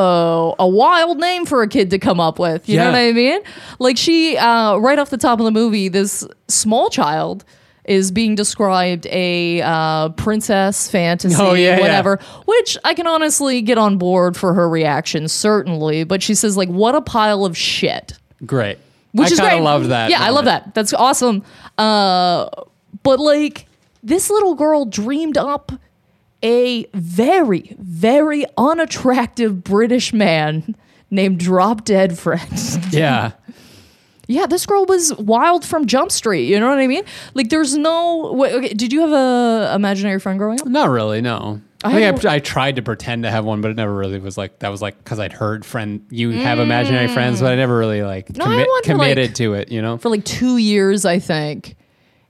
a 0.59 0.67
wild 0.67 1.19
name 1.19 1.45
for 1.47 1.63
a 1.63 1.69
kid 1.69 1.91
to 1.91 1.99
come 1.99 2.19
up 2.21 2.39
with. 2.39 2.69
You 2.69 2.79
know 2.79 2.87
what 2.87 2.95
I 2.97 3.13
mean? 3.13 3.41
Like 3.79 3.97
she, 3.97 4.37
uh, 4.37 4.77
right 4.79 4.99
off 4.99 5.11
the 5.11 5.19
top 5.19 5.39
of 5.39 5.45
the 5.45 5.51
movie, 5.51 5.89
this 5.89 6.27
small 6.49 6.89
child 6.91 7.45
is 7.85 8.11
being 8.13 8.35
described 8.37 9.07
a 9.11 9.61
uh, 9.61 10.09
princess 10.11 10.89
fantasy, 10.89 11.35
Oh, 11.37 11.53
yeah, 11.55 11.77
yeah. 11.77 11.81
whatever. 11.81 12.19
Which 12.47 12.79
I 12.85 12.95
can 12.95 13.07
honestly 13.09 13.61
get 13.61 13.77
on 13.77 13.99
board 13.99 14.37
for 14.37 14.55
her 14.55 14.69
reaction, 14.69 15.27
certainly. 15.29 16.05
But 16.05 16.23
she 16.23 16.35
says 16.35 16.57
like, 16.57 16.69
"What 16.69 16.95
a 16.95 17.01
pile 17.03 17.45
of 17.45 17.57
shit." 17.57 18.15
Great. 18.47 18.79
which 19.13 19.29
I 19.29 19.33
is 19.33 19.41
great. 19.41 19.53
I 19.53 19.59
love 19.61 19.89
that. 19.89 20.11
Yeah, 20.11 20.23
I 20.23 20.31
love 20.31 20.47
that. 20.47 20.75
That's 20.75 20.93
awesome. 20.95 21.43
Uh, 21.77 22.49
but 23.03 23.21
like 23.21 23.67
this 24.03 24.31
little 24.31 24.55
girl 24.55 24.85
dreamed 24.85 25.37
up 25.37 25.73
a 26.43 26.87
very, 26.95 27.75
very 27.79 28.45
unattractive 28.57 29.63
British 29.65 30.13
man 30.13 30.75
named 31.11 31.39
Drop 31.41 31.85
Dead 31.85 32.19
Fred. 32.19 32.49
Yeah. 32.91 33.33
yeah, 34.29 34.47
this 34.47 34.67
girl 34.67 34.85
was 34.87 35.15
wild 35.17 35.65
from 35.65 35.87
Jump 35.87 36.13
Street. 36.13 36.45
You 36.47 36.61
know 36.61 36.69
what 36.69 36.79
I 36.79 36.87
mean? 36.87 37.05
Like, 37.35 37.49
there's 37.49 37.77
no. 37.77 38.33
Wait, 38.35 38.53
okay, 38.53 38.75
did 38.75 38.93
you 38.93 39.01
have 39.01 39.13
a 39.13 39.73
imaginary 39.75 40.21
friend 40.21 40.39
growing 40.39 40.61
up? 40.61 40.67
Not 40.67 40.91
really, 40.91 41.21
no. 41.21 41.61
I 41.85 42.05
I, 42.05 42.11
I, 42.11 42.35
I 42.35 42.39
tried 42.39 42.77
to 42.77 42.83
pretend 42.83 43.25
to 43.25 43.31
have 43.31 43.45
one, 43.45 43.61
but 43.61 43.73
it 43.73 43.77
never 43.77 43.93
really 43.93 44.21
was 44.21 44.39
like 44.39 44.61
that. 44.61 44.69
Was 44.69 44.81
like 44.81 44.99
because 44.99 45.19
I'd 45.19 45.33
heard 45.33 45.65
friend 45.65 46.07
you 46.11 46.31
have 46.31 46.61
imaginary 46.61 47.09
friends, 47.09 47.41
but 47.41 47.51
I 47.51 47.57
never 47.57 47.77
really 47.77 48.03
like 48.03 48.29
Mm. 48.29 48.37
No, 48.37 48.45
I 48.45 48.49
had 48.49 48.55
commit, 48.55 48.69
one 48.69 48.83
for, 48.85 48.95
like- 48.95 49.01
committed 49.15 49.35
to 49.37 49.55
it. 49.55 49.73
You 49.73 49.83
know, 49.83 49.99
For 49.99 50.09
like 50.09 50.25
two 50.25 50.59
years, 50.59 51.05
I 51.05 51.19
think. 51.19 51.77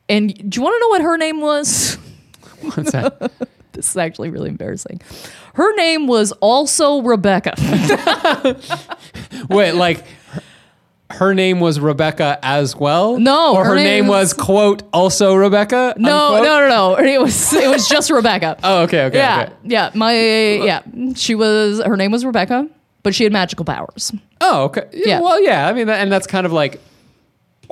And 0.09 0.29
do 0.51 0.59
you 0.59 0.63
want 0.63 0.75
to 0.75 0.81
know 0.81 0.89
what 0.89 1.03
her 1.03 1.17
name 1.19 1.41
was? 1.41 1.95
what's 2.75 2.93
that? 2.93 3.31
This 3.83 3.89
is 3.91 3.97
actually 3.97 4.31
really 4.31 4.49
embarrassing. 4.51 5.01
Her 5.55 5.75
name 5.77 6.07
was 6.07 6.33
also 6.41 7.01
Rebecca. 7.03 7.55
Wait, 9.49 9.73
like 9.73 10.05
her, 11.11 11.35
name 11.35 11.61
was 11.61 11.79
Rebecca 11.81 12.39
as 12.43 12.75
well? 12.77 13.19
No, 13.19 13.55
or 13.55 13.65
her, 13.65 13.71
her 13.71 13.77
name, 13.77 13.85
name 14.05 14.07
was 14.09 14.29
is- 14.29 14.35
quote 14.35 14.83
also 14.93 15.35
Rebecca. 15.35 15.95
No, 15.97 16.35
unquote? 16.35 16.45
no, 16.45 16.61
no, 16.61 16.69
no. 16.69 16.95
It 16.99 17.21
was 17.21 17.53
it 17.53 17.69
was 17.69 17.89
just 17.89 18.11
Rebecca. 18.11 18.57
Oh, 18.65 18.83
okay, 18.83 19.05
okay, 19.05 19.19
yeah, 19.19 19.43
okay. 19.43 19.53
yeah. 19.65 19.91
My 19.95 20.15
yeah. 20.19 20.83
She 21.15 21.35
was 21.35 21.81
her 21.85 21.97
name 21.97 22.13
was 22.13 22.25
Rebecca, 22.25 22.69
but 23.03 23.15
she 23.15 23.25
had 23.25 23.33
magical 23.33 23.65
powers. 23.65 24.13
Oh, 24.41 24.65
okay. 24.65 24.89
Yeah, 24.93 25.03
Yeah. 25.07 25.21
Well, 25.21 25.43
yeah. 25.43 25.69
I 25.69 25.73
mean, 25.73 25.89
and 25.89 26.11
that's 26.11 26.27
kind 26.27 26.47
of 26.47 26.53
like 26.53 26.81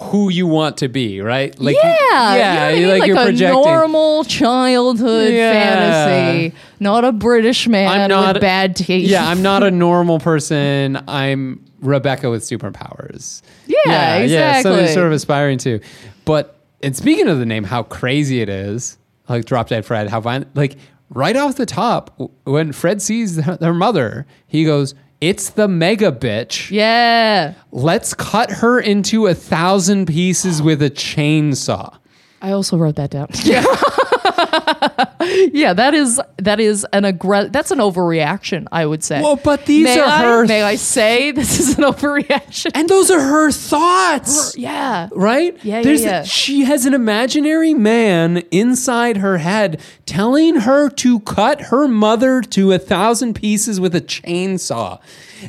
who 0.01 0.29
you 0.31 0.47
want 0.47 0.79
to 0.79 0.89
be, 0.89 1.21
right? 1.21 1.59
Like, 1.61 1.77
yeah, 1.77 2.35
yeah. 2.35 2.69
you 2.71 2.87
know 2.87 2.89
I 2.89 2.89
mean? 2.89 2.89
like, 2.89 3.01
like 3.01 3.09
you're 3.09 3.19
a 3.19 3.25
projecting. 3.25 3.63
normal 3.63 4.25
childhood 4.25 5.33
Yeah. 5.33 5.53
fantasy, 5.53 6.57
not 6.81 7.05
a 7.05 7.13
British 7.13 7.69
man 7.69 7.89
I'm 8.01 8.09
not 8.09 8.35
with 8.37 8.41
bad 8.43 8.77
teeth. 8.77 9.09
Yeah, 9.09 9.29
I'm 9.29 9.43
not 9.43 9.63
a 9.63 9.71
normal 9.71 10.19
person. 10.19 10.99
I'm 11.09 11.65
Rebecca 11.81 12.31
with 12.31 12.43
superpowers. 12.43 13.43
Yeah, 13.67 14.19
Yeah, 14.25 14.63
something 14.63 14.81
exactly. 14.81 14.95
sort 14.95 15.07
of 15.07 15.13
aspiring 15.13 15.59
to. 15.59 15.81
But 16.25 16.57
and 16.83 16.97
speaking 16.97 17.29
of 17.29 17.39
the 17.39 17.47
name, 17.47 17.65
how 17.65 17.83
crazy 17.83 18.41
it 18.41 18.49
is, 18.49 18.97
like 19.29 19.45
Drop 19.45 19.69
Dead 19.69 19.85
Fred, 19.85 20.09
how 20.09 20.21
violent, 20.21 20.55
like 20.57 20.77
right 21.11 21.37
off 21.37 21.57
the 21.57 21.67
top, 21.67 22.19
when 22.45 22.73
Fred 22.73 23.03
sees 23.03 23.37
their 23.37 23.75
mother, 23.75 24.27
he 24.47 24.65
goes, 24.65 24.95
"It's 25.21 25.51
the 25.51 25.69
mega 25.69 26.11
bitch. 26.13 26.71
yeah. 26.71 27.55
Let's 27.73 28.15
cut 28.15 28.51
her 28.51 28.81
into 28.81 29.27
a 29.27 29.35
thousand 29.35 30.07
pieces 30.07 30.63
with 30.63 30.83
a 30.83 30.91
chainsaw." 30.91 31.97
I 32.43 32.53
also 32.53 32.77
wrote 32.79 32.97
that 32.97 33.11
down. 33.11 33.29
Yeah. 33.45 33.65
yeah, 35.53 35.73
that 35.73 35.95
is 35.95 36.21
that 36.39 36.61
is 36.61 36.87
an 36.93 37.05
aggressive. 37.05 37.53
That's 37.53 37.71
an 37.71 37.79
overreaction, 37.79 38.67
I 38.73 38.87
would 38.87 39.05
say. 39.05 39.21
Well, 39.21 39.37
but 39.37 39.67
these 39.67 39.85
may 39.85 39.99
are 40.01 40.07
I, 40.07 40.23
her- 40.23 40.47
May 40.47 40.63
I 40.63 40.77
say 40.77 41.31
this 41.33 41.61
is 41.61 41.79
an 41.79 41.85
overreaction? 41.85 42.73
And 42.75 42.89
those 42.89 43.11
are 43.11 43.21
her 43.21 43.51
thoughts. 43.51 44.57
yeah. 44.57 45.09
right? 45.13 45.55
Yeah, 45.65 45.77
yeah, 45.77 45.83
There's 45.83 46.03
yeah. 46.03 46.23
she 46.25 46.65
has 46.65 46.87
an 46.87 46.95
imaginary 46.95 47.75
man 47.75 48.39
inside 48.51 49.19
her 49.19 49.39
head 49.39 49.81
telling 50.07 50.57
her 50.57 50.91
to 50.91 51.21
cut 51.21 51.61
her 51.63 51.87
mother 51.87 52.41
to 52.43 52.73
a 52.73 52.79
thousand 52.79 53.35
pieces 53.35 53.79
with 53.81 53.95
a 53.95 54.01
chainsaw. 54.01 55.01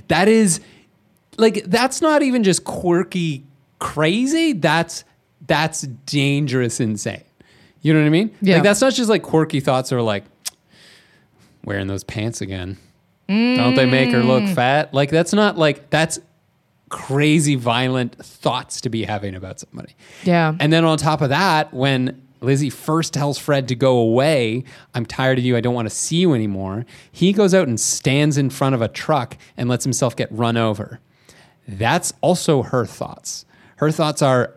That 0.08 0.28
is 0.28 0.60
like 1.38 1.64
that's 1.66 2.02
not 2.02 2.22
even 2.22 2.44
just 2.44 2.64
quirky 2.64 3.44
crazy. 3.80 4.54
That's 4.54 5.04
that's 5.48 5.82
dangerous 5.82 6.80
insane. 6.80 7.24
You 7.82 7.94
know 7.94 8.00
what 8.00 8.06
I 8.06 8.10
mean? 8.10 8.36
Yeah. 8.42 8.56
Like 8.56 8.64
that's 8.64 8.82
not 8.82 8.94
just 8.94 9.10
like 9.10 9.24
quirky 9.24 9.60
thoughts 9.60 9.92
or 9.92 10.02
like 10.02 10.24
wearing 11.66 11.88
those 11.88 12.04
pants 12.04 12.42
again. 12.42 12.78
Don't 13.28 13.76
they 13.76 13.86
make 13.86 14.12
her 14.12 14.24
look 14.24 14.44
mm. 14.44 14.54
fat? 14.54 14.94
Like 14.94 15.10
that's 15.10 15.32
not 15.32 15.58
like 15.58 15.90
that's 15.90 16.20
crazy 16.90 17.56
violent 17.56 18.14
thoughts 18.24 18.82
to 18.82 18.90
be 18.90 19.04
having 19.04 19.36
about 19.36 19.62
somebody. 19.62 19.96
Yeah. 20.24 20.54
And 20.60 20.74
then 20.74 20.84
on 20.84 20.98
top 20.98 21.22
of 21.22 21.30
that, 21.30 21.74
when 21.74 22.22
Lizzie 22.42 22.70
first 22.70 23.14
tells 23.14 23.38
Fred 23.38 23.68
to 23.68 23.76
go 23.76 23.98
away. 23.98 24.64
I'm 24.96 25.06
tired 25.06 25.38
of 25.38 25.46
you. 25.46 25.56
I 25.56 25.62
don't 25.62 25.76
want 25.76 25.88
to 25.88 25.96
see 25.96 26.18
you 26.18 26.34
anymore. 26.34 26.86
He 27.12 27.34
goes 27.34 27.54
out 27.54 27.68
and 27.68 27.80
stands 27.80 28.38
in 28.38 28.50
front 28.50 28.74
of 28.74 28.82
a 28.82 28.88
truck 28.88 29.38
and 29.56 29.70
lets 29.70 29.86
himself 29.86 30.16
get 30.16 30.32
run 30.32 30.58
over. 30.58 31.00
That's 31.68 32.14
also 32.22 32.64
her 32.64 32.86
thoughts. 32.86 33.46
Her 33.78 33.92
thoughts 33.92 34.24
are 34.24 34.56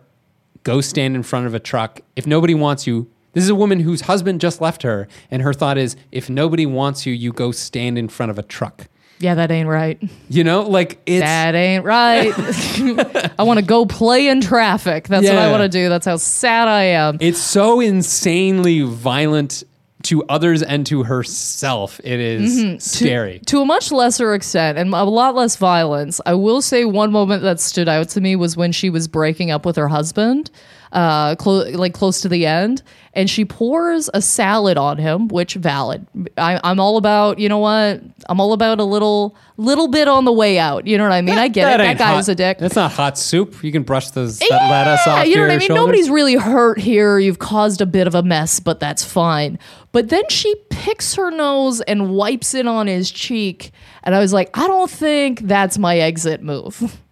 go 0.63 0.81
stand 0.81 1.15
in 1.15 1.21
front 1.21 1.45
of 1.45 1.53
a 1.53 1.59
truck. 1.59 2.01
If 2.15 2.25
nobody 2.25 2.55
wants 2.55 2.87
you, 2.87 3.07
this 3.35 3.43
is 3.43 3.49
a 3.49 3.55
woman 3.55 3.81
whose 3.81 4.01
husband 4.01 4.41
just 4.41 4.61
left 4.61 4.81
her, 4.81 5.07
and 5.29 5.43
her 5.43 5.53
thought 5.53 5.77
is 5.77 5.95
if 6.11 6.29
nobody 6.29 6.65
wants 6.65 7.05
you, 7.05 7.13
you 7.13 7.31
go 7.31 7.51
stand 7.51 7.99
in 7.99 8.07
front 8.07 8.31
of 8.31 8.39
a 8.39 8.43
truck. 8.43 8.87
Yeah, 9.19 9.35
that 9.35 9.51
ain't 9.51 9.69
right. 9.69 10.01
You 10.29 10.43
know, 10.43 10.63
like 10.63 10.99
it's 11.05 11.21
That 11.21 11.53
ain't 11.53 11.85
right. 11.85 12.33
I 13.39 13.43
want 13.43 13.59
to 13.59 13.65
go 13.65 13.85
play 13.85 14.27
in 14.27 14.41
traffic. 14.41 15.07
That's 15.07 15.25
what 15.25 15.37
I 15.37 15.51
want 15.51 15.63
to 15.63 15.69
do. 15.69 15.89
That's 15.89 16.05
how 16.05 16.17
sad 16.17 16.67
I 16.67 16.83
am. 16.83 17.17
it's 17.21 17.39
so 17.39 17.79
insanely 17.79 18.81
violent 18.81 19.63
to 20.03 20.23
others 20.25 20.61
and 20.61 20.85
to 20.85 21.03
herself. 21.03 21.99
It 22.03 22.19
is 22.19 22.57
mm-hmm. 22.57 22.77
scary. 22.77 23.39
to 23.47 23.61
a 23.61 23.65
much 23.65 23.91
lesser 23.91 24.33
extent 24.33 24.77
and 24.77 24.93
a 24.93 25.03
lot 25.03 25.35
less 25.35 25.55
violence. 25.55 26.21
I 26.25 26.35
will 26.35 26.61
say 26.61 26.85
one 26.85 27.11
moment 27.11 27.41
that 27.41 27.59
stood 27.59 27.89
out 27.89 28.09
to 28.09 28.21
me 28.21 28.35
was 28.35 28.55
when 28.55 28.71
she 28.71 28.89
was 28.89 29.07
breaking 29.07 29.49
up 29.49 29.65
with 29.65 29.75
her 29.77 29.87
husband, 29.87 30.51
uh, 30.95 31.35
clo- 31.35 31.69
like 31.71 31.93
close 31.93 32.21
to 32.21 32.29
the 32.29 32.45
end, 32.45 32.81
and 33.13 33.29
she 33.29 33.43
pours 33.43 34.09
a 34.13 34.21
salad 34.21 34.77
on 34.77 34.97
him, 34.97 35.27
which 35.27 35.53
valid. 35.55 36.07
I, 36.37 36.59
I'm 36.63 36.79
all 36.79 36.95
about, 36.97 37.37
you 37.37 37.49
know 37.49 37.59
what? 37.59 38.01
I'm 38.29 38.39
all 38.39 38.53
about 38.53 38.79
a 38.79 38.85
little, 38.85 39.35
little 39.57 39.89
bit 39.89 40.07
on 40.07 40.23
the 40.23 40.31
way 40.31 40.57
out. 40.57 40.87
You 40.87 40.97
know 40.97 41.03
what 41.03 41.11
I 41.11 41.21
mean? 41.21 41.37
I 41.37 41.49
get 41.49 41.79
it. 41.79 41.83
That 41.83 41.97
guy 41.97 42.05
hot- 42.07 42.15
was 42.15 42.29
a 42.29 42.35
dick. 42.35 42.59
That's 42.59 42.75
not 42.75 42.93
hot 42.93 43.17
soup. 43.17 43.61
You 43.61 43.71
can 43.73 43.83
brush 43.83 44.11
those 44.11 44.39
that 44.39 44.49
lettuce 44.49 45.05
off 45.05 45.27
you 45.27 45.35
know 45.35 45.41
your 45.41 45.47
what 45.49 45.53
I 45.53 45.57
mean? 45.57 45.67
shoulders. 45.67 45.81
Nobody's 45.85 46.09
really 46.09 46.35
hurt 46.35 46.79
here. 46.79 47.19
You've 47.19 47.39
caused 47.39 47.81
a 47.81 47.85
bit 47.85 48.07
of 48.07 48.15
a 48.15 48.23
mess, 48.23 48.61
but 48.61 48.79
that's 48.79 49.03
fine. 49.03 49.59
But 49.91 50.09
then 50.09 50.23
she 50.29 50.55
picks 50.69 51.15
her 51.15 51.29
nose 51.29 51.81
and 51.81 52.11
wipes 52.15 52.53
it 52.53 52.67
on 52.67 52.87
his 52.87 53.11
cheek. 53.11 53.71
And 54.03 54.15
I 54.15 54.19
was 54.19 54.31
like, 54.33 54.57
I 54.57 54.65
don't 54.67 54.89
think 54.89 55.41
that's 55.41 55.77
my 55.77 55.97
exit 55.97 56.41
move. 56.41 57.01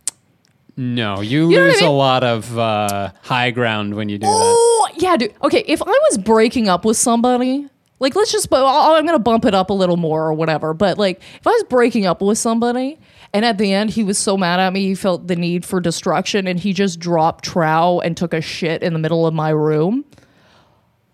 No, 0.76 1.22
you, 1.22 1.50
You 1.52 1.58
know 1.58 1.62
what 1.66 1.70
I 1.70 1.74
lose 1.74 1.82
a 1.82 1.90
lot 1.90 2.24
of 2.24 2.58
uh, 2.58 3.12
high 3.22 3.52
ground 3.52 3.94
when 3.96 4.10
you 4.10 4.18
do 4.18 4.26
that. 4.26 4.32
Oh, 4.34 4.90
yeah, 4.98 5.16
dude. 5.18 5.34
Okay, 5.44 5.64
if 5.68 5.82
I 5.82 5.86
was 6.10 6.18
breaking 6.18 6.68
up 6.68 6.84
with 6.84 6.98
somebody, 6.98 7.68
like, 8.00 8.16
let's 8.16 8.32
just, 8.32 8.48
I'm 8.52 9.06
going 9.06 9.16
to 9.16 9.20
bump 9.20 9.46
it 9.46 9.54
up 9.54 9.70
a 9.70 9.74
little 9.74 9.98
more 9.98 10.26
or 10.28 10.34
whatever. 10.34 10.74
But, 10.74 10.98
like, 10.98 11.22
if 11.40 11.46
I 11.46 11.52
was 11.52 11.64
breaking 11.70 12.06
up 12.08 12.22
with 12.22 12.38
somebody 12.40 12.98
and 13.34 13.46
at 13.46 13.58
the 13.60 13.72
end 13.72 13.92
he 13.92 14.04
was 14.04 14.18
so 14.18 14.36
mad 14.36 14.60
at 14.60 14.74
me, 14.74 14.82
he 14.88 14.96
felt 14.96 15.28
the 15.28 15.36
need 15.36 15.64
for 15.64 15.80
destruction 15.80 16.48
and 16.48 16.60
he 16.60 16.74
just 16.74 17.00
dropped 17.00 17.46
trow 17.46 18.00
and 18.00 18.18
took 18.18 18.34
a 18.34 18.42
shit 18.42 18.82
in 18.82 18.94
the 18.94 19.00
middle 19.00 19.28
of 19.28 19.34
my 19.34 19.50
room, 19.52 20.06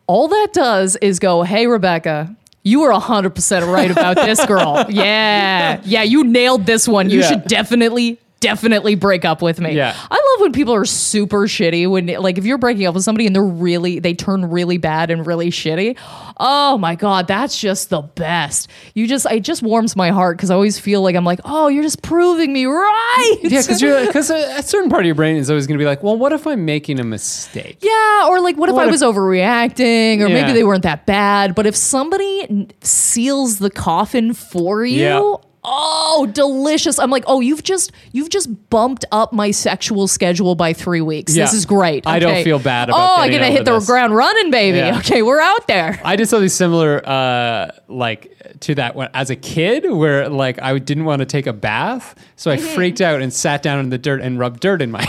all 0.07 0.28
that 0.30 0.49
does 0.53 0.95
is 0.97 1.20
go, 1.20 1.43
hey, 1.43 1.68
Rebecca. 1.68 2.34
You 2.64 2.82
were 2.82 2.91
100% 2.91 3.72
right 3.74 3.89
about 3.91 4.16
this 4.18 4.45
girl. 4.45 4.86
Yeah. 4.89 5.82
Yeah, 5.86 6.03
you 6.03 6.24
nailed 6.24 6.66
this 6.66 6.88
one. 6.88 7.10
You 7.10 7.20
Yeah. 7.20 7.28
should 7.28 7.43
definitely, 7.45 8.20
definitely 8.40 8.96
break 8.96 9.26
up 9.26 9.42
with 9.42 9.60
me. 9.60 9.74
Yeah. 9.74 9.96
I 10.10 10.16
love 10.16 10.42
when 10.42 10.52
people 10.54 10.74
are 10.74 10.86
super 10.86 11.42
shitty. 11.48 11.90
When 11.90 12.08
like 12.08 12.38
if 12.38 12.46
you're 12.46 12.58
breaking 12.58 12.86
up 12.86 12.96
with 12.96 13.04
somebody 13.04 13.26
and 13.28 13.36
they're 13.36 13.44
really 13.44 14.00
they 14.00 14.14
turn 14.14 14.50
really 14.50 14.78
bad 14.78 15.12
and 15.12 15.26
really 15.28 15.50
shitty. 15.52 15.98
Oh 16.38 16.78
my 16.78 16.96
god, 16.96 17.28
that's 17.28 17.60
just 17.60 17.90
the 17.90 18.02
best. 18.02 18.70
You 18.94 19.08
just 19.08 19.26
it 19.30 19.42
just 19.42 19.62
warms 19.62 19.96
my 19.96 20.10
heart 20.10 20.38
because 20.38 20.50
I 20.52 20.56
always 20.56 20.80
feel 20.80 21.02
like 21.02 21.16
I'm 21.16 21.26
like, 21.26 21.40
oh, 21.46 21.68
you're 21.68 21.84
just 21.84 22.02
proving 22.02 22.54
me 22.54 22.66
right. 22.66 23.36
Yeah, 23.42 23.62
because 23.62 23.82
you're 23.82 24.06
because 24.08 24.30
a, 24.30 24.58
a 24.58 24.64
certain 24.64 24.90
part 24.90 25.02
of 25.02 25.06
your 25.08 25.16
brain 25.16 25.36
is 25.36 25.50
always 25.50 25.68
going 25.68 25.78
to 25.78 25.82
be 25.82 25.86
like, 25.86 26.02
well, 26.04 26.18
what 26.18 26.32
if 26.32 26.48
I'm 26.48 26.66
making 26.66 27.00
a 27.00 27.04
mistake? 27.04 27.78
Yeah, 27.82 28.28
or 28.30 28.40
like, 28.40 28.58
what 28.58 28.70
if 28.70 28.76
What 28.76 28.84
I 28.84 28.86
if- 28.86 28.92
was 28.92 29.02
overreacting, 29.02 30.22
or 30.22 30.30
maybe 30.30 30.54
they 30.54 30.64
weren't 30.64 30.84
that 30.84 31.06
bad? 31.06 31.56
But 31.56 31.66
if 31.66 31.76
somebody 31.76 32.68
seals 32.82 33.60
the 33.60 33.70
coffin 33.70 34.34
for 34.34 34.86
you, 34.86 35.00
Yeah. 35.00 35.36
Oh, 35.64 36.28
delicious! 36.32 36.99
I'm 36.99 37.10
like, 37.10 37.24
oh, 37.28 37.39
you've 37.41 37.64
just 37.64 37.91
you've 38.12 38.30
just 38.30 38.70
bumped 38.70 39.05
up 39.12 39.34
my 39.34 39.51
sexual 39.51 40.07
schedule 40.07 40.55
by 40.55 40.74
three 40.74 41.01
weeks. 41.01 41.36
Yeah. 41.36 41.45
This 41.45 41.53
is 41.53 41.66
great. 41.66 42.05
I 42.07 42.20
don't 42.20 42.43
feel 42.43 42.60
bad 42.60 42.89
about 42.89 42.99
it. 42.99 43.20
Oh, 43.20 43.22
I'm 43.24 43.32
gonna 43.32 43.47
hit 43.51 43.66
the 43.66 43.76
this. 43.76 43.86
ground 43.86 44.16
running, 44.16 44.51
baby. 44.51 44.78
Yeah. 44.78 44.97
Okay, 44.99 45.22
we're 45.22 45.41
out 45.41 45.68
there. 45.68 45.99
I 46.03 46.16
did 46.16 46.28
something 46.28 46.49
similar, 46.49 47.01
uh, 47.07 47.72
like 47.88 48.36
to 48.62 48.76
that 48.76 48.95
when 48.95 49.10
as 49.14 49.30
a 49.30 49.36
kid, 49.36 49.91
where 49.91 50.30
like 50.30 50.62
I 50.62 50.78
didn't 50.80 51.05
want 51.05 51.20
to 51.20 51.26
take 51.26 51.47
a 51.47 51.53
bath, 51.53 52.16
so 52.36 52.51
I 52.51 52.57
Mm-hmm. 52.57 52.76
freaked 52.76 53.01
out 53.01 53.22
and 53.22 53.34
sat 53.34 53.62
down 53.64 53.80
in 53.80 53.89
the 53.89 53.97
dirt 53.97 54.22
and 54.22 54.38
rubbed 54.39 54.60
dirt 54.60 54.82
in 54.82 54.91
my. 54.91 55.05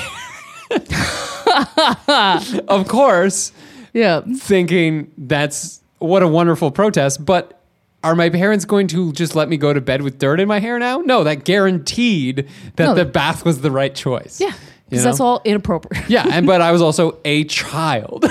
of 2.69 2.87
course, 2.89 3.53
Yeah. 3.93 4.21
thinking 4.37 5.11
that's 5.19 5.81
what 5.99 6.23
a 6.23 6.29
wonderful 6.29 6.71
protest, 6.71 7.25
but. 7.25 7.60
Are 8.03 8.15
my 8.15 8.31
parents 8.31 8.65
going 8.65 8.87
to 8.89 9.13
just 9.13 9.35
let 9.37 9.49
me 9.51 9.57
go 9.59 9.73
to 9.75 9.81
bed 9.81 10.01
with 10.03 10.19
dirt 10.19 10.41
in 10.41 10.49
my 10.49 10.59
hair 10.59 10.79
now? 10.79 10.99
No, 11.01 11.23
that 11.25 11.45
guaranteed 11.45 12.49
that 12.77 12.85
No. 12.85 12.95
the 12.95 13.05
bath 13.05 13.45
was 13.45 13.61
the 13.61 13.71
right 13.71 13.95
choice. 13.95 14.41
Yeah, 14.41 14.53
because 14.89 15.05
that's 15.05 15.21
all 15.21 15.43
inappropriate. 15.45 16.09
Yeah, 16.09 16.27
and 16.31 16.47
but 16.47 16.63
I 16.63 16.73
was 16.73 16.81
also 16.81 17.19
a 17.27 17.45
child. 17.61 18.25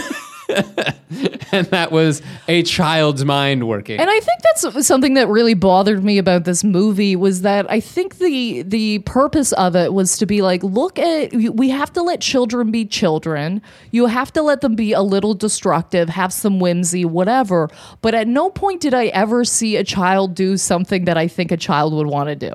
and 1.52 1.68
that 1.68 1.92
was 1.92 2.22
a 2.48 2.64
child's 2.64 3.24
mind 3.24 3.68
working. 3.68 4.00
And 4.00 4.10
I 4.10 4.20
think 4.20 4.42
that's 4.42 4.88
something 4.88 5.14
that 5.14 5.28
really 5.28 5.54
bothered 5.54 6.04
me 6.04 6.18
about 6.18 6.44
this 6.44 6.64
movie 6.64 7.16
was 7.16 7.42
that 7.42 7.70
I 7.70 7.80
think 7.80 8.18
the 8.18 8.64
the 8.64 9.00
purpose 9.00 9.52
of 9.54 9.76
it 9.76 9.94
was 9.94 10.18
to 10.18 10.26
be 10.26 10.42
like, 10.42 10.64
look 10.64 10.98
at 10.98 11.34
we 11.34 11.70
have 11.70 11.94
to 11.94 12.02
let 12.02 12.22
children 12.22 12.72
be 12.72 12.86
children. 12.86 13.62
You 13.92 14.08
have 14.08 14.34
to 14.34 14.42
let 14.42 14.62
them 14.62 14.76
be 14.76 14.94
a 14.94 15.02
little 15.02 15.34
destructive, 15.34 16.10
have 16.10 16.34
some 16.34 16.60
whimsy, 16.60 17.06
whatever. 17.06 17.70
But 18.02 18.16
at 18.16 18.28
no 18.28 18.50
point 18.50 18.82
did 18.82 18.94
I 18.94 19.08
ever 19.08 19.46
see 19.46 19.76
a 19.76 19.84
child 19.84 20.34
do 20.34 20.58
something 20.58 21.06
that 21.06 21.18
I 21.18 21.28
think 21.28 21.52
a 21.52 21.58
child 21.58 21.94
would 21.94 22.08
want 22.08 22.30
to 22.30 22.36
do. 22.36 22.54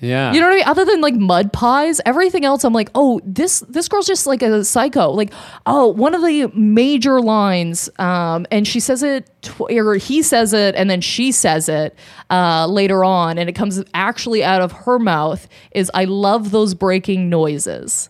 Yeah. 0.00 0.32
You 0.32 0.40
know 0.40 0.46
what 0.46 0.52
I 0.52 0.56
mean? 0.56 0.68
Other 0.68 0.84
than 0.84 1.00
like 1.00 1.14
mud 1.14 1.52
pies, 1.52 2.00
everything 2.06 2.44
else, 2.44 2.64
I'm 2.64 2.72
like, 2.72 2.90
oh, 2.94 3.20
this 3.24 3.60
this 3.68 3.88
girl's 3.88 4.06
just 4.06 4.26
like 4.26 4.42
a 4.42 4.64
psycho. 4.64 5.10
Like, 5.10 5.32
oh, 5.66 5.88
one 5.88 6.14
of 6.14 6.22
the 6.22 6.46
major 6.54 7.20
lines, 7.20 7.90
um, 7.98 8.46
and 8.50 8.66
she 8.66 8.78
says 8.78 9.02
it, 9.02 9.28
tw- 9.42 9.72
or 9.72 9.96
he 9.96 10.22
says 10.22 10.52
it, 10.52 10.76
and 10.76 10.88
then 10.88 11.00
she 11.00 11.32
says 11.32 11.68
it 11.68 11.96
uh, 12.30 12.66
later 12.66 13.02
on, 13.04 13.38
and 13.38 13.48
it 13.48 13.54
comes 13.54 13.82
actually 13.92 14.44
out 14.44 14.60
of 14.60 14.70
her 14.70 14.98
mouth. 14.98 15.48
Is 15.72 15.90
I 15.94 16.04
love 16.04 16.52
those 16.52 16.74
breaking 16.74 17.28
noises. 17.28 18.08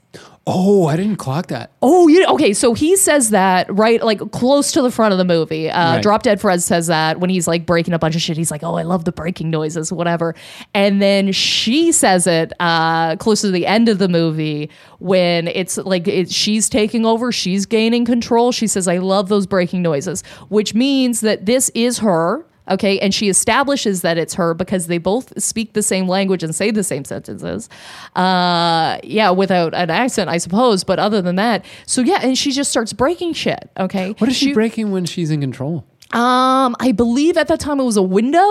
Oh, 0.51 0.87
I 0.87 0.97
didn't 0.97 1.17
clock 1.17 1.49
that. 1.49 1.71
Oh, 1.83 2.09
yeah. 2.09 2.27
Okay, 2.31 2.55
so 2.55 2.73
he 2.73 2.97
says 2.97 3.31
that 3.31 3.67
right, 3.73 4.03
like 4.03 4.19
close 4.33 4.73
to 4.73 4.81
the 4.83 4.91
front 4.91 5.13
of 5.13 5.19
the 5.19 5.25
movie. 5.25 5.71
Uh, 5.71 5.95
Right. 5.97 6.03
Drop 6.03 6.23
Dead 6.23 6.41
Fred 6.41 6.63
says 6.63 6.87
that 6.87 7.21
when 7.21 7.29
he's 7.31 7.47
like 7.47 7.67
breaking 7.67 7.93
a 7.95 7.99
bunch 7.99 8.17
of 8.17 8.23
shit. 8.23 8.37
He's 8.37 8.51
like, 8.51 8.63
"Oh, 8.63 8.75
I 8.77 8.83
love 8.83 9.05
the 9.05 9.13
breaking 9.13 9.51
noises, 9.51 9.93
whatever." 9.93 10.35
And 10.75 11.01
then 11.03 11.33
she 11.33 11.93
says 11.93 12.27
it 12.27 12.53
uh, 12.61 13.17
close 13.17 13.43
to 13.43 13.51
the 13.51 13.67
end 13.67 13.89
of 13.89 13.99
the 13.99 14.09
movie 14.09 14.71
when 14.99 15.49
it's 15.49 15.77
like 15.77 16.09
it, 16.09 16.31
she's 16.31 16.69
taking 16.69 17.05
over, 17.05 17.31
she's 17.31 17.67
gaining 17.67 18.05
control. 18.05 18.51
She 18.53 18.67
says, 18.67 18.89
"I 18.89 18.99
love 18.99 19.29
those 19.29 19.47
breaking 19.47 19.83
noises," 19.83 20.23
which 20.49 20.75
means 20.75 21.21
that 21.21 21.45
this 21.47 21.71
is 21.75 21.99
her. 21.99 22.45
Okay, 22.71 22.99
and 23.01 23.15
she 23.15 23.29
establishes 23.29 24.03
that 24.03 24.19
it's 24.19 24.35
her 24.35 24.55
because 24.55 24.87
they 24.87 24.99
both 24.99 25.33
speak 25.43 25.73
the 25.73 25.83
same 25.83 26.07
language 26.09 26.43
and 26.43 26.55
say 26.55 26.71
the 26.71 26.85
same 26.85 27.05
sentences. 27.05 27.69
Uh, 28.17 28.99
yeah, 29.03 29.31
without 29.31 29.75
an 29.75 29.91
accent, 29.91 30.29
I 30.31 30.39
suppose. 30.39 30.85
But 30.85 30.99
other 30.99 31.23
than 31.23 31.37
that, 31.37 31.65
so 31.87 32.01
yeah, 32.03 32.21
and 32.23 32.37
she 32.37 32.53
just 32.53 32.71
starts 32.71 32.93
breaking 32.93 33.33
shit. 33.35 33.71
Okay, 33.79 34.13
What 34.19 34.29
is 34.31 34.37
she 34.37 34.53
breaking 34.53 34.91
when 34.91 35.05
she's 35.05 35.31
in 35.31 35.41
control? 35.41 35.85
um, 36.13 36.75
I 36.81 36.93
believe 36.93 37.37
at 37.37 37.49
that 37.49 37.61
time 37.61 37.81
it 37.81 37.85
was 37.85 37.97
a 37.99 38.03
window, 38.03 38.47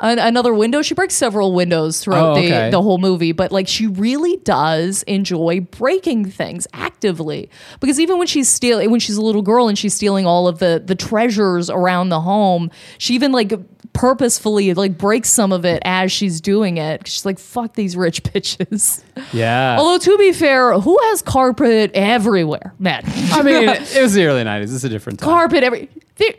an- 0.00 0.18
another 0.18 0.54
window. 0.54 0.82
She 0.82 0.94
breaks 0.94 1.14
several 1.14 1.52
windows 1.52 2.00
throughout 2.00 2.32
Oh, 2.32 2.40
the 2.40 2.46
okay. 2.46 2.70
the 2.70 2.82
whole 2.82 2.98
movie, 2.98 3.32
but 3.32 3.50
like 3.52 3.66
she 3.68 3.86
really 3.86 4.36
does 4.38 5.02
enjoy 5.04 5.60
breaking 5.60 6.30
things 6.30 6.66
actively. 6.72 7.50
Because 7.80 7.98
even 8.00 8.18
when 8.18 8.26
she's 8.26 8.48
stealing, 8.48 8.90
when 8.90 9.00
she's 9.00 9.16
a 9.16 9.22
little 9.22 9.42
girl 9.42 9.68
and 9.68 9.78
she's 9.78 9.94
stealing 9.94 10.26
all 10.26 10.46
of 10.48 10.58
the 10.58 10.82
the 10.84 10.94
treasures 10.94 11.70
around 11.70 12.08
the 12.10 12.20
home, 12.20 12.70
she 12.98 13.14
even 13.14 13.32
like 13.32 13.52
purposefully 13.98 14.72
like 14.74 14.96
breaks 14.96 15.28
some 15.28 15.52
of 15.52 15.64
it 15.64 15.82
as 15.84 16.12
she's 16.12 16.40
doing 16.40 16.76
it. 16.78 17.06
She's 17.08 17.26
like, 17.26 17.38
"Fuck 17.38 17.74
these 17.74 17.96
rich 17.96 18.22
bitches." 18.24 19.02
Yeah. 19.32 19.76
Although 19.78 19.98
to 19.98 20.16
be 20.18 20.32
fair, 20.32 20.78
who 20.78 20.96
has 21.04 21.20
carpet 21.22 21.90
everywhere, 21.94 22.72
man? 22.78 23.02
I 23.32 23.42
mean, 23.42 23.68
it 23.68 24.00
was 24.02 24.14
the 24.14 24.24
early 24.24 24.44
90s. 24.44 24.74
It's 24.74 24.84
a 24.84 24.88
different 24.88 25.18
time. 25.18 25.28
carpet 25.28 25.64
every. 25.64 25.88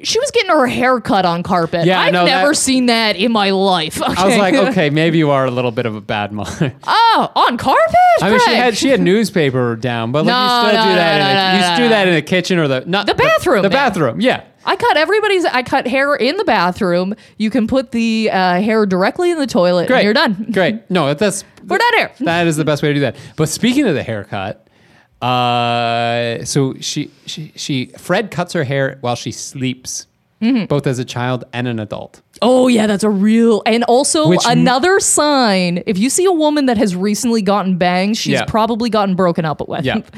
She 0.04 0.20
was 0.20 0.30
getting 0.32 0.50
her 0.52 0.68
hair 0.68 1.00
cut 1.00 1.26
on 1.26 1.42
carpet. 1.42 1.86
Yeah, 1.86 2.02
I've 2.02 2.12
know 2.12 2.26
never 2.26 2.50
that- 2.50 2.56
seen 2.56 2.88
that 2.88 3.16
in 3.16 3.32
my 3.32 3.52
life. 3.52 4.02
I 4.04 4.26
was 4.28 4.38
like, 4.38 4.54
okay, 4.70 4.90
maybe 4.90 5.18
you 5.18 5.30
are 5.30 5.46
a 5.46 5.52
little 5.52 5.72
bit 5.72 5.86
of 5.86 5.96
a 5.96 6.02
bad 6.02 6.34
mother. 6.34 6.74
oh, 6.86 7.32
on 7.36 7.58
carpet. 7.58 7.96
I 8.22 8.30
mean, 8.30 8.40
she 8.42 8.52
had 8.56 8.78
she 8.78 8.90
had 8.90 9.00
newspaper 9.02 9.76
down, 9.78 10.12
but 10.12 10.26
like 10.26 10.34
No, 10.34 10.64
you 10.64 10.70
still 10.70 10.84
no, 10.86 10.90
do 10.90 10.96
that. 10.96 11.18
no, 11.20 11.30
in 11.30 11.36
no, 11.36 11.42
a, 11.42 11.52
no, 11.52 11.54
you 11.56 11.62
no, 11.72 11.78
do 11.78 11.84
no. 11.84 11.90
that 11.90 12.08
in 12.10 12.14
the 12.16 12.22
kitchen 12.22 12.60
or 12.60 12.68
the 12.68 12.84
not 12.88 13.06
The 13.08 13.16
bathroom, 13.16 13.62
The, 13.64 13.70
man. 13.70 13.72
bathroom, 13.72 14.22
yeah. 14.22 14.44
I 14.70 14.76
cut 14.76 14.98
everybody's. 14.98 15.46
I 15.46 15.64
cut 15.64 15.88
hair 15.88 16.16
in 16.16 16.38
the 16.38 16.44
bathroom. 16.46 17.16
You 17.38 17.50
can 17.50 17.66
put 17.66 17.92
the 17.92 18.30
uh, 18.32 18.62
hair 18.62 18.86
directly 18.86 19.32
in 19.32 19.40
the 19.40 19.48
toilet, 19.48 19.88
Great, 19.88 19.98
and 19.98 20.04
you're 20.06 20.14
done. 20.14 20.48
Great. 20.52 20.82
No, 20.92 21.12
that's 21.16 21.44
We're 21.68 21.80
done 21.80 21.94
here. 21.98 22.12
That 22.22 22.46
is 22.46 22.56
the 22.56 22.66
best 22.66 22.84
way 22.84 22.90
to 22.90 22.94
do 22.94 23.00
that. 23.02 23.16
But 23.36 23.50
speaking 23.50 23.88
of 23.88 23.96
the 23.96 24.04
haircut, 24.04 24.68
uh, 25.24 26.44
so 26.46 26.76
she, 26.80 27.12
she 27.26 27.52
she 27.56 27.88
Fred 27.98 28.32
cuts 28.32 28.54
her 28.54 28.64
hair 28.64 28.98
while 29.02 29.16
she 29.16 29.32
sleeps, 29.32 30.08
both 30.40 30.88
as 30.88 31.00
a 31.00 31.06
child 31.06 31.44
and 31.52 31.68
an 31.68 31.80
adult. 31.80 32.22
Oh 32.42 32.68
yeah, 32.68 32.88
that's 32.88 33.04
a 33.04 33.10
real 33.10 33.62
and 33.66 33.84
also 33.86 34.30
Which 34.30 34.42
another 34.48 35.00
sign. 35.00 35.84
If 35.86 35.98
you 35.98 36.10
see 36.10 36.26
a 36.26 36.32
woman 36.32 36.68
that 36.68 36.78
has 36.78 36.96
recently 36.96 37.42
gotten 37.42 37.78
bangs, 37.78 38.18
she's 38.18 38.34
Yeah. 38.34 38.46
probably 38.46 38.90
gotten 38.90 39.16
broken 39.16 39.46
up 39.46 39.68
with. 39.68 39.84
Yeah. 39.84 40.02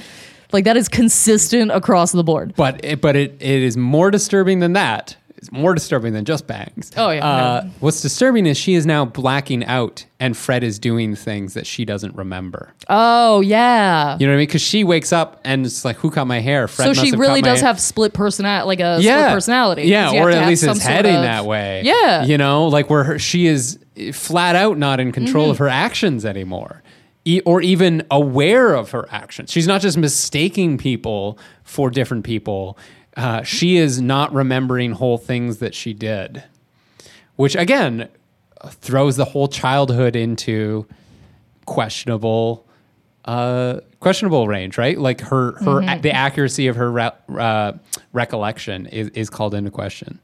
like 0.52 0.66
that 0.66 0.78
is 0.78 0.88
consistent 0.90 1.72
across 1.72 2.12
the 2.12 2.24
board. 2.24 2.54
But 2.56 2.84
it, 2.84 3.02
but 3.02 3.16
it, 3.16 3.34
it 3.40 3.64
is 3.64 3.78
more 3.78 4.12
disturbing 4.12 4.60
than 4.60 4.74
that. 4.74 5.16
It's 5.38 5.52
more 5.52 5.74
disturbing 5.74 6.14
than 6.14 6.24
just 6.24 6.46
bangs. 6.46 6.92
Oh, 6.96 7.10
yeah, 7.10 7.26
Uh, 7.28 7.62
no. 7.66 7.72
What's 7.80 8.02
disturbing 8.02 8.46
is 8.46 8.58
she 8.60 8.76
is 8.76 8.86
now 8.86 9.06
blacking 9.06 9.66
out, 9.66 10.06
and 10.20 10.38
Fred 10.38 10.64
is 10.64 10.78
doing 10.78 11.16
things 11.16 11.56
that 11.56 11.66
she 11.66 11.84
doesn't 11.84 12.16
remember. 12.16 12.74
Oh 12.88 13.42
yeah. 13.42 14.18
You 14.20 14.28
know 14.28 14.34
what 14.34 14.36
I 14.36 14.38
mean? 14.38 14.46
Because 14.46 14.62
she 14.62 14.84
wakes 14.84 15.12
up 15.12 15.42
and 15.44 15.66
it's 15.66 15.84
like, 15.84 15.96
"Who 15.98 16.12
cut 16.12 16.26
my 16.26 16.42
hair?" 16.42 16.68
Fred 16.68 16.86
so 16.86 16.94
she 16.94 17.12
really 17.16 17.42
does 17.42 17.62
hair. 17.62 17.70
have 17.70 17.80
split 17.80 18.14
personality, 18.14 18.68
like 18.68 18.80
a 18.82 19.00
yeah. 19.02 19.22
split 19.24 19.34
personality. 19.34 19.82
Yeah, 19.84 20.12
or 20.22 20.30
at 20.30 20.48
least 20.48 20.64
it's 20.64 20.74
sort 20.80 20.84
heading 20.94 21.16
of- 21.16 21.24
that 21.24 21.46
way. 21.46 21.82
Yeah. 21.86 22.24
You 22.24 22.38
know, 22.38 22.68
like 22.68 22.92
where 22.92 23.04
her, 23.04 23.18
she 23.18 23.48
is 23.48 23.80
flat 24.14 24.56
out 24.56 24.78
not 24.78 25.00
in 25.00 25.12
control 25.12 25.46
Mm-hmm. 25.46 25.52
of 25.54 25.58
her 25.58 25.70
actions 25.70 26.24
anymore. 26.24 26.84
E- 27.24 27.42
or 27.46 27.62
even 27.62 28.04
aware 28.10 28.74
of 28.74 28.92
her 28.92 29.08
actions. 29.12 29.52
She's 29.52 29.68
not 29.68 29.82
just 29.82 29.98
mistaking 29.98 30.78
people 30.78 31.38
for 31.64 31.90
different 31.92 32.24
people. 32.24 32.78
Uh, 33.16 33.44
she 33.44 33.78
is 33.78 34.02
not 34.02 34.34
remembering 34.34 34.94
whole 34.94 35.18
things 35.18 35.58
that 35.60 35.76
she 35.76 35.94
did, 35.94 36.44
which 37.36 37.56
again 37.56 38.08
throws 38.70 39.18
the 39.18 39.26
whole 39.26 39.48
childhood 39.48 40.16
into 40.16 40.88
questionable 41.66 42.66
uh, 43.26 43.80
questionable 44.00 44.48
range, 44.48 44.78
right? 44.80 44.98
Like 44.98 45.22
her 45.22 45.52
her 45.60 45.82
Mm-hmm. 45.82 46.02
the 46.02 46.12
accuracy 46.12 46.68
of 46.68 46.76
her 46.76 46.92
re- 46.92 47.12
uh, 47.38 47.74
recollection 48.14 48.88
is, 48.88 49.10
is 49.10 49.30
called 49.30 49.54
into 49.54 49.70
question. 49.70 50.20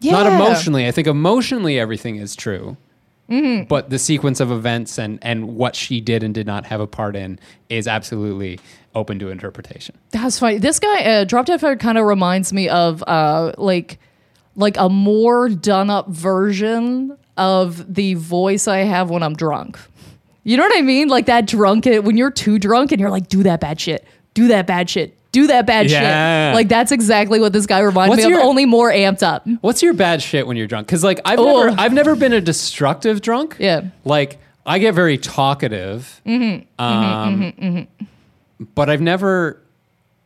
Yeah. 0.00 0.12
Not 0.12 0.26
emotionally. 0.26 0.86
I 0.88 0.90
think 0.90 1.06
emotionally 1.06 1.78
everything 1.78 2.16
is 2.16 2.34
true. 2.34 2.76
Mm-hmm. 3.30 3.64
But 3.68 3.90
the 3.90 3.98
sequence 3.98 4.40
of 4.40 4.50
events 4.50 4.98
and, 4.98 5.18
and 5.22 5.56
what 5.56 5.74
she 5.74 6.00
did 6.00 6.22
and 6.22 6.34
did 6.34 6.46
not 6.46 6.66
have 6.66 6.80
a 6.80 6.86
part 6.86 7.16
in 7.16 7.38
is 7.68 7.88
absolutely 7.88 8.60
open 8.94 9.18
to 9.18 9.30
interpretation. 9.30 9.96
That's 10.10 10.38
funny. 10.38 10.58
This 10.58 10.78
guy, 10.78 11.02
uh, 11.02 11.24
Drop 11.24 11.46
Dead 11.46 11.58
Fred, 11.60 11.80
kind 11.80 11.98
of 11.98 12.04
reminds 12.04 12.52
me 12.52 12.68
of 12.68 13.02
uh, 13.06 13.52
like 13.56 13.98
like 14.56 14.76
a 14.76 14.88
more 14.88 15.48
done 15.48 15.90
up 15.90 16.08
version 16.08 17.16
of 17.36 17.92
the 17.92 18.14
voice 18.14 18.68
I 18.68 18.78
have 18.78 19.10
when 19.10 19.22
I'm 19.22 19.34
drunk. 19.34 19.78
You 20.44 20.56
know 20.56 20.62
what 20.62 20.76
I 20.76 20.82
mean? 20.82 21.08
Like 21.08 21.26
that 21.26 21.46
drunk 21.46 21.86
when 21.86 22.16
you're 22.16 22.30
too 22.30 22.58
drunk 22.58 22.92
and 22.92 23.00
you're 23.00 23.10
like, 23.10 23.28
do 23.28 23.42
that 23.44 23.60
bad 23.60 23.80
shit, 23.80 24.06
do 24.34 24.48
that 24.48 24.66
bad 24.66 24.88
shit, 24.90 25.16
do 25.34 25.46
that 25.48 25.66
bad 25.66 25.90
Yeah. 25.90 26.50
shit. 26.50 26.54
Like 26.54 26.68
that's 26.68 26.92
exactly 26.92 27.40
what 27.40 27.52
this 27.52 27.66
guy 27.66 27.80
reminds 27.80 28.10
What's 28.10 28.24
me 28.24 28.30
your- 28.30 28.40
of, 28.40 28.46
only 28.46 28.64
more 28.64 28.90
amped 28.90 29.22
up. 29.22 29.46
What's 29.60 29.82
your 29.82 29.92
bad 29.92 30.22
shit 30.22 30.46
when 30.46 30.56
you're 30.56 30.66
drunk? 30.66 30.86
Because 30.86 31.04
like 31.04 31.20
I've 31.26 31.38
Oh. 31.38 31.64
never 31.66 31.80
I've 31.80 31.92
never 31.92 32.16
been 32.16 32.32
a 32.32 32.40
destructive 32.40 33.20
drunk. 33.20 33.56
Yeah. 33.58 33.82
Like 34.04 34.38
I 34.64 34.78
get 34.78 34.94
very 34.94 35.18
talkative. 35.18 36.22
Mm-hmm. 36.26 36.82
Um, 36.82 37.86
But 38.74 38.88
I've 38.88 39.00
never, 39.02 39.60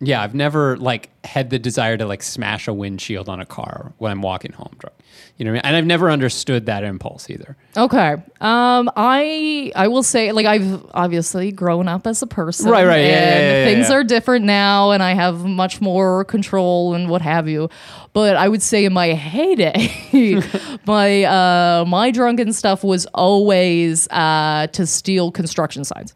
yeah, 0.01 0.23
I've 0.23 0.35
never 0.35 0.77
like 0.77 1.09
had 1.25 1.51
the 1.51 1.59
desire 1.59 1.97
to 1.97 2.07
like 2.07 2.23
smash 2.23 2.69
a 2.69 2.73
windshield 2.75 3.29
on 3.29 3.41
a 3.41 3.47
car 3.47 3.93
when 3.99 4.13
I'm 4.13 4.23
walking 4.23 4.53
home 4.53 4.71
drunk. 4.79 4.95
You 5.37 5.45
know 5.45 5.53
what 5.53 5.55
I 5.55 5.59
mean? 5.59 5.63
And 5.67 5.77
I've 5.77 5.87
never 5.87 6.11
understood 6.11 6.67
that 6.67 6.83
impulse 6.83 7.31
either. 7.31 7.57
Okay. 7.77 8.17
Um, 8.41 8.91
I 8.97 9.73
I 9.77 9.89
will 9.89 10.03
say 10.03 10.33
like 10.33 10.47
I've 10.47 10.85
obviously 10.95 11.53
grown 11.53 11.87
up 11.89 12.07
as 12.07 12.23
a 12.23 12.27
person. 12.27 12.71
Right, 12.71 12.85
right. 12.87 12.99
And 12.99 13.07
yeah, 13.07 13.39
yeah, 13.39 13.59
yeah, 13.59 13.75
things 13.75 13.91
are 13.91 14.03
different 14.03 14.45
now 14.45 14.91
and 14.91 15.03
I 15.03 15.15
have 15.15 15.45
much 15.45 15.81
more 15.81 16.25
control 16.25 16.95
and 16.95 17.09
what 17.09 17.23
have 17.23 17.49
you. 17.49 17.71
But 18.13 18.37
I 18.37 18.49
would 18.49 18.63
say 18.63 18.85
in 18.85 18.93
my 18.93 19.09
heyday, 19.09 19.93
my 20.87 21.25
uh 21.25 21.85
my 21.87 22.11
drunken 22.11 22.53
stuff 22.53 22.83
was 22.83 23.07
always 23.15 24.09
uh 24.09 24.67
to 24.73 24.87
steal 24.87 25.31
construction 25.31 25.85
signs. 25.85 26.15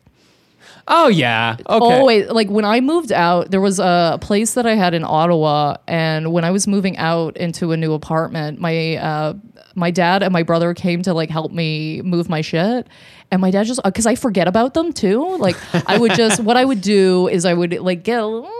Oh 0.88 1.08
yeah. 1.08 1.56
Okay. 1.60 1.98
Always 1.98 2.28
like 2.28 2.48
when 2.48 2.64
I 2.64 2.80
moved 2.80 3.12
out, 3.12 3.50
there 3.50 3.60
was 3.60 3.78
a 3.78 4.18
place 4.20 4.54
that 4.54 4.66
I 4.66 4.74
had 4.74 4.94
in 4.94 5.04
Ottawa, 5.04 5.76
and 5.86 6.32
when 6.32 6.44
I 6.44 6.50
was 6.50 6.66
moving 6.66 6.96
out 6.96 7.36
into 7.36 7.72
a 7.72 7.76
new 7.76 7.92
apartment, 7.92 8.58
my 8.58 8.96
uh, 8.96 9.34
my 9.74 9.90
dad 9.90 10.22
and 10.22 10.32
my 10.32 10.42
brother 10.42 10.74
came 10.74 11.02
to 11.02 11.14
like 11.14 11.30
help 11.30 11.52
me 11.52 12.02
move 12.02 12.28
my 12.28 12.40
shit, 12.40 12.88
and 13.30 13.40
my 13.40 13.50
dad 13.50 13.66
just 13.66 13.80
because 13.84 14.06
I 14.06 14.14
forget 14.16 14.48
about 14.48 14.74
them 14.74 14.92
too. 14.92 15.36
Like 15.38 15.56
I 15.88 15.98
would 15.98 16.14
just 16.14 16.40
what 16.40 16.56
I 16.56 16.64
would 16.64 16.80
do 16.80 17.28
is 17.28 17.44
I 17.44 17.54
would 17.54 17.78
like 17.80 18.02
get 18.02 18.20
a 18.20 18.26
little, 18.26 18.50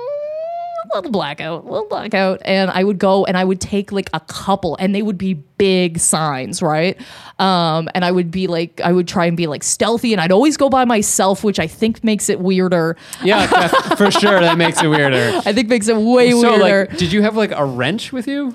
little 0.94 1.10
blackout, 1.10 1.64
little 1.64 1.86
blackout, 1.88 2.40
and 2.44 2.70
I 2.70 2.84
would 2.84 2.98
go 2.98 3.24
and 3.24 3.36
I 3.36 3.44
would 3.44 3.60
take 3.60 3.92
like 3.92 4.10
a 4.12 4.20
couple, 4.20 4.76
and 4.78 4.94
they 4.94 5.02
would 5.02 5.18
be 5.18 5.34
big 5.34 5.98
signs, 5.98 6.60
right? 6.62 7.00
Um, 7.38 7.88
and 7.94 8.04
I 8.04 8.12
would 8.12 8.30
be 8.30 8.46
like, 8.46 8.80
I 8.82 8.92
would 8.92 9.08
try 9.08 9.26
and 9.26 9.36
be 9.36 9.46
like 9.46 9.62
stealthy, 9.62 10.12
and 10.12 10.20
I'd 10.20 10.32
always 10.32 10.56
go 10.56 10.68
by 10.68 10.84
myself, 10.84 11.44
which 11.44 11.58
I 11.58 11.66
think 11.66 12.02
makes 12.04 12.28
it 12.28 12.40
weirder. 12.40 12.96
Yeah, 13.22 13.46
for 13.96 14.10
sure. 14.10 14.40
That 14.40 14.58
makes 14.58 14.82
it 14.82 14.88
weirder. 14.88 15.40
I 15.44 15.52
think 15.52 15.68
makes 15.68 15.88
it 15.88 15.96
way 15.96 16.30
So 16.32 16.58
weirder. 16.58 16.88
like, 16.90 16.98
did 16.98 17.12
you 17.12 17.22
have 17.22 17.36
like 17.36 17.52
a 17.52 17.64
wrench 17.64 18.12
with 18.12 18.26
you? 18.26 18.52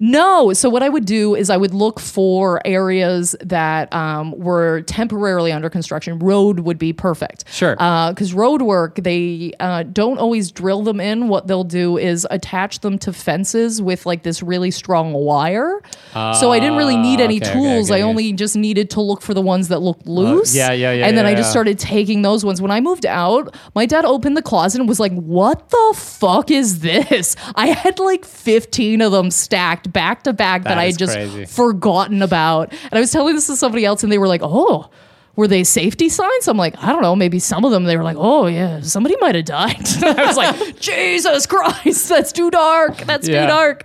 No. 0.00 0.52
So 0.52 0.68
what 0.68 0.82
I 0.82 0.88
would 0.88 1.04
do 1.04 1.34
is 1.34 1.50
I 1.50 1.56
would 1.56 1.74
look 1.74 2.00
for 2.00 2.60
areas 2.64 3.34
that 3.40 3.92
um, 3.92 4.32
were 4.32 4.82
temporarily 4.82 5.52
under 5.52 5.70
construction. 5.70 6.18
Road 6.18 6.60
would 6.60 6.78
be 6.78 6.92
perfect. 6.92 7.44
Sure. 7.50 7.74
Because 7.74 8.34
road 8.34 8.62
work, 8.62 8.96
they 8.96 9.52
uh, 9.60 9.84
don't 9.84 10.18
always 10.18 10.50
drill 10.50 10.82
them 10.82 11.00
in. 11.00 11.28
What 11.28 11.46
they'll 11.46 11.64
do 11.64 11.98
is 11.98 12.26
attach 12.30 12.80
them 12.80 12.98
to 13.00 13.12
fences 13.12 13.80
with 13.80 14.06
like 14.06 14.22
this 14.22 14.42
really 14.42 14.70
strong 14.70 15.12
wire. 15.12 15.82
so 16.12 16.52
I 16.52 16.58
didn't 16.58 16.76
really 16.76 16.96
need 16.96 17.20
any 17.20 17.40
okay, 17.42 17.52
tools. 17.52 17.90
okay, 17.90 18.00
I 18.00 18.02
okay. 18.02 18.08
only 18.08 18.32
just 18.32 18.56
needed 18.56 18.90
to 18.90 19.00
look 19.00 19.22
for 19.22 19.34
the 19.34 19.42
ones 19.42 19.68
that 19.68 19.80
looked 19.80 20.06
loose. 20.06 20.54
yeah, 20.54 20.72
yeah, 20.72 20.92
yeah, 20.92 21.06
And 21.06 21.16
then 21.16 21.24
yeah, 21.24 21.32
I 21.32 21.34
just 21.34 21.48
yeah. 21.48 21.52
started 21.52 21.78
taking 21.78 22.22
those 22.22 22.44
ones. 22.44 22.60
When 22.60 22.70
I 22.70 22.80
moved 22.80 23.06
out, 23.06 23.54
my 23.74 23.86
dad 23.86 24.04
opened 24.04 24.36
the 24.36 24.42
closet 24.42 24.80
and 24.80 24.88
was 24.88 25.00
like, 25.00 25.12
What 25.12 25.68
the 25.70 25.94
fuck 25.96 26.50
is 26.50 26.80
this? 26.80 27.36
I 27.54 27.68
had 27.68 27.98
like 27.98 28.24
15 28.24 29.02
of 29.02 29.12
them 29.12 29.30
stacked 29.30 29.85
back 29.86 30.22
to 30.24 30.32
back 30.32 30.62
that, 30.64 30.70
That 30.70 30.78
I 30.78 30.86
had 30.86 30.98
just 30.98 31.14
crazy. 31.14 31.44
forgotten 31.46 32.22
about. 32.22 32.72
And 32.72 32.92
I 32.92 33.00
was 33.00 33.10
telling 33.12 33.34
this 33.34 33.46
to 33.48 33.56
somebody 33.56 33.84
else 33.84 34.02
and 34.02 34.12
they 34.12 34.18
were 34.18 34.28
like, 34.28 34.40
Oh, 34.42 34.90
were 35.36 35.46
they 35.46 35.62
safety 35.64 36.08
signs? 36.08 36.48
I'm 36.48 36.56
like, 36.56 36.74
I 36.82 36.88
don't 36.92 37.02
know. 37.02 37.14
Maybe 37.14 37.38
some 37.38 37.64
of 37.64 37.70
them 37.70 37.84
they 37.84 37.96
were 37.96 38.02
like, 38.02 38.16
Oh, 38.18 38.46
yeah, 38.46 38.80
somebody 38.80 39.16
might 39.20 39.34
have 39.34 39.44
died. 39.44 39.76
I 40.02 40.24
was 40.26 40.36
like, 40.36 40.78
Jesus 40.80 41.46
Christ, 41.46 42.08
that's 42.08 42.32
too 42.32 42.50
dark. 42.50 42.98
That's 42.98 43.28
Yeah. 43.28 43.42
too 43.42 43.48
dark. 43.48 43.82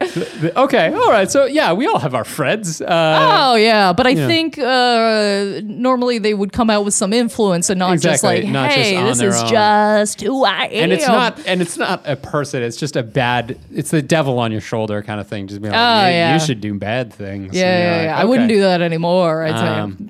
Okay. 0.55 0.93
All 0.93 1.09
right. 1.11 1.29
So 1.29 1.45
yeah, 1.45 1.73
we 1.73 1.87
all 1.87 1.99
have 1.99 2.15
our 2.15 2.23
Freds. 2.23 2.81
Uh, 2.81 3.51
Oh 3.51 3.55
yeah, 3.55 3.91
but 3.93 4.07
I 4.07 4.15
think 4.15 4.57
uh, 4.57 5.61
normally 5.63 6.17
they 6.19 6.33
would 6.33 6.53
come 6.53 6.69
out 6.69 6.85
with 6.85 6.93
some 6.93 7.13
influence 7.13 7.69
and 7.69 7.79
not 7.79 7.99
just 7.99 8.23
like, 8.23 8.43
just 8.43 8.75
"Hey, 8.75 8.95
on 8.95 9.05
this 9.05 9.21
is 9.21 9.41
own. 9.43 9.49
just 9.49 10.21
who 10.21 10.43
I 10.45 10.65
am." 10.65 10.83
and 10.83 10.93
it's 10.93 11.07
not 11.07 11.39
and 11.45 11.61
it's 11.61 11.77
not 11.77 12.07
a 12.07 12.15
person 12.15 12.63
it's 12.63 12.77
just 12.77 12.95
a 12.95 13.03
bad 13.03 13.57
it's 13.73 13.91
the 13.91 14.01
devil 14.01 14.39
on 14.39 14.51
your 14.51 14.61
shoulder 14.61 15.01
kind 15.01 15.19
of 15.19 15.27
thing 15.27 15.47
just 15.47 15.61
being 15.61 15.71
like 15.73 15.79
Oh, 15.79 16.07
"You- 16.07 16.13
yeah. 16.13 16.33
you 16.33 16.39
should 16.39 16.61
do 16.61 16.73
bad 16.75 17.11
things 17.13 17.53
Yeah, 17.55 17.61
yeah, 17.61 17.97
like, 17.97 18.05
yeah. 18.05 18.17
I 18.21 18.25
wouldn't 18.25 18.49
do 18.49 18.61
that 18.61 18.81
anymore. 18.81 19.43
I 19.43 19.51
tell 19.51 19.75
you. 19.75 19.81
Um, 19.83 20.07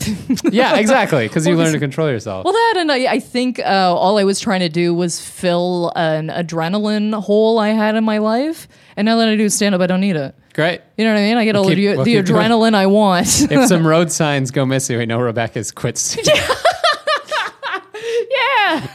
yeah 0.52 0.76
exactly 0.78 1.28
because 1.32 1.48
you 1.48 1.56
learn 1.56 1.72
to 1.74 1.80
control 1.80 2.10
yourself 2.10 2.44
Well, 2.46 2.54
that 2.54 2.74
and 2.78 2.92
I, 2.92 3.14
I 3.14 3.20
think 3.20 3.60
uh, 3.60 3.64
all 3.96 4.18
I 4.18 4.24
was 4.24 4.40
trying 4.40 4.60
to 4.60 4.70
do 4.70 4.94
was 4.94 5.20
fill 5.22 5.92
an 5.96 6.28
adrenaline 6.28 7.14
hole 7.22 7.58
I 7.60 7.70
had 7.70 7.96
in 7.96 8.04
my 8.04 8.18
life, 8.20 8.68
and 8.98 9.06
now 9.06 9.16
that 9.18 9.28
I 9.30 9.36
do 9.36 9.50
stand 9.50 9.74
up, 9.76 9.82
I 9.82 9.88
don't 9.88 10.02
need 10.02 10.16
it. 10.16 10.36
great 10.54 10.82
You 10.98 11.06
know 11.06 11.14
what 11.14 11.20
I 11.20 11.24
mean? 11.24 11.38
I 11.38 11.46
get 11.46 11.56
all 11.56 11.66
keep- 11.68 11.78
the, 11.78 11.88
we'll 11.96 12.04
the 12.04 12.16
adrenaline 12.18 12.76
I 12.76 12.88
want. 12.88 13.28
if 13.52 13.68
some 13.68 13.88
road 13.94 14.12
signs 14.12 14.52
go 14.52 14.66
missing 14.66 14.98
we 14.98 15.06
know 15.06 15.20
rebecca's 15.20 15.72
quit 15.72 15.98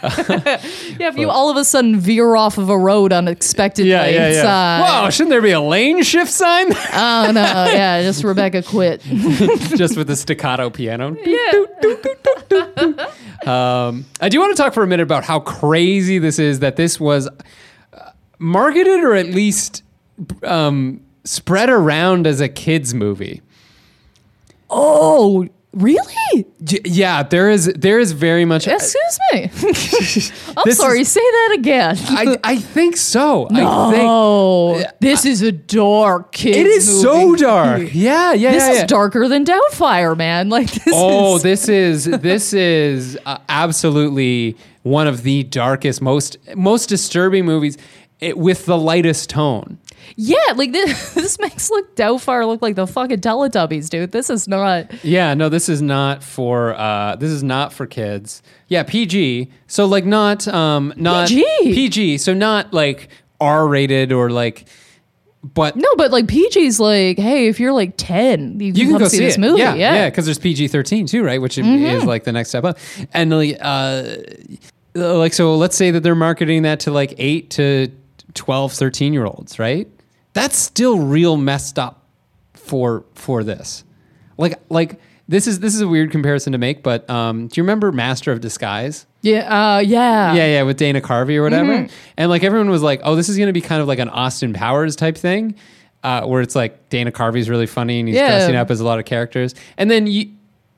yeah. 0.28 1.08
If 1.08 1.16
you 1.16 1.30
all 1.30 1.50
of 1.50 1.56
a 1.56 1.64
sudden 1.64 1.98
veer 1.98 2.36
off 2.36 2.58
of 2.58 2.68
a 2.68 2.78
road 2.78 3.12
unexpectedly, 3.12 3.90
yeah 3.90 4.06
yeah 4.06 4.30
yeah 4.30 4.42
uh, 4.46 5.02
whoa 5.04 5.10
shouldn't 5.10 5.30
there 5.30 5.42
be 5.42 5.50
a 5.50 5.60
lane 5.60 6.02
shift 6.02 6.30
sign 6.30 6.66
Oh 6.92 7.30
no, 7.32 7.42
yeah, 7.42 8.02
just 8.02 8.24
Rebecca 8.24 8.62
quit. 8.62 9.00
just 9.76 9.96
with 9.96 10.06
the 10.06 10.16
staccato 10.16 10.70
piano 10.70 11.16
Yeah. 11.24 11.64
Um, 13.46 14.06
I 14.20 14.28
do 14.28 14.40
want 14.40 14.56
to 14.56 14.62
talk 14.62 14.74
for 14.74 14.82
a 14.82 14.86
minute 14.86 15.02
about 15.04 15.24
how 15.24 15.40
crazy 15.40 16.18
this 16.18 16.38
is 16.38 16.60
that 16.60 16.76
this 16.76 16.98
was 16.98 17.28
uh, 17.92 18.10
marketed 18.38 19.04
or 19.04 19.14
at 19.14 19.26
least 19.26 19.82
um, 20.42 21.00
spread 21.24 21.70
around 21.70 22.26
as 22.26 22.40
a 22.40 22.48
kids 22.48 22.94
movie. 22.94 23.42
Oh, 24.68 25.48
really? 25.76 26.46
Yeah, 26.84 27.22
there 27.22 27.50
is 27.50 27.66
there 27.76 27.98
is 27.98 28.12
very 28.12 28.44
much. 28.44 28.66
Excuse 28.66 29.18
me. 29.32 29.42
I'm 30.56 30.72
sorry. 30.72 31.00
is- 31.00 31.12
say 31.12 31.20
that 31.20 31.56
again. 31.58 31.96
I, 32.08 32.38
I 32.42 32.56
think 32.56 32.96
so. 32.96 33.46
I 33.50 33.62
oh, 33.64 34.82
this 35.00 35.24
is 35.24 35.42
a 35.42 35.52
dark 35.52 36.32
kid. 36.32 36.54
think 36.54 36.66
it 36.66 36.70
is 36.70 37.00
so 37.02 37.36
dark. 37.36 37.94
Yeah, 37.94 38.32
yeah, 38.32 38.52
This 38.52 38.62
yeah, 38.64 38.70
is 38.72 38.78
yeah. 38.80 38.86
darker 38.86 39.28
than 39.28 39.44
Doubtfire, 39.44 40.16
man. 40.16 40.48
Like 40.56 40.70
this 40.70 40.94
Oh, 40.96 41.36
is. 41.36 41.42
this 41.42 41.68
is 41.68 42.04
this 42.06 42.52
is 42.54 43.18
uh, 43.26 43.38
absolutely 43.48 44.56
one 44.82 45.06
of 45.06 45.22
the 45.22 45.42
darkest, 45.44 46.00
most 46.00 46.38
most 46.56 46.88
disturbing 46.88 47.44
movies. 47.44 47.76
it, 48.20 48.38
with 48.38 48.64
the 48.66 48.78
lightest 48.78 49.28
tone. 49.30 49.78
Yeah, 50.16 50.36
like 50.54 50.72
this, 50.72 51.14
this 51.14 51.38
makes 51.40 51.70
look 51.70 51.96
Doubtfire 51.96 52.46
look 52.46 52.62
like 52.62 52.76
the 52.76 52.86
fucking 52.86 53.20
Teletubbies, 53.20 53.88
dude. 53.90 54.12
This 54.12 54.30
is 54.30 54.46
not. 54.46 55.04
Yeah, 55.04 55.34
no, 55.34 55.48
this 55.48 55.68
is 55.68 55.82
not 55.82 56.22
for 56.22 56.74
uh, 56.74 57.16
this 57.16 57.30
is 57.30 57.42
not 57.42 57.72
for 57.72 57.86
kids. 57.86 58.42
Yeah, 58.68 58.82
PG. 58.84 59.50
So 59.66 59.86
like 59.86 60.04
not 60.04 60.46
um 60.48 60.92
not 60.96 61.28
PG. 61.28 61.44
PG. 61.74 62.18
So 62.18 62.34
not 62.34 62.72
like 62.72 63.08
R 63.40 63.66
rated 63.66 64.12
or 64.12 64.30
like, 64.30 64.66
but 65.42 65.76
No, 65.76 65.88
but 65.96 66.10
like 66.10 66.26
PG's 66.26 66.80
like, 66.80 67.18
hey, 67.18 67.48
if 67.48 67.60
you're 67.60 67.72
like 67.72 67.94
10, 67.96 68.60
you 68.60 68.72
can, 68.72 68.80
you 68.80 68.88
can 68.88 68.98
go 68.98 69.08
see, 69.08 69.18
see, 69.18 69.24
this 69.24 69.36
it. 69.36 69.40
movie. 69.40 69.58
Yeah, 69.60 69.74
Yeah. 69.74 69.94
yeah, 69.94 70.10
because 70.10 70.24
there's 70.24 70.38
PG 70.38 70.68
thirteen 70.68 71.06
too, 71.06 71.22
right? 71.22 71.40
Which 71.40 71.58
is 71.58 71.66
Mm-hmm. 71.66 72.06
like 72.06 72.24
the 72.24 72.32
next 72.32 72.48
step 72.50 72.64
up. 72.64 72.78
And 73.12 73.30
like, 73.30 73.56
uh, 73.60 74.16
like 74.94 75.34
so, 75.34 75.56
let's 75.56 75.76
say 75.76 75.90
that 75.90 76.00
they're 76.02 76.14
marketing 76.14 76.62
that 76.62 76.80
to 76.80 76.90
like 76.90 77.14
eight 77.18 77.50
to 77.50 77.88
12, 78.34 78.72
13 78.72 79.12
year 79.12 79.24
olds, 79.26 79.58
right? 79.58 79.88
That's 80.36 80.56
still 80.58 80.98
real 80.98 81.36
messed 81.36 81.78
up 81.78 82.02
for 82.52 83.04
for 83.14 83.42
this. 83.42 83.84
Like 84.36 84.58
like 84.68 85.00
this 85.28 85.46
is 85.46 85.60
this 85.60 85.74
is 85.74 85.80
a 85.80 85.88
weird 85.88 86.10
comparison 86.10 86.52
to 86.52 86.58
make, 86.58 86.82
but 86.82 87.08
um, 87.10 87.48
do 87.48 87.58
you 87.58 87.62
remember 87.64 87.90
Master 87.90 88.32
of 88.32 88.40
Disguise? 88.40 89.06
Yeah. 89.22 89.40
Uh, 89.40 89.78
yeah. 89.78 90.34
yeah, 90.34 90.46
yeah, 90.46 90.62
with 90.62 90.76
Dana 90.76 91.00
Carvey 91.00 91.36
or 91.36 91.42
whatever. 91.42 91.72
Mm-hmm. 91.72 91.94
And 92.16 92.30
like 92.30 92.44
everyone 92.44 92.68
was 92.70 92.82
like, 92.82 93.00
"Oh, 93.02 93.16
this 93.16 93.28
is 93.28 93.36
going 93.36 93.48
to 93.48 93.52
be 93.52 93.60
kind 93.62 93.80
of 93.82 93.88
like 93.88 93.98
an 93.98 94.08
Austin 94.10 94.52
Powers 94.52 94.94
type 94.94 95.16
thing, 95.16 95.54
uh, 96.04 96.26
where 96.26 96.42
it's 96.42 96.54
like 96.54 96.90
Dana 96.90 97.10
Carvey's 97.10 97.48
really 97.48 97.66
funny 97.66 97.98
and 97.98 98.06
he's 98.08 98.16
Yeah. 98.16 98.28
dressing 98.28 98.56
up 98.56 98.70
as 98.70 98.78
a 98.78 98.84
lot 98.84 98.98
of 98.98 99.04
characters." 99.04 99.54
And 99.78 99.90
then 99.90 100.06
you, 100.06 100.30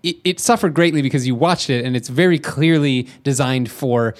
it, 0.02 0.16
it 0.24 0.40
suffered 0.40 0.72
greatly 0.72 1.02
because 1.02 1.26
you 1.26 1.34
watched 1.34 1.68
it 1.68 1.84
and 1.84 1.96
it's 1.96 2.08
very 2.08 2.38
clearly 2.38 3.08
designed 3.24 3.70
for 3.70 4.14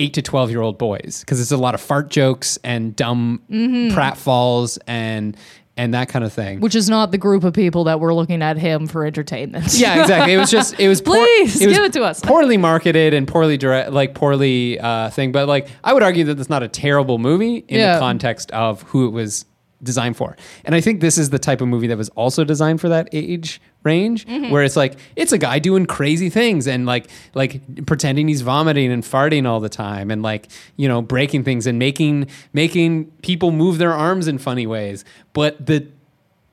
eight 0.00 0.14
to 0.14 0.22
twelve 0.22 0.50
year 0.50 0.60
old 0.62 0.78
boys 0.78 1.20
because 1.20 1.40
it's 1.40 1.52
a 1.52 1.56
lot 1.56 1.74
of 1.74 1.80
fart 1.80 2.10
jokes 2.10 2.58
and 2.64 2.96
dumb 2.96 3.42
Mm-hmm. 3.50 3.96
pratfalls 3.96 4.78
and 4.86 5.36
and 5.76 5.94
that 5.94 6.08
kind 6.10 6.24
of 6.26 6.32
thing. 6.32 6.60
Which 6.60 6.74
is 6.74 6.90
not 6.90 7.10
the 7.10 7.16
group 7.16 7.42
of 7.42 7.54
people 7.54 7.84
that 7.84 8.00
were 8.00 8.12
looking 8.12 8.42
at 8.42 8.58
him 8.58 8.86
for 8.86 9.06
entertainment. 9.06 9.72
yeah, 9.74 10.00
exactly. 10.02 10.34
It 10.34 10.38
was 10.38 10.50
just 10.50 10.78
it 10.78 10.88
was 10.88 11.00
poor, 11.00 11.16
Please, 11.16 11.54
was 11.64 11.74
give 11.74 11.84
it 11.84 11.92
to 11.94 12.02
us. 12.02 12.20
Poorly 12.20 12.56
marketed 12.58 13.14
and 13.14 13.26
poorly 13.26 13.56
direct, 13.56 13.90
like 13.92 14.14
poorly 14.14 14.78
uh, 14.80 15.08
thing. 15.10 15.32
But 15.32 15.48
like 15.48 15.68
I 15.84 15.92
would 15.94 16.02
argue 16.02 16.24
that 16.24 16.38
it's 16.38 16.50
not 16.50 16.62
a 16.62 16.68
terrible 16.68 17.18
movie 17.18 17.64
in 17.68 17.78
Yeah. 17.80 17.94
the 17.94 18.00
context 18.00 18.50
of 18.50 18.82
who 18.82 19.06
it 19.06 19.10
was 19.10 19.44
designed 19.82 20.16
for. 20.16 20.36
And 20.64 20.74
I 20.74 20.80
think 20.80 21.00
this 21.00 21.16
is 21.18 21.30
the 21.30 21.38
type 21.38 21.60
of 21.60 21.68
movie 21.68 21.86
that 21.86 21.96
was 21.98 22.08
also 22.10 22.44
designed 22.44 22.80
for 22.80 22.88
that 22.90 23.08
age 23.12 23.60
range 23.82 24.26
Mm-hmm. 24.26 24.50
where 24.50 24.62
it's 24.62 24.76
like 24.76 24.98
it's 25.16 25.32
a 25.32 25.38
guy 25.38 25.58
doing 25.58 25.86
crazy 25.86 26.28
things 26.28 26.66
and 26.68 26.84
like 26.84 27.08
like 27.34 27.86
pretending 27.86 28.28
he's 28.28 28.42
vomiting 28.42 28.92
and 28.92 29.02
farting 29.02 29.46
all 29.46 29.58
the 29.58 29.70
time 29.70 30.10
and 30.10 30.22
like 30.22 30.48
you 30.76 30.86
know 30.86 31.00
breaking 31.00 31.44
things 31.44 31.66
and 31.66 31.78
making 31.78 32.28
making 32.52 33.06
people 33.22 33.52
move 33.52 33.78
their 33.78 33.94
arms 33.94 34.28
in 34.28 34.36
funny 34.36 34.66
ways 34.66 35.02
but 35.32 35.64
the 35.64 35.86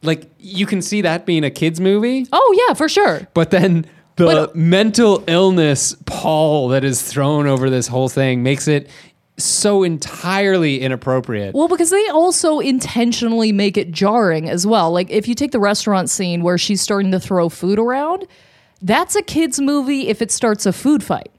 like 0.04 0.30
you 0.40 0.66
can 0.66 0.82
see 0.82 1.02
that 1.02 1.26
being 1.26 1.44
a 1.44 1.50
kids 1.52 1.82
movie 1.82 2.26
Oh, 2.32 2.66
yeah, 2.68 2.74
for 2.74 2.88
sure. 2.88 3.28
but 3.34 3.52
then 3.52 3.86
the 4.16 4.26
But- 4.26 4.56
mental 4.56 5.24
illness 5.28 5.96
pall 6.06 6.70
that 6.70 6.84
is 6.86 7.02
thrown 7.02 7.46
over 7.46 7.70
this 7.70 7.88
whole 7.88 8.08
thing 8.10 8.42
makes 8.42 8.68
it 8.70 8.90
so 9.38 9.84
entirely 9.84 10.82
inappropriate. 10.82 11.54
Well, 11.54 11.68
because 11.68 11.90
they 11.92 12.08
also 12.08 12.60
intentionally 12.60 13.52
make 13.52 13.78
it 13.78 13.92
jarring 13.92 14.50
as 14.50 14.66
well. 14.66 14.92
Like 14.92 15.10
if 15.12 15.28
you 15.28 15.36
take 15.36 15.52
the 15.52 15.60
restaurant 15.60 16.10
scene 16.10 16.42
where 16.42 16.58
she's 16.58 16.82
starting 16.82 17.12
to 17.12 17.20
throw 17.20 17.50
food 17.50 17.78
around, 17.80 18.26
that's 18.82 19.16
a 19.16 19.22
kids 19.22 19.60
movie 19.60 20.08
if 20.08 20.22
it 20.22 20.32
starts 20.32 20.66
a 20.66 20.74
food 20.74 21.04
fight. 21.04 21.30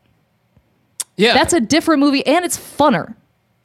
yeah. 1.17 1.35
That's 1.35 1.53
a 1.53 1.61
different 1.61 2.01
movie 2.01 2.25
and 2.27 2.45
it's 2.45 2.57
funner. 2.59 3.15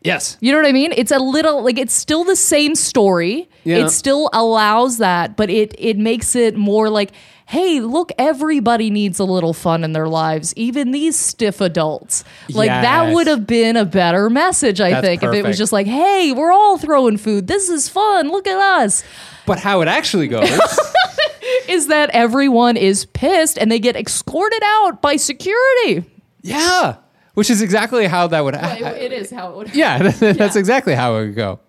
yes. 0.02 0.38
You 0.42 0.52
know 0.52 0.58
what 0.58 0.68
I 0.68 0.72
mean? 0.72 0.94
It's 0.96 1.12
a 1.12 1.20
little 1.20 1.64
like 1.64 1.78
it's 1.78 1.94
still 1.94 2.24
the 2.24 2.36
same 2.36 2.76
story. 2.76 3.48
Yeah. 3.64 3.86
It 3.86 3.90
still 3.90 4.30
allows 4.34 4.98
that, 4.98 5.38
but 5.38 5.50
it 5.50 5.74
it 5.78 5.98
makes 5.98 6.36
it 6.36 6.56
more 6.58 6.90
like, 6.90 7.12
hey, 7.46 7.80
look, 7.82 8.12
everybody 8.18 8.90
needs 8.90 9.20
a 9.20 9.24
little 9.24 9.54
fun 9.54 9.84
in 9.84 9.94
their 9.94 10.08
lives, 10.08 10.54
even 10.56 10.92
these 10.92 11.18
stiff 11.18 11.62
adults. 11.62 12.24
Like 12.50 12.70
that 12.70 13.14
would 13.14 13.28
have 13.28 13.46
been 13.46 13.78
a 13.78 13.86
better 13.86 14.30
message, 14.30 14.82
I 14.82 14.92
That's 14.92 15.06
think, 15.06 15.24
if 15.24 15.34
it 15.34 15.44
was 15.46 15.58
just 15.58 15.72
like, 15.74 15.88
hey, 15.88 16.32
we're 16.32 16.52
all 16.52 16.78
throwing 16.78 17.18
food. 17.18 17.48
This 17.48 17.70
is 17.70 17.90
fun. 17.90 18.30
Look 18.30 18.48
at 18.48 18.58
us. 18.58 19.04
But 19.46 19.60
how 19.60 19.82
it 19.82 19.88
actually 19.88 20.28
goes. 20.28 20.50
Is 21.68 21.88
that 21.88 22.10
everyone 22.12 22.78
is 22.78 23.06
pissed 23.06 23.58
and 23.58 23.70
they 23.72 23.80
get 23.80 23.96
escorted 23.96 24.62
out 24.64 25.02
by 25.02 25.18
security? 25.18 26.06
yeah. 26.42 26.98
Which 27.36 27.50
is 27.50 27.64
exactly 27.64 28.06
how 28.06 28.28
that 28.28 28.44
would 28.44 28.56
happen. 28.56 28.86
it 28.96 29.12
is 29.12 29.32
how 29.32 29.50
it 29.50 29.56
would. 29.58 29.68
Happen. 29.74 30.14
Yeah, 30.22 30.34
that's 30.34 30.56
exactly 30.56 30.94
how 30.94 31.16
it 31.16 31.26
would 31.28 31.36
go. 31.36 31.60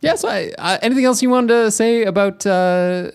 Yeah, 0.00 0.14
so 0.14 0.28
I, 0.30 0.50
uh, 0.56 0.78
anything 0.80 1.04
else 1.04 1.20
you 1.22 1.28
wanted 1.28 1.48
to 1.48 1.70
say 1.70 2.04
about 2.04 2.46
uh, 2.46 3.10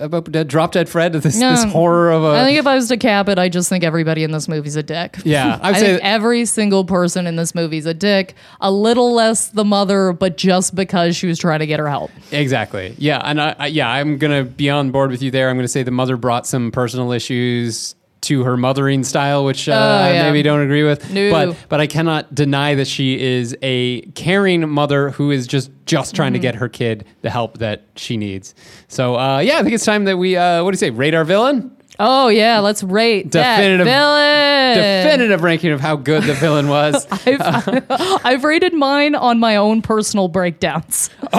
about 0.00 0.34
uh, 0.34 0.44
Drop 0.44 0.72
Dead 0.72 0.88
Fred? 0.88 1.12
This, 1.12 1.36
No. 1.36 1.50
this 1.50 1.64
horror 1.64 2.10
of 2.10 2.24
a. 2.24 2.28
I 2.40 2.44
think 2.44 2.58
if 2.58 2.66
I 2.66 2.74
was 2.74 2.88
to 2.88 2.96
cap 2.96 3.28
it, 3.28 3.38
I 3.38 3.48
just 3.48 3.68
think 3.68 3.84
everybody 3.84 4.24
in 4.24 4.30
this 4.32 4.48
movie's 4.48 4.76
a 4.76 4.82
dick. 4.82 5.18
Yeah, 5.24 5.58
I'd 5.62 5.76
I 5.76 5.78
say 5.78 5.86
think 5.92 6.04
every 6.04 6.44
single 6.46 6.84
person 6.84 7.26
in 7.26 7.36
this 7.36 7.54
movie's 7.54 7.86
a 7.86 7.94
dick. 7.94 8.34
A 8.60 8.70
little 8.70 9.12
less 9.12 9.48
the 9.48 9.64
mother, 9.64 10.12
but 10.12 10.36
just 10.36 10.74
because 10.74 11.16
she 11.16 11.26
was 11.26 11.38
trying 11.38 11.60
to 11.60 11.66
get 11.66 11.78
her 11.78 11.88
help. 11.88 12.10
Exactly. 12.32 12.94
Yeah, 12.98 13.20
and 13.24 13.40
I, 13.40 13.54
I 13.58 13.66
yeah, 13.68 13.88
I'm 13.90 14.18
gonna 14.18 14.44
be 14.44 14.70
on 14.70 14.90
board 14.90 15.10
with 15.10 15.22
you 15.22 15.30
there. 15.30 15.48
I'm 15.50 15.56
gonna 15.56 15.68
say 15.68 15.82
the 15.82 15.90
mother 15.90 16.16
brought 16.16 16.46
some 16.46 16.70
personal 16.72 17.12
issues 17.12 17.94
to 18.22 18.44
her 18.44 18.56
mothering 18.56 19.02
style, 19.04 19.44
which 19.44 19.68
uh, 19.68 19.72
I 19.72 20.10
Oh, 20.10 20.12
yeah. 20.12 20.22
maybe 20.24 20.42
don't 20.42 20.60
agree 20.60 20.82
with. 20.84 21.10
No. 21.10 21.30
But 21.30 21.56
but 21.68 21.80
I 21.80 21.86
cannot 21.86 22.34
deny 22.34 22.74
that 22.74 22.86
she 22.86 23.18
is 23.20 23.56
a 23.62 24.02
caring 24.12 24.68
mother 24.68 25.10
who 25.10 25.30
is 25.30 25.46
just 25.46 25.70
just 25.86 26.14
trying 26.14 26.32
to 26.34 26.38
Mm-hmm. 26.38 26.42
get 26.42 26.54
her 26.56 26.68
kid 26.68 27.04
the 27.22 27.30
help 27.30 27.58
that 27.58 27.82
she 27.96 28.16
needs. 28.16 28.54
So 28.88 29.16
uh, 29.18 29.38
yeah, 29.38 29.58
I 29.58 29.62
think 29.62 29.74
it's 29.74 29.84
time 29.84 30.04
that 30.04 30.18
we 30.18 30.36
uh, 30.36 30.62
what 30.64 30.70
do 30.70 30.74
you 30.74 30.78
say? 30.78 30.90
Rate 30.90 31.14
our 31.14 31.24
villain. 31.24 31.74
Oh 32.02 32.28
yeah, 32.28 32.60
let's 32.60 32.82
rate 32.82 33.28
Definitive- 33.30 33.84
that 33.86 34.74
villain. 34.74 35.04
Definitive 35.04 35.42
ranking 35.42 35.70
of 35.72 35.80
how 35.80 35.96
good 35.96 36.22
the 36.22 36.32
villain 36.34 36.68
was. 36.68 37.06
I've, 37.26 37.84
I've 38.24 38.44
rated 38.44 38.72
mine 38.72 39.14
on 39.14 39.38
my 39.38 39.56
own 39.56 39.82
personal 39.82 40.28
breakdowns. 40.28 41.10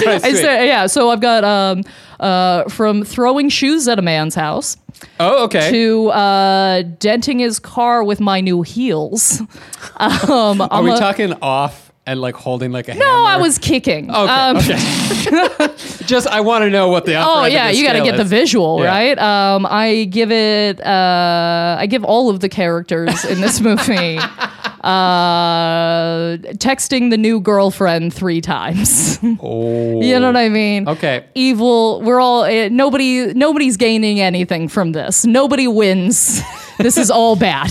That's 0.04 0.24
I 0.24 0.32
said, 0.32 0.64
yeah, 0.66 0.86
so 0.86 1.10
I've 1.10 1.20
got 1.20 1.44
um, 1.44 1.82
uh, 2.18 2.64
from 2.68 3.04
throwing 3.04 3.48
shoes 3.48 3.88
at 3.88 3.98
a 3.98 4.02
man's 4.02 4.34
house 4.34 4.76
oh, 5.18 5.44
okay. 5.44 5.70
to 5.70 6.08
uh, 6.10 6.82
denting 6.98 7.38
his 7.38 7.58
car 7.58 8.02
with 8.04 8.20
my 8.20 8.40
new 8.40 8.62
heels. 8.62 9.40
Um, 9.96 10.62
Are 10.62 10.68
I'm 10.70 10.84
we 10.84 10.92
a- 10.92 10.96
talking 10.98 11.34
off 11.42 11.92
and 12.06 12.20
like 12.22 12.34
holding 12.34 12.72
like 12.72 12.88
a 12.88 12.94
No, 12.94 13.04
hammer? 13.04 13.28
I 13.28 13.36
was 13.36 13.58
kicking. 13.58 14.10
Okay. 14.10 14.32
Um, 14.32 14.56
okay. 14.56 15.74
Just 16.06 16.26
I 16.26 16.40
want 16.40 16.62
to 16.64 16.70
know 16.70 16.88
what 16.88 17.04
the. 17.04 17.16
upper 17.16 17.28
Oh 17.30 17.38
end 17.44 17.48
of 17.48 17.52
yeah, 17.52 17.68
the 17.70 17.76
you 17.76 17.84
got 17.84 17.92
to 17.92 17.98
scale 17.98 18.04
get 18.12 18.16
the 18.16 18.22
is. 18.24 18.30
visual 18.30 18.80
Yeah. 18.80 18.86
right. 18.88 19.18
Um, 19.18 19.66
I 19.68 20.04
give 20.04 20.30
it. 20.32 20.80
Uh, 20.80 21.76
I 21.78 21.86
give 21.86 22.02
all 22.02 22.30
of 22.30 22.40
the 22.40 22.48
characters 22.48 23.24
in 23.26 23.42
this 23.42 23.60
movie. 23.60 24.18
Uh, 24.80 26.36
texting 26.56 27.10
the 27.10 27.18
new 27.18 27.40
girlfriend 27.40 28.14
three 28.14 28.40
times. 28.40 29.18
Oh. 29.42 30.00
you 30.02 30.18
know 30.18 30.26
what 30.26 30.36
I 30.36 30.48
mean? 30.48 30.88
Okay. 30.88 31.26
Evil. 31.34 32.00
We're 32.02 32.20
all. 32.20 32.44
Uh, 32.44 32.68
nobody. 32.68 33.32
Nobody's 33.34 33.76
gaining 33.76 34.20
anything 34.20 34.68
from 34.68 34.92
this. 34.92 35.26
Nobody 35.26 35.68
wins. 35.68 36.40
this 36.78 36.96
is 36.96 37.10
all 37.10 37.36
bad. 37.36 37.70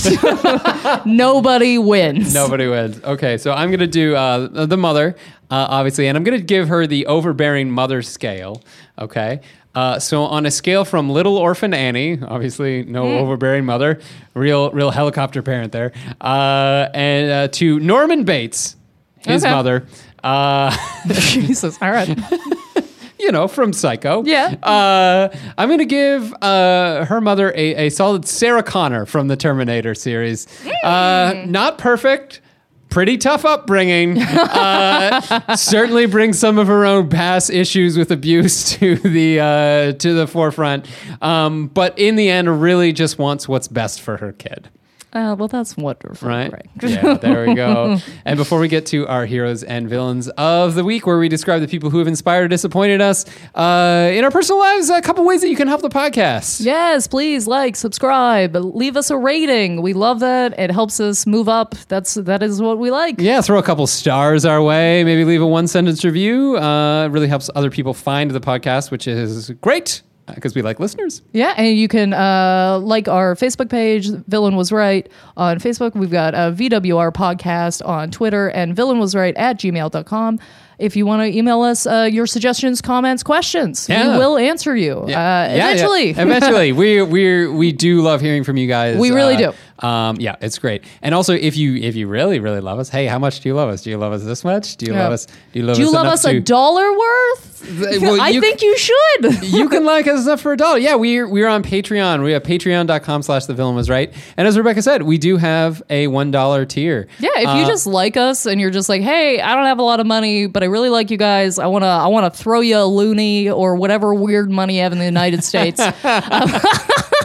nobody 1.05 1.77
wins. 1.77 2.33
Nobody 2.33 2.67
wins. 2.67 3.01
Okay, 3.03 3.37
so 3.37 3.53
I'm 3.53 3.71
gonna 3.71 3.87
do 3.87 4.15
uh, 4.15 4.65
the 4.65 4.77
mother, 4.77 5.15
uh, 5.49 5.67
obviously, 5.69 6.07
and 6.07 6.17
I'm 6.17 6.23
gonna 6.23 6.39
give 6.39 6.67
her 6.67 6.85
the 6.85 7.07
overbearing 7.07 7.71
mother 7.71 8.01
scale. 8.01 8.61
Okay. 8.99 9.41
Uh, 9.75 9.99
so 9.99 10.23
on 10.23 10.45
a 10.47 10.51
scale 10.51 10.83
from 10.83 11.09
little 11.09 11.37
orphan 11.37 11.73
Annie, 11.73 12.19
obviously 12.21 12.83
no 12.83 13.03
Hmm. 13.03 13.23
overbearing 13.23 13.65
mother, 13.65 13.99
real 14.33 14.71
real 14.71 14.89
helicopter 14.91 15.41
parent 15.43 15.71
there, 15.71 15.91
uh, 16.21 16.87
and 16.93 17.31
uh, 17.31 17.47
to 17.49 17.79
Norman 17.79 18.23
Bates, 18.23 18.75
his 19.19 19.43
Okay. 19.45 19.53
mother, 19.53 19.85
uh, 20.23 20.75
Jesus. 21.07 21.77
All 21.81 21.91
right. 21.91 22.09
you 23.19 23.31
know 23.31 23.47
from 23.47 23.71
Psycho. 23.71 24.23
Yeah. 24.25 24.55
Uh, 24.63 25.29
I'm 25.57 25.69
gonna 25.69 25.85
give 25.85 26.33
uh, 26.41 27.05
her 27.05 27.21
mother 27.21 27.51
a, 27.55 27.87
a 27.87 27.89
solid 27.89 28.27
Sarah 28.27 28.63
Connor 28.63 29.05
from 29.05 29.27
the 29.27 29.35
Terminator 29.37 29.93
series. 29.93 30.47
Uh, 30.83 31.43
not 31.45 31.77
perfect. 31.77 32.41
Pretty 32.89 33.17
tough 33.17 33.45
upbringing. 33.45 34.17
Uh, 34.59 35.55
certainly 35.55 36.05
brings 36.05 36.37
some 36.37 36.57
of 36.57 36.67
her 36.67 36.85
own 36.85 37.07
past 37.09 37.49
issues 37.49 37.97
with 37.97 38.11
abuse 38.11 38.71
to 38.77 38.95
the 38.95 39.39
uh, 39.39 39.91
to 39.93 40.13
the 40.13 40.27
forefront. 40.27 40.87
Um, 41.21 41.67
but 41.67 41.97
in 41.97 42.15
the 42.15 42.29
end, 42.29 42.61
really 42.61 42.91
just 42.91 43.17
wants 43.19 43.47
what's 43.47 43.67
best 43.67 44.01
for 44.01 44.17
her 44.17 44.33
kid. 44.33 44.69
Uh, 45.11 45.35
well, 45.37 45.47
that's 45.47 45.75
wonderful. 45.75 46.27
right? 46.27 46.51
Greg. 46.51 46.69
Yeah, 46.91 47.15
there 47.15 47.47
we 47.47 47.55
go. 47.55 47.97
and 48.25 48.37
before 48.37 48.59
we 48.59 48.67
get 48.67 48.85
to 48.87 49.07
our 49.07 49.25
heroes 49.25 49.63
and 49.63 49.89
villains 49.89 50.27
of 50.29 50.75
the 50.75 50.83
week, 50.83 51.07
where 51.07 51.17
we 51.17 51.29
describe 51.29 51.61
the 51.61 51.67
people 51.67 51.89
who 51.89 51.97
have 51.97 52.07
inspired 52.07 52.43
or 52.43 52.47
disappointed 52.47 53.01
us 53.01 53.25
uh, 53.55 54.11
in 54.13 54.23
our 54.23 54.29
personal 54.29 54.59
lives, 54.59 54.89
a 54.89 55.01
couple 55.01 55.25
ways 55.25 55.41
that 55.41 55.49
you 55.49 55.55
can 55.55 55.67
help 55.67 55.81
the 55.81 55.89
podcast. 55.89 56.63
Yes, 56.63 57.07
please 57.07 57.47
like, 57.47 57.75
subscribe, 57.75 58.55
leave 58.55 58.95
us 58.95 59.09
a 59.09 59.17
rating. 59.17 59.81
We 59.81 59.93
love 59.93 60.19
that. 60.19 60.57
It 60.59 60.69
helps 60.69 60.99
us 60.99 61.25
move 61.25 61.49
up. 61.49 61.73
That's 61.87 62.13
that 62.13 62.43
is 62.43 62.61
what 62.61 62.77
we 62.77 62.91
like. 62.91 63.15
Yeah, 63.19 63.41
throw 63.41 63.57
a 63.57 63.63
couple 63.63 63.87
stars 63.87 64.45
our 64.45 64.61
way. 64.61 65.03
Maybe 65.03 65.25
leave 65.25 65.41
a 65.41 65.47
one 65.47 65.67
sentence 65.67 66.05
review. 66.05 66.57
Uh, 66.57 67.05
it 67.05 67.11
really 67.11 67.27
helps 67.27 67.49
other 67.55 67.71
people 67.71 67.95
find 67.95 68.29
the 68.29 68.39
podcast, 68.39 68.91
which 68.91 69.07
is 69.07 69.49
great 69.61 70.03
because 70.35 70.55
we 70.55 70.61
like 70.61 70.79
listeners. 70.79 71.21
Yeah, 71.33 71.53
and 71.57 71.77
you 71.77 71.87
can 71.87 72.13
uh, 72.13 72.79
like 72.81 73.07
our 73.07 73.35
Facebook 73.35 73.69
page, 73.69 74.09
Villain 74.27 74.55
Was 74.55 74.71
Right, 74.71 75.09
on 75.37 75.59
Facebook. 75.59 75.95
We've 75.95 76.11
got 76.11 76.33
a 76.33 76.51
VWR 76.51 77.11
podcast 77.13 77.85
on 77.87 78.11
Twitter 78.11 78.49
and 78.49 78.75
Villain 78.75 78.99
Was 78.99 79.15
Right 79.15 79.35
at 79.37 79.59
gmail.com. 79.59 80.39
If 80.79 80.95
you 80.95 81.05
want 81.05 81.21
to 81.23 81.37
email 81.37 81.61
us 81.61 81.85
uh, 81.85 82.07
your 82.09 82.25
suggestions, 82.25 82.81
comments, 82.81 83.21
questions, 83.21 83.89
Yeah. 83.89 84.13
we 84.13 84.17
will 84.17 84.37
answer 84.37 84.73
you 84.77 84.99
uh, 85.01 85.07
Yeah, 85.07 85.53
yeah. 85.53 85.71
eventually. 85.73 86.09
eventually, 86.11 86.71
we 86.81 87.01
we 87.01 87.47
we 87.47 87.71
do 87.73 88.01
love 88.01 88.21
hearing 88.21 88.45
from 88.45 88.55
you 88.55 88.65
guys. 88.67 88.97
We 88.97 89.11
really 89.11 89.35
Uh, 89.35 89.51
do. 89.51 89.57
Um, 89.83 90.17
yeah, 90.19 90.35
it's 90.41 90.57
great. 90.59 90.83
And 91.01 91.15
also, 91.15 91.33
if 91.33 91.55
you 91.57 91.75
if 91.75 91.95
you 91.95 92.07
really 92.07 92.39
really 92.39 92.61
love 92.61 92.79
us, 92.79 92.89
hey, 92.89 93.05
how 93.07 93.19
much 93.19 93.39
do 93.39 93.49
you 93.49 93.55
love 93.55 93.69
us? 93.69 93.81
Do 93.81 93.89
you 93.89 93.97
love 93.97 94.13
us 94.13 94.23
this 94.23 94.43
much? 94.43 94.77
Do 94.77 94.85
you 94.85 94.93
Yeah. 94.93 95.03
love 95.03 95.13
us? 95.13 95.25
Do 95.25 95.59
you 95.59 95.63
love 95.63 95.75
Do 95.75 95.81
you 95.81 95.87
us 95.87 95.93
love 95.93 96.03
enough 96.05 96.13
us 96.15 96.25
a 96.25 96.33
to- 96.33 96.39
dollar 96.41 96.91
worth? 96.91 97.45
well, 98.01 98.21
I 98.21 98.29
you- 98.29 98.39
think 98.41 98.61
you 98.61 98.77
should. 98.77 99.43
you 99.43 99.67
can 99.67 99.83
like 99.85 100.07
us 100.07 100.25
enough 100.25 100.39
for 100.41 100.53
a 100.53 100.57
dollar. 100.57 100.77
Yeah, 100.77 100.95
we're 100.95 101.27
we're 101.27 101.47
on 101.47 101.61
Patreon. 101.63 102.23
We 102.23 102.31
have 102.31 102.43
patreon.com 102.43 103.21
slash 103.21 103.45
the 103.47 103.53
villain 103.53 103.75
was 103.75 103.89
right. 103.89 104.13
And 104.37 104.47
as 104.47 104.57
Rebecca 104.57 104.81
said, 104.81 105.03
we 105.03 105.17
do 105.17 105.37
have 105.37 105.81
a 105.89 106.07
one 106.07 106.31
dollar 106.31 106.65
tier. 106.65 107.07
Yeah, 107.19 107.29
if 107.35 107.43
you 107.43 107.63
Uh, 107.63 107.67
just 107.67 107.85
like 107.85 108.15
us 108.17 108.45
and 108.45 108.61
you're 108.61 108.71
just 108.71 108.87
like, 108.89 109.01
hey, 109.01 109.41
I 109.41 109.55
don't 109.55 109.65
have 109.65 109.79
a 109.79 109.83
lot 109.83 109.99
of 109.99 110.07
money, 110.07 110.47
but 110.47 110.63
I 110.63 110.67
really 110.67 110.89
like 110.89 111.11
you 111.11 111.17
guys. 111.17 111.59
I 111.59 111.67
wanna, 111.67 111.85
I 111.87 112.07
wanna 112.07 112.29
throw 112.29 112.61
you 112.61 112.77
a 112.77 112.85
loony 112.85 113.49
or 113.49 113.75
whatever 113.75 114.13
weird 114.13 114.49
money 114.49 114.77
you 114.77 114.83
have 114.83 114.93
in 114.93 114.99
the 114.99 115.05
United 115.05 115.43
States. 115.43 115.79
Um, 115.81 115.93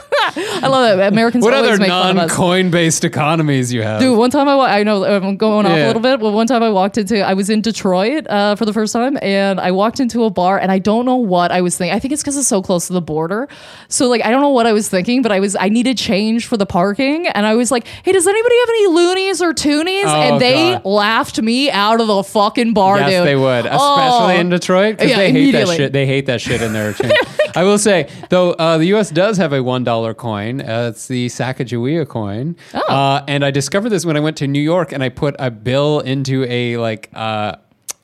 I 0.65 0.69
love 0.69 0.97
that 0.99 1.13
Americans 1.13 1.45
what 1.45 1.55
always 1.55 1.71
other 1.71 1.79
make 1.79 1.89
fun 1.89 2.11
of 2.11 2.17
non-coin 2.17 2.71
based 2.71 3.05
economies 3.05 3.73
you 3.73 3.83
have? 3.83 4.01
Dude, 4.01 4.17
one 4.19 4.31
time 4.31 4.49
I, 4.49 4.55
wa- 4.57 4.65
I 4.65 4.83
know 4.83 5.05
I'm 5.05 5.37
going 5.37 5.67
off 5.67 5.77
Yeah. 5.77 5.87
a 5.87 5.89
little 5.89 6.03
bit, 6.03 6.21
but 6.21 6.33
one 6.33 6.47
time 6.47 6.63
I 6.63 6.71
walked 6.71 6.99
into, 6.99 7.21
I 7.21 7.35
was 7.35 7.51
in 7.51 7.61
Detroit 7.61 8.27
uh, 8.29 8.55
for 8.57 8.65
the 8.65 8.73
first 8.73 8.93
time, 8.93 9.19
and 9.23 9.61
I 9.61 9.71
walked 9.71 10.01
into 10.01 10.25
a 10.25 10.31
bar, 10.31 10.59
and 10.59 10.73
I 10.73 10.79
don't 10.79 11.05
know 11.05 11.17
what 11.17 11.51
I 11.53 11.61
was 11.61 11.77
thinking. 11.77 11.95
I 11.95 11.99
think 11.99 12.13
it's 12.13 12.23
because 12.23 12.37
it's 12.37 12.49
so 12.49 12.63
close 12.63 12.87
to 12.89 12.93
the 12.93 13.01
border, 13.03 13.49
so 13.89 14.09
like 14.09 14.25
I 14.25 14.31
don't 14.31 14.41
know 14.41 14.51
what 14.51 14.67
I 14.67 14.73
was 14.73 14.89
thinking, 14.89 15.23
but 15.23 15.33
I 15.33 15.41
was 15.41 15.57
I 15.57 15.69
needed 15.69 15.99
change 15.99 16.47
for 16.47 16.57
the 16.57 16.67
parking, 16.67 17.27
and 17.29 17.47
I 17.47 17.55
was 17.55 17.71
like, 17.71 17.87
hey, 17.87 18.13
does 18.13 18.27
anybody 18.27 18.55
have 18.61 18.69
any 18.71 18.87
loonies 18.89 19.43
or 19.43 19.53
toonies? 19.53 20.05
Oh, 20.07 20.21
and 20.23 20.41
they 20.41 20.73
God. 20.73 20.85
laughed 20.85 21.41
me 21.43 21.71
out 21.71 22.01
of 22.01 22.07
the 22.07 22.23
fucking 22.23 22.73
bar, 22.75 22.99
Yes, 22.99 23.11
dude. 23.11 23.27
they 23.27 23.37
would, 23.37 23.67
especially 23.67 24.35
Oh. 24.37 24.41
in 24.41 24.49
Detroit, 24.51 24.97
because 24.97 25.11
Yeah, 25.11 25.17
they 25.19 25.33
hate 25.33 25.53
that 25.53 25.69
shit. 25.69 25.93
They 25.93 26.07
hate 26.07 26.27
that 26.27 26.41
shit 26.41 26.63
in 26.63 26.73
their 26.73 26.93
change. 26.93 27.13
I 27.57 27.63
will 27.65 27.79
say, 27.79 28.09
though, 28.31 28.53
uh, 28.53 28.79
the 28.79 28.87
U.S. 28.87 29.11
does 29.11 29.37
have 29.37 29.53
a 29.53 29.63
one 29.63 29.85
dollar 29.85 30.15
coin. 30.15 30.54
Uh, 30.61 30.89
it's 30.91 31.07
the 31.09 31.27
Sacagawea 31.27 32.07
coin, 32.09 32.57
Oh. 32.75 32.81
uh, 32.81 33.25
and 33.29 33.45
I 33.45 33.51
discovered 33.51 33.91
this 33.91 34.05
when 34.07 34.17
I 34.17 34.21
went 34.21 34.37
to 34.39 34.47
New 34.47 34.61
York, 34.63 34.93
and 34.93 35.03
I 35.03 35.09
put 35.09 35.35
a 35.39 35.51
bill 35.51 36.01
into 36.01 36.45
a 36.49 36.77
like 36.77 37.11
uh, 37.15 37.57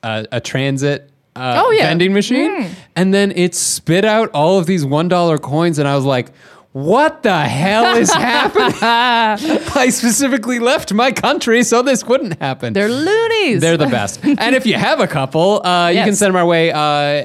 a, 0.03 0.25
a 0.31 0.39
transit. 0.41 1.07
Uh, 1.33 1.63
Oh, 1.65 1.71
yeah. 1.71 1.83
vending 1.87 2.11
machine, 2.13 2.69
and 2.95 3.13
then 3.13 3.31
it 3.31 3.55
spit 3.55 4.03
out 4.03 4.29
all 4.33 4.59
of 4.59 4.65
these 4.65 4.85
one 4.85 5.07
dollar 5.07 5.37
coins, 5.37 5.79
and 5.79 5.87
I 5.87 5.95
was 5.95 6.03
like, 6.03 6.27
"What 6.73 7.23
the 7.23 7.39
hell 7.41 7.95
is 7.97 8.11
happening?" 8.31 8.77
I 8.81 9.89
specifically 9.91 10.59
left 10.59 10.93
my 10.93 11.11
country 11.11 11.63
so 11.63 11.81
this 11.81 12.05
wouldn't 12.05 12.39
happen. 12.39 12.73
They're 12.73 12.89
loonies. 12.89 13.61
They're 13.61 13.77
the 13.77 13.87
best. 13.87 14.19
and 14.23 14.55
if 14.55 14.65
you 14.65 14.75
have 14.75 14.99
a 14.99 15.07
couple, 15.07 15.65
uh, 15.65 15.89
you 15.89 16.03
can 16.03 16.15
send 16.15 16.33
them 16.33 16.37
our 16.37 16.45
way. 16.45 16.71
Uh, 16.71 16.79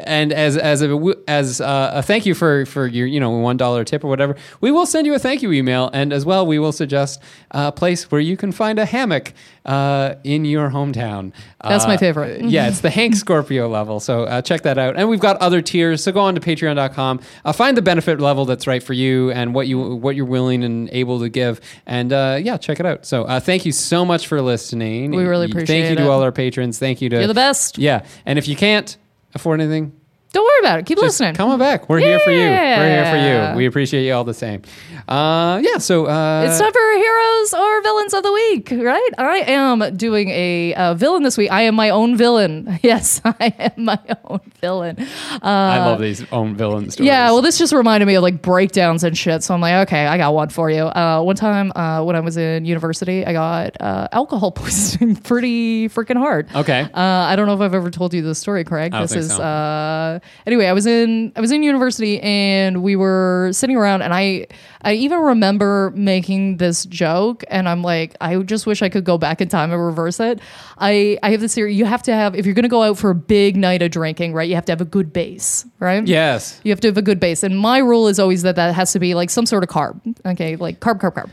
and 0.07 0.33
as 0.33 0.57
as 0.57 0.83
a 0.83 1.15
as 1.29 1.61
uh, 1.61 1.91
a 1.95 2.03
thank 2.03 2.27
you 2.27 2.35
for 2.35 2.67
for 2.67 2.87
your 2.87 3.07
you 3.07 3.21
know 3.21 3.31
one 3.31 3.57
dollar 3.57 3.85
tip 3.85 4.05
or 4.05 4.09
whatever, 4.09 4.37
we 4.61 4.71
will 4.71 4.87
send 4.87 5.07
you 5.07 5.15
a 5.15 5.19
thank 5.19 5.43
you 5.43 5.53
email. 5.53 5.91
And 5.93 6.13
as 6.13 6.25
well, 6.25 6.47
we 6.47 6.59
will 6.59 6.73
suggest 6.73 7.23
a 7.53 7.71
place 7.73 8.11
where 8.11 8.21
you 8.21 8.37
can 8.37 8.53
find 8.53 8.79
a 8.79 8.85
hammock 8.85 9.33
uh, 9.65 10.15
in 10.25 10.45
your 10.45 10.71
hometown. 10.71 11.33
That's 11.63 11.87
my 11.87 11.95
Uh, 11.95 11.99
favorite. 11.99 12.43
yeah, 12.45 12.69
it's 12.69 12.81
the 12.81 12.91
Hank 12.91 13.17
Scorpio 13.17 13.69
level. 13.69 13.99
So 14.01 14.25
uh, 14.25 14.41
check 14.43 14.63
that 14.63 14.79
out. 14.79 14.97
And 14.97 15.09
we've 15.09 15.21
got 15.21 15.37
other 15.39 15.61
tiers. 15.61 16.03
So 16.05 16.13
go 16.13 16.21
on 16.21 16.35
to 16.37 16.41
Patreon.com. 16.41 17.21
Uh, 17.45 17.53
find 17.53 17.77
the 17.77 17.83
benefit 17.83 18.21
level 18.21 18.45
that's 18.45 18.67
right 18.67 18.83
for 18.83 18.93
you 18.93 19.31
and 19.37 19.55
what 19.55 19.69
you 19.69 19.97
what 19.97 20.17
you're 20.17 20.25
willing 20.25 20.65
and 20.65 20.89
able 20.93 21.21
to 21.21 21.29
give. 21.29 21.61
And 21.85 22.13
uh, 22.13 22.39
yeah, 22.43 22.57
check 22.57 22.81
it 22.81 22.87
out. 22.87 23.05
So 23.05 23.25
uh, 23.25 23.39
thank 23.39 23.67
you 23.67 23.73
so 23.73 24.05
much 24.05 24.27
for 24.27 24.41
listening. 24.41 25.11
We 25.11 25.25
really 25.25 25.47
appreciate 25.47 25.79
it. 25.79 25.83
Thank 25.83 25.91
you 25.91 26.05
to 26.05 26.11
it. 26.11 26.13
all 26.13 26.23
our 26.23 26.33
patrons. 26.33 26.79
Thank 26.79 27.03
you 27.03 27.11
to 27.11 27.17
You're 27.17 27.27
the 27.27 27.35
best. 27.35 27.77
Yeah, 27.77 28.07
and 28.25 28.39
if 28.39 28.49
you 28.49 28.57
can't 28.57 28.97
afford 29.35 29.61
anything, 29.61 29.93
Don't 30.37 30.45
worry 30.45 30.59
about 30.69 30.81
it. 30.81 30.85
Keep 30.85 30.99
just 30.99 31.19
listening. 31.19 31.35
come 31.35 31.49
on 31.49 31.59
back. 31.59 31.89
We're 31.89 31.99
here 31.99 32.19
for 32.19 32.31
you. 32.31 32.41
We're 32.41 32.89
here 32.91 33.11
for 33.11 33.53
you. 33.53 33.57
We 33.57 33.65
appreciate 33.65 34.07
you 34.07 34.13
all 34.13 34.25
the 34.25 34.35
same. 34.35 34.61
Uh, 35.09 35.63
yeah. 35.65 35.79
So 35.79 36.07
uh, 36.07 36.45
It's 36.47 36.59
time 36.59 36.73
for 36.73 36.93
heroes 36.99 37.55
or 37.55 37.83
villains 37.83 38.13
of 38.13 38.23
the 38.23 38.33
week, 38.33 38.71
right? 38.71 39.11
I 39.17 39.39
am 39.47 39.97
doing 39.97 40.29
a 40.29 40.75
uh, 40.75 40.93
villain 40.93 41.23
this 41.23 41.39
week. 41.39 41.51
I 41.51 41.63
am 41.63 41.75
my 41.75 41.89
own 41.89 42.19
villain. 42.19 42.79
Yes, 42.87 43.21
I 43.25 43.53
am 43.59 43.85
my 43.85 43.99
own 44.25 44.41
villain. 44.61 44.97
I 45.43 45.79
love 45.79 45.99
these 45.99 46.31
own 46.31 46.55
villain 46.55 46.91
stories. 46.91 47.07
Yeah, 47.07 47.31
well, 47.33 47.41
this 47.43 47.59
just 47.59 47.73
reminded 47.73 48.07
me 48.07 48.15
of 48.15 48.23
like 48.23 48.43
breakdowns 48.43 49.03
and 49.03 49.17
shit. 49.17 49.43
So 49.43 49.55
I'm 49.55 49.61
like, 49.61 49.89
okay, 49.89 50.07
I 50.07 50.19
got 50.19 50.35
one 50.35 50.51
for 50.51 50.71
you. 50.71 50.83
Uh, 50.83 51.23
one 51.23 51.35
time 51.35 51.73
uh, 51.75 52.05
when 52.05 52.15
I 52.15 52.21
was 52.21 52.37
in 52.37 52.65
university, 52.65 53.25
I 53.27 53.33
got 53.33 53.81
uh, 53.81 54.07
alcohol 54.13 54.53
poisoning 54.53 55.17
pretty 55.17 55.89
freaking 55.89 56.19
hard. 56.19 56.55
Okay. 56.55 56.83
Uh, 56.83 57.01
I 57.01 57.35
don't 57.35 57.47
know 57.47 57.55
if 57.55 57.61
I've 57.61 57.75
ever 57.75 57.91
told 57.91 58.13
you 58.15 58.23
this 58.23 58.39
story, 58.39 58.63
Craig. 58.63 58.93
This 58.93 59.13
think 59.13 59.21
is 59.23 59.31
so. 59.31 60.21
Anyway. 60.47 60.67
I 60.67 60.73
was 60.73 60.87
in 60.87 61.33
I 61.37 61.41
was 61.41 61.53
in 61.53 61.63
university 61.63 62.21
and 62.21 62.83
we 62.83 62.97
were 62.97 63.51
sitting 63.53 63.77
around 63.77 64.03
and 64.03 64.13
I 64.15 64.47
I 64.83 64.95
even 64.95 65.21
remember 65.21 65.93
making 65.95 66.59
this 66.59 66.87
joke 66.87 67.45
and 67.49 67.69
I'm 67.69 67.83
like 67.83 68.17
I 68.21 68.37
just 68.39 68.67
wish 68.67 68.83
I 68.83 68.89
could 68.89 69.05
go 69.05 69.19
back 69.19 69.41
in 69.41 69.49
time 69.49 69.73
and 69.73 69.85
reverse 69.85 70.21
it. 70.21 70.41
I 70.79 71.19
I 71.23 71.31
have 71.31 71.41
this 71.41 71.55
theory. 71.55 71.75
You 71.75 71.85
have 71.85 72.03
to 72.05 72.13
have 72.13 72.35
if 72.35 72.47
you're 72.47 72.55
gonna 72.55 72.69
go 72.69 72.83
out 72.83 72.99
for 72.99 73.11
a 73.11 73.15
big 73.15 73.57
night 73.57 73.83
of 73.83 73.91
drinking, 73.91 74.35
right? 74.35 74.49
You 74.49 74.55
have 74.55 74.67
to 74.67 74.73
have 74.73 74.81
a 74.81 74.87
good 74.87 75.13
base, 75.13 75.65
right? 75.79 76.07
Yes. 76.07 76.61
You 76.65 76.73
have 76.73 76.81
to 76.81 76.89
have 76.89 76.99
a 76.99 77.03
good 77.03 77.21
base. 77.21 77.43
And 77.43 77.59
my 77.59 77.79
rule 77.79 78.09
is 78.09 78.19
always 78.19 78.43
that 78.43 78.57
that 78.57 78.75
has 78.75 78.93
to 78.93 78.99
be 78.99 79.15
like 79.15 79.31
some 79.31 79.47
sort 79.47 79.63
of 79.63 79.69
carb. 79.69 80.01
Okay, 80.25 80.57
like 80.57 80.81
carb, 80.81 81.01
carb, 81.01 81.15
carb. 81.15 81.31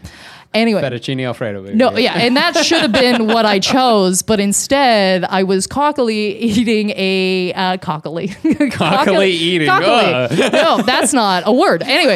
Anyway. 0.54 0.82
Fettuccine 0.82 1.26
Alfredo. 1.26 1.64
Baby. 1.64 1.76
No, 1.76 1.98
yeah, 1.98 2.14
and 2.14 2.38
that 2.38 2.56
should 2.58 2.82
have 2.82 2.92
been 2.92 3.28
what 3.34 3.46
I 3.46 3.60
chose, 3.60 4.22
but 4.22 4.40
instead 4.40 5.24
I 5.24 5.44
was 5.44 5.68
cockily 5.68 6.36
eating 6.40 6.92
a 6.92 7.54
uh, 7.54 7.78
cockily. 7.78 8.28
Cockily 8.74 9.30
eating, 9.30 9.68
Cockily. 9.68 10.52
No, 10.52 10.82
that's 10.86 11.14
not 11.14 11.44
a 11.46 11.52
word. 11.52 11.84
Anyway, 11.84 12.16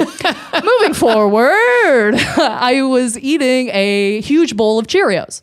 moving 0.64 0.94
forward, 0.94 2.16
I 2.16 2.84
was 2.84 3.18
eating 3.20 3.70
a 3.70 4.22
huge 4.22 4.56
bowl 4.56 4.80
of 4.80 4.88
Cheerios. 4.88 5.42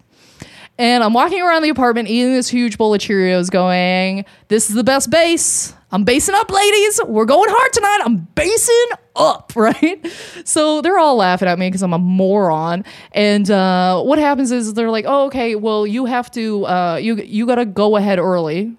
And 0.77 1.05
I'm 1.05 1.13
walking 1.13 1.41
around 1.41 1.63
the 1.63 1.69
apartment 1.69 2.09
eating 2.09 2.33
this 2.33 2.49
huge 2.49 2.79
bowl 2.79 2.93
of 2.95 3.01
Cheerios, 3.01 3.49
going, 3.51 4.25
This 4.49 4.69
is 4.69 4.75
the 4.75 4.83
best 4.85 5.09
base. 5.11 5.73
I'm 5.93 6.03
basing 6.03 6.35
up, 6.35 6.51
ladies. 6.51 7.01
We're 7.07 7.25
going 7.27 7.49
hard 7.49 7.73
tonight. 7.73 8.01
I'm 8.05 8.17
basing 8.35 8.87
up, 9.15 9.53
right? 9.57 10.05
So 10.45 10.83
they're 10.83 10.99
all 10.99 11.15
laughing 11.17 11.47
at 11.47 11.57
me 11.61 11.69
because 11.69 11.83
I'm 11.83 11.93
a 11.93 11.99
moron. 11.99 12.85
And 13.13 13.49
uh, 13.49 14.03
what 14.03 14.19
happens 14.19 14.51
is 14.51 14.75
they're 14.75 14.91
like, 14.91 15.05
"Oh, 15.07 15.27
okay. 15.27 15.55
Well, 15.55 15.87
you 15.87 16.07
have 16.07 16.29
to. 16.33 16.67
Uh, 16.67 16.97
you 16.97 17.15
you 17.17 17.47
got 17.47 17.57
to 17.57 17.65
go 17.67 17.97
ahead 17.97 18.19
early." 18.19 18.77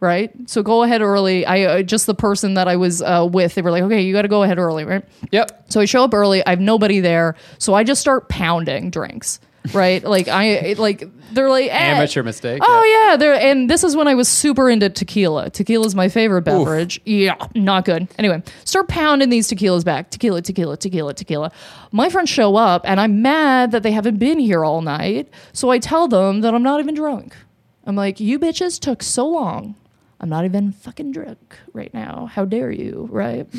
Right, 0.00 0.32
so 0.50 0.64
go 0.64 0.82
ahead 0.82 1.00
early. 1.00 1.46
I 1.46 1.62
uh, 1.62 1.82
just 1.82 2.06
the 2.06 2.14
person 2.14 2.54
that 2.54 2.66
I 2.66 2.74
was 2.74 3.00
uh, 3.00 3.26
with. 3.32 3.54
They 3.54 3.62
were 3.62 3.70
like, 3.70 3.84
"Okay, 3.84 4.02
you 4.02 4.12
got 4.12 4.22
to 4.22 4.28
go 4.28 4.42
ahead 4.42 4.58
early." 4.58 4.84
Right, 4.84 5.04
Yep. 5.30 5.66
so 5.70 5.80
I 5.80 5.84
show 5.86 6.02
up 6.04 6.12
early. 6.12 6.44
I 6.44 6.50
have 6.50 6.60
nobody 6.60 6.98
there, 7.00 7.36
so 7.58 7.72
I 7.72 7.84
just 7.84 8.00
start 8.02 8.28
pounding 8.28 8.90
drinks. 8.90 9.38
Right, 9.72 10.02
like 10.02 10.26
I 10.26 10.74
like 10.76 11.04
they're 11.32 11.48
like 11.48 11.66
eh. 11.66 11.94
Amateur 11.94 12.24
mistake. 12.24 12.60
Oh 12.64 13.08
yeah, 13.10 13.16
there 13.16 13.34
and 13.34 13.70
this 13.70 13.84
is 13.84 13.94
when 13.94 14.08
I 14.08 14.14
was 14.14 14.28
super 14.28 14.68
into 14.68 14.90
tequila. 14.90 15.50
Tequila 15.50 15.86
is 15.86 15.94
my 15.94 16.08
favorite 16.08 16.42
beverage. 16.42 17.00
Yeah, 17.04 17.36
not 17.54 17.84
good. 17.84 18.08
Anyway, 18.18 18.42
start 18.64 18.88
pounding 18.88 19.30
these 19.30 19.48
tequilas 19.48 19.84
back. 19.84 20.10
Tequila, 20.10 20.42
tequila, 20.42 20.76
tequila, 20.76 21.14
tequila. 21.14 21.52
My 21.92 22.08
friends 22.08 22.28
show 22.28 22.56
up 22.56 22.82
and 22.84 23.00
I'm 23.00 23.22
mad 23.22 23.70
that 23.70 23.84
they 23.84 23.92
haven't 23.92 24.18
been 24.18 24.40
here 24.40 24.64
all 24.64 24.82
night. 24.82 25.28
So 25.52 25.70
I 25.70 25.78
tell 25.78 26.08
them 26.08 26.40
that 26.40 26.54
I'm 26.54 26.64
not 26.64 26.80
even 26.80 26.94
drunk. 26.94 27.36
I'm 27.84 27.94
like, 27.94 28.18
you 28.18 28.40
bitches 28.40 28.80
took 28.80 29.02
so 29.02 29.28
long. 29.28 29.76
I'm 30.20 30.28
not 30.28 30.44
even 30.44 30.72
fucking 30.72 31.12
drunk 31.12 31.58
right 31.72 31.92
now. 31.94 32.26
How 32.26 32.44
dare 32.44 32.70
you, 32.70 33.08
right? 33.10 33.46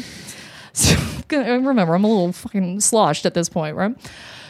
So, 0.75 0.95
remember, 1.31 1.93
I'm 1.93 2.03
a 2.03 2.07
little 2.07 2.31
fucking 2.33 2.79
sloshed 2.79 3.27
at 3.27 3.35
this 3.35 3.47
point, 3.47 3.75
right? 3.75 3.95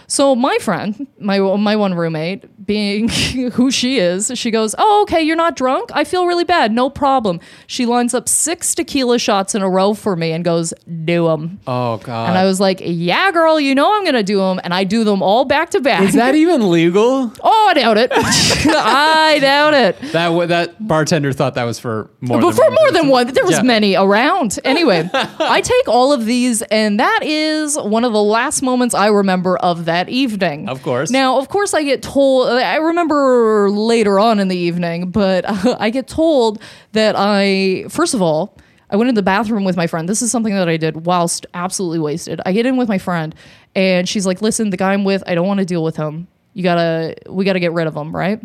So 0.07 0.35
my 0.35 0.57
friend, 0.61 1.07
my 1.19 1.39
my 1.39 1.75
one 1.75 1.93
roommate, 1.93 2.65
being 2.65 3.09
who 3.53 3.71
she 3.71 3.97
is, 3.99 4.31
she 4.35 4.51
goes, 4.51 4.75
"Oh, 4.77 5.01
okay, 5.03 5.21
you're 5.21 5.35
not 5.35 5.55
drunk. 5.55 5.89
I 5.93 6.03
feel 6.03 6.25
really 6.27 6.43
bad. 6.43 6.71
No 6.71 6.89
problem." 6.89 7.39
She 7.67 7.85
lines 7.85 8.13
up 8.13 8.27
six 8.29 8.75
tequila 8.75 9.19
shots 9.19 9.55
in 9.55 9.61
a 9.61 9.69
row 9.69 9.93
for 9.93 10.15
me 10.15 10.31
and 10.31 10.43
goes, 10.43 10.73
"Do 11.05 11.27
them." 11.27 11.59
Oh 11.67 11.97
God. 11.97 12.29
And 12.29 12.37
I 12.37 12.45
was 12.45 12.59
like, 12.59 12.81
"Yeah, 12.83 13.31
girl, 13.31 13.59
you 13.59 13.73
know 13.75 13.93
I'm 13.95 14.03
gonna 14.05 14.23
do 14.23 14.37
them," 14.39 14.59
and 14.63 14.73
I 14.73 14.83
do 14.83 15.03
them 15.03 15.21
all 15.21 15.45
back 15.45 15.69
to 15.71 15.79
back. 15.81 16.03
Is 16.03 16.13
that 16.15 16.35
even 16.35 16.69
legal? 16.69 17.31
Oh, 17.45 17.67
I 17.69 17.73
doubt 17.75 17.97
it. 17.97 18.11
I 18.67 19.39
doubt 19.39 19.73
it. 19.73 19.99
That 20.11 20.25
w- 20.27 20.47
that 20.47 20.85
bartender 20.85 21.31
thought 21.33 21.55
that 21.55 21.63
was 21.63 21.79
for 21.79 22.09
more. 22.21 22.39
But 22.39 22.47
than 22.47 22.55
for 22.65 22.71
more 22.71 22.91
than 22.91 23.07
one, 23.09 23.27
there 23.33 23.43
was 23.45 23.57
Yeah. 23.57 23.61
many 23.63 23.95
around. 23.95 24.59
Anyway, 24.63 25.09
I 25.13 25.61
take 25.61 25.87
all 25.87 26.11
of 26.13 26.25
these, 26.25 26.61
and 26.63 26.99
that 26.99 27.19
is 27.23 27.77
one 27.77 28.03
of 28.05 28.13
the 28.13 28.21
last 28.23 28.61
moments 28.61 28.93
I 28.95 29.07
remember 29.07 29.57
of 29.57 29.85
that 29.85 29.92
evening. 30.09 30.69
Of 30.69 30.81
course. 30.83 31.09
Now, 31.09 31.39
of 31.39 31.49
course, 31.49 31.73
I 31.73 31.83
get 31.83 32.01
told. 32.01 32.49
I 32.49 32.77
remember 32.77 33.69
later 33.69 34.19
on 34.19 34.39
in 34.39 34.47
the 34.47 34.57
evening, 34.57 35.11
but 35.11 35.45
I 35.81 35.89
get 35.89 36.07
told 36.07 36.61
that 36.93 37.15
I, 37.17 37.85
first 37.89 38.13
of 38.13 38.21
all. 38.21 38.57
I 38.89 38.95
went 38.95 39.09
in 39.09 39.15
the 39.15 39.23
bathroom 39.23 39.63
with 39.63 39.75
my 39.75 39.87
friend. 39.87 40.07
This 40.07 40.21
is 40.21 40.29
something 40.29 40.53
that 40.53 40.69
I 40.69 40.77
did 40.77 41.07
whilst 41.07 41.47
absolutely 41.55 41.97
wasted. 41.97 42.39
I 42.45 42.53
get 42.53 42.67
in 42.67 42.77
with 42.77 42.87
my 42.87 42.99
friend, 42.99 43.33
and 43.73 44.07
she's 44.07 44.27
like, 44.27 44.39
"Listen, 44.39 44.69
the 44.69 44.77
guy 44.77 44.93
I'm 44.93 45.03
with, 45.03 45.23
I 45.25 45.33
don't 45.33 45.47
want 45.47 45.61
to 45.61 45.65
deal 45.65 45.83
with 45.83 45.95
him. 45.95 46.27
You 46.53 46.61
gotta, 46.61 47.15
we 47.27 47.43
gotta 47.43 47.59
get 47.59 47.71
rid 47.73 47.87
of 47.87 47.95
him, 47.97 48.15
right? 48.15 48.39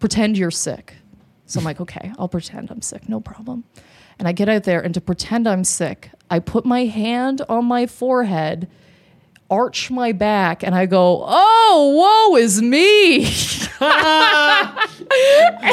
Pretend 0.00 0.36
you're 0.36 0.50
sick." 0.50 0.92
So 1.46 1.60
I'm 1.60 1.64
like, 1.64 1.80
okay, 1.80 2.12
I'll 2.18 2.28
pretend 2.28 2.70
I'm 2.70 2.82
sick, 2.82 3.08
no 3.08 3.20
problem. 3.20 3.64
And 4.18 4.28
I 4.28 4.32
get 4.32 4.48
out 4.48 4.64
there, 4.64 4.80
and 4.80 4.94
to 4.94 5.00
pretend 5.00 5.46
I'm 5.46 5.64
sick, 5.64 6.10
I 6.30 6.38
put 6.38 6.64
my 6.64 6.84
hand 6.84 7.42
on 7.48 7.64
my 7.64 7.86
forehead, 7.86 8.68
arch 9.50 9.90
my 9.90 10.12
back, 10.12 10.62
and 10.62 10.74
I 10.74 10.86
go, 10.86 11.24
oh, 11.26 12.30
woe 12.30 12.36
is 12.36 12.60
me. 12.62 13.24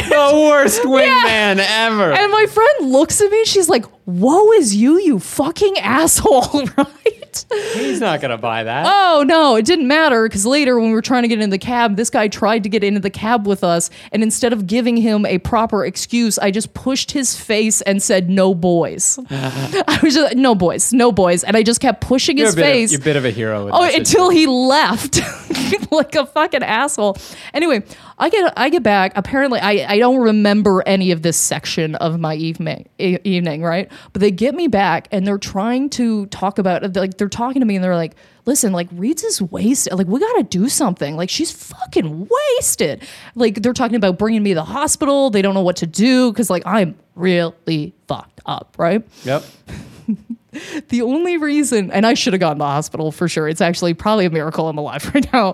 the 0.02 0.48
worst 0.50 0.82
wingman 0.84 1.60
ever. 1.60 2.12
And 2.12 2.32
my 2.32 2.46
friend 2.48 2.92
looks 2.92 3.22
at 3.22 3.32
me, 3.32 3.46
she's 3.46 3.70
like, 3.70 3.86
woe 4.20 4.52
is 4.54 4.76
you, 4.76 5.00
you 5.00 5.20
fucking 5.20 5.78
asshole, 5.78 6.66
right? 6.78 7.46
He's 7.74 8.00
not 8.00 8.22
gonna 8.22 8.38
buy 8.38 8.64
that. 8.64 8.86
Oh 8.88 9.24
no, 9.24 9.56
it 9.56 9.66
didn't 9.66 9.88
matter 9.88 10.28
because 10.28 10.46
later 10.46 10.80
when 10.80 10.90
we 10.90 10.94
were 10.94 11.02
trying 11.02 11.24
to 11.24 11.28
get 11.28 11.40
in 11.40 11.50
the 11.50 11.58
cab, 11.58 11.96
this 11.96 12.10
guy 12.10 12.28
tried 12.28 12.64
to 12.64 12.70
get 12.70 12.84
into 12.84 13.00
the 13.00 13.10
cab 13.10 13.48
with 13.48 13.64
us, 13.64 13.90
and 14.12 14.22
instead 14.22 14.52
of 14.54 14.68
giving 14.68 14.98
him 14.98 15.26
a 15.26 15.38
proper 15.38 15.86
excuse, 15.86 16.38
I 16.38 16.52
just 16.52 16.74
pushed 16.74 17.12
his 17.12 17.40
face 17.40 17.82
and 17.82 18.04
said, 18.04 18.30
"No 18.30 18.54
boys." 18.54 19.18
I 19.30 20.00
was 20.04 20.14
just 20.14 20.36
no 20.36 20.56
boys, 20.56 20.92
no 20.92 21.12
boys, 21.12 21.44
and 21.44 21.56
I 21.56 21.64
just 21.64 21.80
kept 21.80 22.02
pushing 22.02 22.38
you're, 22.38 22.48
his 22.48 22.56
face. 22.56 22.90
Of, 22.90 23.00
you're 23.00 23.02
a 23.02 23.14
bit 23.14 23.16
of 23.16 23.26
a 23.26 23.32
hero. 23.32 23.70
Oh, 23.72 23.84
until 23.84 24.30
situation. 24.30 24.32
he 24.32 24.48
left 24.48 25.20
like 25.92 26.16
a 26.16 26.26
fucking 26.26 26.64
asshole. 26.64 27.18
Anyway, 27.54 27.84
I 28.18 28.30
get 28.30 28.54
I 28.58 28.70
get 28.70 28.84
back. 28.84 29.14
Apparently, 29.16 29.60
I, 29.60 29.86
I 29.88 30.00
don't 30.00 30.20
remember 30.20 30.84
any 30.86 31.12
of 31.12 31.22
this 31.22 31.38
section 31.38 31.96
of 31.96 32.20
my 32.20 32.36
evening 32.36 32.88
e- 33.00 33.18
evening, 33.24 33.64
right? 33.64 33.92
But 34.14 34.20
they 34.22 34.32
get 34.32 34.54
me 34.56 34.68
back 34.68 35.08
and 35.12 35.26
they're 35.26 35.38
trying 35.38 35.90
to 35.92 36.26
talk 36.28 36.58
about 36.60 36.96
like 36.96 37.18
they're 37.18 37.30
talking 37.30 37.60
to 37.62 37.66
me 37.66 37.76
and 37.76 37.84
they're 37.84 37.96
like, 37.96 38.16
"Listen, 38.46 38.74
like 38.74 38.88
Reed's 38.92 39.24
is 39.24 39.42
wasted. 39.42 39.94
Like 39.94 40.08
we 40.08 40.20
got 40.20 40.34
to 40.38 40.44
do 40.44 40.70
something. 40.70 41.16
Like 41.16 41.30
she's 41.30 41.52
fucking 41.52 42.28
wasted." 42.30 43.04
Like 43.36 43.62
they're 43.62 43.74
talking 43.74 43.96
about 43.96 44.18
bringing 44.18 44.44
me 44.44 44.52
to 44.52 44.56
the 44.56 44.64
hospital. 44.66 45.30
They 45.30 45.42
don't 45.42 45.54
know 45.54 45.64
what 45.64 45.78
to 45.78 45.88
do 45.88 46.34
cuz 46.34 46.50
like 46.50 46.64
I'm 46.66 46.96
really 47.16 47.94
fucked 48.08 48.42
up, 48.46 48.76
right? 48.78 49.04
Yep. 49.24 49.44
The 50.90 51.02
only 51.02 51.38
reason, 51.38 51.92
and 51.92 52.06
I 52.06 52.14
should 52.14 52.34
have 52.34 52.42
gone 52.42 52.56
to 52.56 52.60
the 52.60 52.66
hospital 52.66 53.12
for 53.12 53.30
sure. 53.30 53.48
It's 53.48 53.62
actually 53.62 53.94
probably 53.94 54.26
a 54.26 54.30
miracle 54.30 54.68
I'm 54.68 54.78
alive 54.78 55.10
right 55.14 55.32
now. 55.32 55.54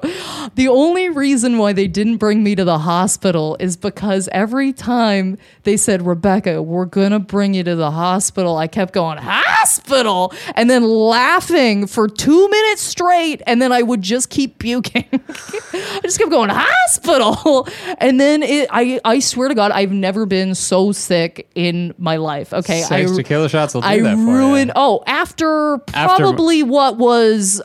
The 0.55 0.67
only 0.69 1.09
reason 1.09 1.59
why 1.59 1.73
they 1.73 1.87
didn't 1.87 2.17
bring 2.17 2.43
me 2.43 2.55
to 2.55 2.63
the 2.63 2.79
hospital 2.79 3.55
is 3.59 3.77
because 3.77 4.27
every 4.31 4.73
time 4.73 5.37
they 5.63 5.77
said, 5.77 6.05
Rebecca, 6.05 6.63
we're 6.63 6.85
going 6.85 7.11
to 7.11 7.19
bring 7.19 7.53
you 7.53 7.63
to 7.63 7.75
the 7.75 7.91
hospital, 7.91 8.57
I 8.57 8.65
kept 8.67 8.93
going, 8.93 9.19
hospital, 9.19 10.33
and 10.55 10.69
then 10.69 10.83
laughing 10.83 11.85
for 11.85 12.07
two 12.07 12.49
minutes 12.49 12.81
straight. 12.81 13.41
And 13.45 13.61
then 13.61 13.71
I 13.71 13.83
would 13.83 14.01
just 14.01 14.31
keep 14.31 14.57
puking. 14.57 15.05
I 15.11 15.99
just 16.03 16.17
kept 16.17 16.31
going, 16.31 16.49
hospital. 16.51 17.67
And 17.99 18.19
then 18.19 18.41
it, 18.41 18.67
I, 18.71 18.99
I 19.05 19.19
swear 19.19 19.49
to 19.49 19.55
God, 19.55 19.71
I've 19.71 19.91
never 19.91 20.25
been 20.25 20.55
so 20.55 20.91
sick 20.91 21.49
in 21.53 21.93
my 21.97 22.15
life. 22.17 22.53
Okay. 22.53 22.81
Six 22.81 23.11
I, 23.11 23.15
tequila 23.15 23.49
shots 23.49 23.73
will 23.73 23.81
do 23.81 23.87
I 23.87 24.01
that 24.01 24.15
for 24.15 24.25
ruined. 24.25 24.67
you. 24.69 24.73
Oh, 24.75 24.86
Oh, 24.87 25.03
after 25.05 25.81
After- 25.93 26.23
probably 26.23 26.63
what 26.63 26.97
was 26.97 27.61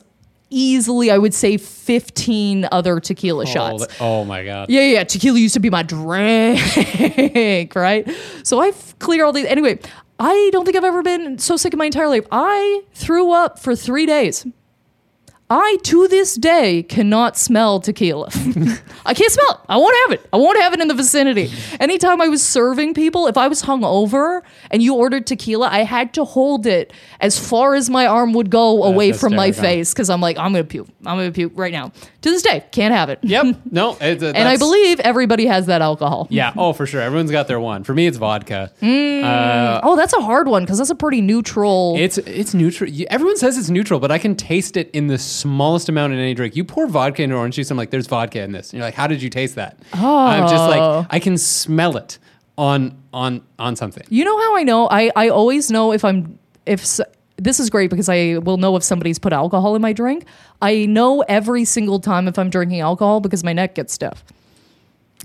easily, 0.50 1.10
I 1.10 1.18
would 1.18 1.32
say, 1.32 1.56
fifteen 1.56 2.68
other 2.72 2.98
tequila 2.98 3.44
oh, 3.44 3.46
shots. 3.46 3.86
Oh 4.00 4.24
my 4.24 4.44
god. 4.44 4.70
Yeah, 4.70 4.82
yeah, 4.82 5.04
tequila 5.04 5.38
used 5.38 5.54
to 5.54 5.60
be 5.60 5.70
my 5.70 5.84
drink, 5.84 7.74
right? 7.76 8.08
So 8.42 8.60
I 8.60 8.68
f- 8.68 8.98
clear 8.98 9.24
all 9.24 9.32
these. 9.32 9.46
Anyway, 9.46 9.78
I 10.18 10.50
don't 10.52 10.64
think 10.64 10.76
I've 10.76 10.84
ever 10.84 11.02
been 11.02 11.38
so 11.38 11.56
sick 11.56 11.72
in 11.72 11.78
my 11.78 11.86
entire 11.86 12.08
life. 12.08 12.26
I 12.32 12.82
threw 12.92 13.32
up 13.32 13.58
for 13.60 13.76
three 13.76 14.04
days. 14.04 14.44
I, 15.54 15.76
to 15.82 16.08
this 16.08 16.34
day, 16.34 16.82
cannot 16.82 17.36
smell 17.36 17.78
tequila. 17.78 18.28
I 19.04 19.12
can't 19.12 19.30
smell 19.30 19.50
it. 19.50 19.56
I 19.68 19.76
won't 19.76 19.94
have 20.04 20.18
it. 20.18 20.26
I 20.32 20.38
won't 20.38 20.58
have 20.58 20.72
it 20.72 20.80
in 20.80 20.88
the 20.88 20.94
vicinity. 20.94 21.50
Anytime 21.78 22.22
I 22.22 22.28
was 22.28 22.42
serving 22.42 22.94
people, 22.94 23.26
if 23.26 23.36
I 23.36 23.48
was 23.48 23.62
hungover 23.62 24.40
and 24.70 24.82
you 24.82 24.94
ordered 24.94 25.26
tequila, 25.26 25.68
I 25.68 25.80
had 25.84 26.14
to 26.14 26.24
hold 26.24 26.64
it 26.64 26.94
as 27.20 27.38
far 27.38 27.74
as 27.74 27.90
my 27.90 28.06
arm 28.06 28.32
would 28.32 28.48
go 28.48 28.82
away 28.82 29.12
from 29.12 29.34
my 29.34 29.52
face 29.52 29.92
because 29.92 30.08
I'm 30.08 30.22
like, 30.22 30.38
I'm 30.38 30.52
going 30.52 30.64
to 30.64 30.68
puke. 30.68 30.88
I'm 31.04 31.18
going 31.18 31.30
to 31.30 31.34
puke 31.34 31.52
right 31.54 31.72
now. 31.72 31.92
To 32.22 32.30
this 32.30 32.42
day, 32.42 32.64
can't 32.70 32.94
have 32.94 33.08
it. 33.10 33.18
Yep. 33.22 33.56
No. 33.70 33.96
It's, 34.00 34.22
uh, 34.22 34.32
And 34.34 34.48
I 34.48 34.56
believe 34.56 35.00
everybody 35.00 35.46
has 35.46 35.66
that 35.66 35.82
alcohol. 35.82 36.26
Yeah. 36.30 36.52
Oh, 36.56 36.72
for 36.72 36.86
sure. 36.86 37.00
Everyone's 37.00 37.30
got 37.30 37.48
their 37.48 37.58
one. 37.60 37.84
For 37.84 37.94
me, 37.94 38.06
it's 38.06 38.16
vodka. 38.16 38.70
Mm. 38.80 39.24
Uh, 39.24 39.80
oh, 39.82 39.96
that's 39.96 40.12
a 40.12 40.20
hard 40.20 40.46
one 40.48 40.62
because 40.64 40.78
that's 40.78 40.90
a 40.90 40.94
pretty 40.94 41.20
neutral. 41.20 41.94
It's 41.98 42.18
it's 42.18 42.54
neutral. 42.54 42.90
Everyone 43.10 43.36
says 43.36 43.58
it's 43.58 43.70
neutral, 43.70 43.98
but 44.00 44.10
I 44.10 44.18
can 44.18 44.34
taste 44.36 44.76
it 44.76 44.90
in 44.92 45.06
the 45.08 45.18
smallest 45.18 45.88
amount 45.88 46.12
in 46.12 46.18
any 46.18 46.34
drink. 46.34 46.54
You 46.56 46.64
pour 46.64 46.86
vodka 46.86 47.22
into 47.22 47.36
orange 47.36 47.56
juice, 47.56 47.70
I'm 47.70 47.76
like, 47.76 47.90
there's 47.90 48.06
vodka 48.06 48.40
in 48.42 48.52
this. 48.52 48.70
And 48.70 48.78
you're 48.78 48.86
like, 48.86 48.94
how 48.94 49.06
did 49.06 49.20
you 49.22 49.28
taste 49.30 49.54
that? 49.56 49.78
I'm 49.92 50.42
just 50.48 50.54
Oh. 50.62 50.68
like, 51.00 51.06
I 51.10 51.18
can 51.18 51.36
smell 51.38 51.96
it 51.96 52.18
on 52.58 52.96
on 53.12 53.42
on 53.58 53.74
something. 53.76 54.04
You 54.10 54.24
know 54.24 54.38
how 54.38 54.56
I 54.56 54.62
know? 54.62 54.88
I, 54.88 55.10
I 55.16 55.28
always 55.28 55.70
know 55.70 55.92
if 55.92 56.04
I'm 56.04 56.38
if 56.66 56.84
this 57.42 57.60
is 57.60 57.70
great 57.70 57.90
because 57.90 58.08
I 58.08 58.38
will 58.38 58.56
know 58.56 58.76
if 58.76 58.82
somebody's 58.82 59.18
put 59.18 59.32
alcohol 59.32 59.74
in 59.74 59.82
my 59.82 59.92
drink. 59.92 60.24
I 60.60 60.86
know 60.86 61.22
every 61.22 61.64
single 61.64 62.00
time 62.00 62.28
if 62.28 62.38
I'm 62.38 62.50
drinking 62.50 62.80
alcohol 62.80 63.20
because 63.20 63.42
my 63.42 63.52
neck 63.52 63.74
gets 63.74 63.92
stiff. 63.92 64.24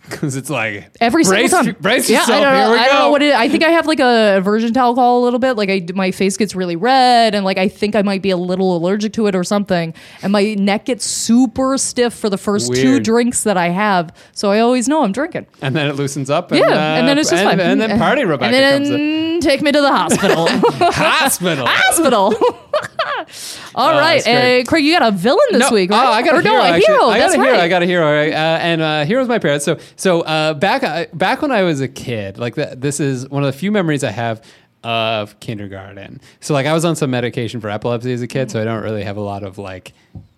Because 0.09 0.35
it's 0.35 0.49
like 0.49 0.89
Every 1.01 1.23
brace, 1.23 1.51
single 1.51 1.73
time. 1.73 1.81
Brace 1.81 2.09
yeah, 2.09 2.19
yourself. 2.19 2.37
I 2.39 2.41
don't 2.43 2.53
know. 2.53 2.59
Here 2.67 2.71
we 2.71 2.77
I 2.79 2.85
don't 2.87 2.95
go. 2.95 2.99
know 3.05 3.11
what 3.11 3.21
it. 3.21 3.33
I 3.35 3.49
think 3.49 3.63
I 3.63 3.69
have 3.69 3.85
like 3.87 3.99
a 3.99 4.37
aversion 4.37 4.73
to 4.73 4.79
alcohol 4.79 5.19
a 5.19 5.23
little 5.23 5.39
bit. 5.39 5.53
Like 5.57 5.69
I, 5.69 5.85
my 5.93 6.11
face 6.11 6.37
gets 6.37 6.55
really 6.55 6.75
red, 6.75 7.35
and 7.35 7.43
like 7.45 7.57
I 7.57 7.67
think 7.67 7.95
I 7.95 8.01
might 8.01 8.21
be 8.21 8.29
a 8.29 8.37
little 8.37 8.75
allergic 8.77 9.13
to 9.13 9.27
it 9.27 9.35
or 9.35 9.43
something. 9.43 9.93
And 10.21 10.31
my 10.31 10.53
neck 10.55 10.85
gets 10.85 11.05
super 11.05 11.77
stiff 11.77 12.13
for 12.13 12.29
the 12.29 12.37
first 12.37 12.73
two 12.73 12.91
Weird. 12.93 13.03
drinks 13.03 13.43
that 13.43 13.57
I 13.57 13.69
have. 13.69 14.15
So 14.33 14.51
I 14.51 14.59
always 14.59 14.87
know 14.87 15.03
I'm 15.03 15.11
drinking. 15.11 15.45
and 15.61 15.75
then 15.75 15.87
it 15.87 15.95
loosens 15.95 16.29
up. 16.29 16.51
And, 16.51 16.59
Yeah, 16.59 16.67
uh, 16.67 16.71
and 16.99 17.07
then 17.07 17.17
it's 17.17 17.29
just 17.29 17.41
and, 17.43 17.59
fine. 17.59 17.59
And 17.59 17.81
then 17.81 17.97
party 17.99 18.23
Rebecca 18.23 18.45
and 18.45 18.53
then 18.55 18.77
comes 18.83 18.89
in. 18.89 19.39
take 19.41 19.61
me 19.61 19.71
to 19.71 19.81
the 19.81 19.91
hospital. 19.91 20.47
Hospital. 20.97 21.65
hospital. 21.67 22.33
All 23.75 23.89
Oh, 23.89 23.97
right, 23.99 24.23
that's 24.23 24.25
great. 24.25 24.61
uh, 24.61 24.63
Craig, 24.65 24.85
you 24.85 24.97
got 24.97 25.07
a 25.13 25.15
villain 25.15 25.39
this 25.51 25.59
no, 25.69 25.71
week, 25.71 25.91
right? 25.91 26.05
Oh, 26.07 26.11
I 26.11 26.21
got 26.23 26.33
or 26.35 26.39
a 26.39 26.41
hero. 26.43 26.55
no, 26.55 26.61
a 26.61 26.67
actually. 26.69 26.93
hero. 26.93 27.05
I 27.07 27.17
got 27.17 27.19
That's 27.19 27.33
a 27.35 27.37
hero. 27.37 27.51
right. 27.51 27.59
I 27.59 27.67
got 27.67 27.83
a 27.83 27.85
hero. 27.85 28.05
right? 28.11 28.31
Uh, 28.33 28.35
and 28.35 28.81
uh, 28.81 29.05
hero's 29.05 29.27
my 29.27 29.37
parents. 29.39 29.65
So 29.65 29.77
so 29.97 30.21
uh, 30.21 30.53
back 30.53 30.83
uh, 30.83 31.05
back 31.13 31.41
when 31.41 31.51
I 31.51 31.63
was 31.63 31.81
a 31.81 31.87
kid, 31.87 32.37
like 32.37 32.55
th- 32.55 32.77
this 32.77 32.99
is 32.99 33.27
one 33.29 33.43
of 33.43 33.51
the 33.51 33.57
few 33.57 33.71
memories 33.71 34.03
I 34.03 34.11
have 34.11 34.43
of 34.83 35.39
kindergarten. 35.39 36.21
So 36.39 36.53
like 36.53 36.65
I 36.65 36.73
was 36.73 36.85
on 36.85 36.95
some 36.95 37.09
medication 37.11 37.59
for 37.59 37.69
epilepsy 37.69 38.13
as 38.13 38.21
a 38.21 38.27
kid, 38.27 38.49
so 38.51 38.61
I 38.61 38.63
don't 38.63 38.83
really 38.83 39.03
have 39.03 39.17
a 39.17 39.21
lot 39.21 39.43
of 39.43 39.57
like 39.57 39.93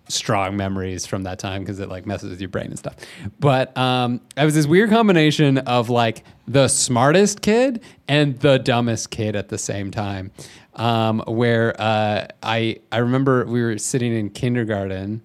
strong 0.08 0.56
memories 0.56 1.06
from 1.06 1.22
that 1.22 1.38
time 1.38 1.62
because 1.62 1.78
it 1.78 1.88
like 1.88 2.06
messes 2.06 2.30
with 2.30 2.40
your 2.40 2.48
brain 2.48 2.66
and 2.66 2.78
stuff. 2.78 2.96
But 3.38 3.76
um, 3.76 4.20
I 4.36 4.44
was 4.44 4.54
this 4.54 4.66
weird 4.66 4.90
combination 4.90 5.58
of 5.58 5.88
like 5.88 6.24
the 6.48 6.68
smartest 6.68 7.42
kid 7.42 7.82
and 8.08 8.38
the 8.40 8.58
dumbest 8.58 9.10
kid 9.10 9.36
at 9.36 9.50
the 9.50 9.58
same 9.58 9.90
time. 9.90 10.32
Um, 10.74 11.22
where 11.26 11.78
uh, 11.80 12.28
I 12.42 12.78
I 12.90 12.98
remember 12.98 13.44
we 13.44 13.60
were 13.60 13.76
sitting 13.78 14.14
in 14.14 14.30
kindergarten. 14.30 15.24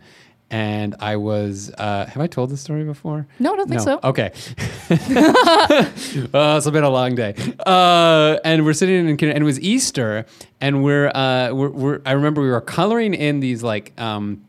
And 0.52 0.96
I 1.00 1.16
was, 1.16 1.72
uh, 1.78 2.06
have 2.06 2.22
I 2.22 2.28
told 2.28 2.52
this 2.52 2.62
story 2.62 2.84
before? 2.84 3.28
No, 3.40 3.54
I 3.54 3.56
don't 3.58 3.68
think 3.68 3.82
so. 3.82 4.00
Okay. 4.04 4.32
uh, 4.92 6.56
it's 6.58 6.70
been 6.70 6.84
a 6.84 6.90
long 6.90 7.16
day. 7.16 7.34
Uh, 7.66 8.38
and 8.46 8.64
we're 8.64 8.74
sitting 8.74 9.08
in, 9.08 9.08
and 9.10 9.22
it 9.24 9.44
was 9.44 9.60
Easter, 9.60 10.26
and 10.62 10.84
we're, 10.84 11.08
uh, 11.08 11.52
we're, 11.52 11.70
we're, 11.70 12.02
I 12.06 12.12
remember 12.12 12.42
we 12.42 12.50
were 12.50 12.62
coloring 12.62 13.16
in 13.16 13.40
these 13.40 13.64
like, 13.64 14.00
um, 14.00 14.45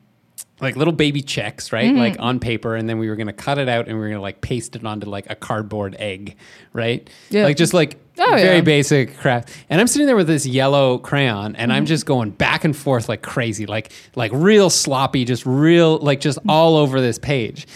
like 0.60 0.74
little 0.76 0.92
baby 0.92 1.20
checks, 1.20 1.72
right? 1.72 1.94
Like 1.94 2.16
on 2.18 2.40
paper, 2.40 2.74
and 2.76 2.88
then 2.88 2.98
we 2.98 3.08
were 3.08 3.16
gonna 3.16 3.32
cut 3.32 3.58
it 3.58 3.68
out 3.68 3.88
and 3.88 3.96
we 3.96 4.02
were 4.02 4.08
gonna 4.08 4.20
like 4.22 4.40
paste 4.40 4.74
it 4.76 4.84
onto 4.84 5.06
like 5.06 5.28
a 5.30 5.34
cardboard 5.34 5.96
egg, 5.98 6.36
right? 6.72 7.08
Yeah. 7.30 7.44
Like 7.44 7.56
just 7.56 7.74
like 7.74 7.98
Oh, 8.18 8.30
very 8.30 8.40
yeah. 8.40 8.52
Mm-hmm. 8.56 8.64
basic 8.64 9.18
craft. 9.18 9.50
And 9.68 9.78
I'm 9.78 9.86
sitting 9.86 10.06
there 10.06 10.16
with 10.16 10.26
this 10.28 10.46
yellow 10.46 10.96
crayon, 10.96 11.54
and 11.56 11.70
I'm 11.70 11.84
just 11.84 12.06
going 12.06 12.30
back 12.30 12.64
and 12.64 12.74
forth 12.74 13.08
like 13.10 13.20
crazy, 13.20 13.66
like 13.66 13.92
like 14.14 14.32
real 14.32 14.70
sloppy, 14.70 15.26
just 15.26 15.44
real 15.44 15.98
like 15.98 16.20
just 16.20 16.38
all 16.48 16.76
over 16.76 17.00
this 17.02 17.18
page. 17.18 17.66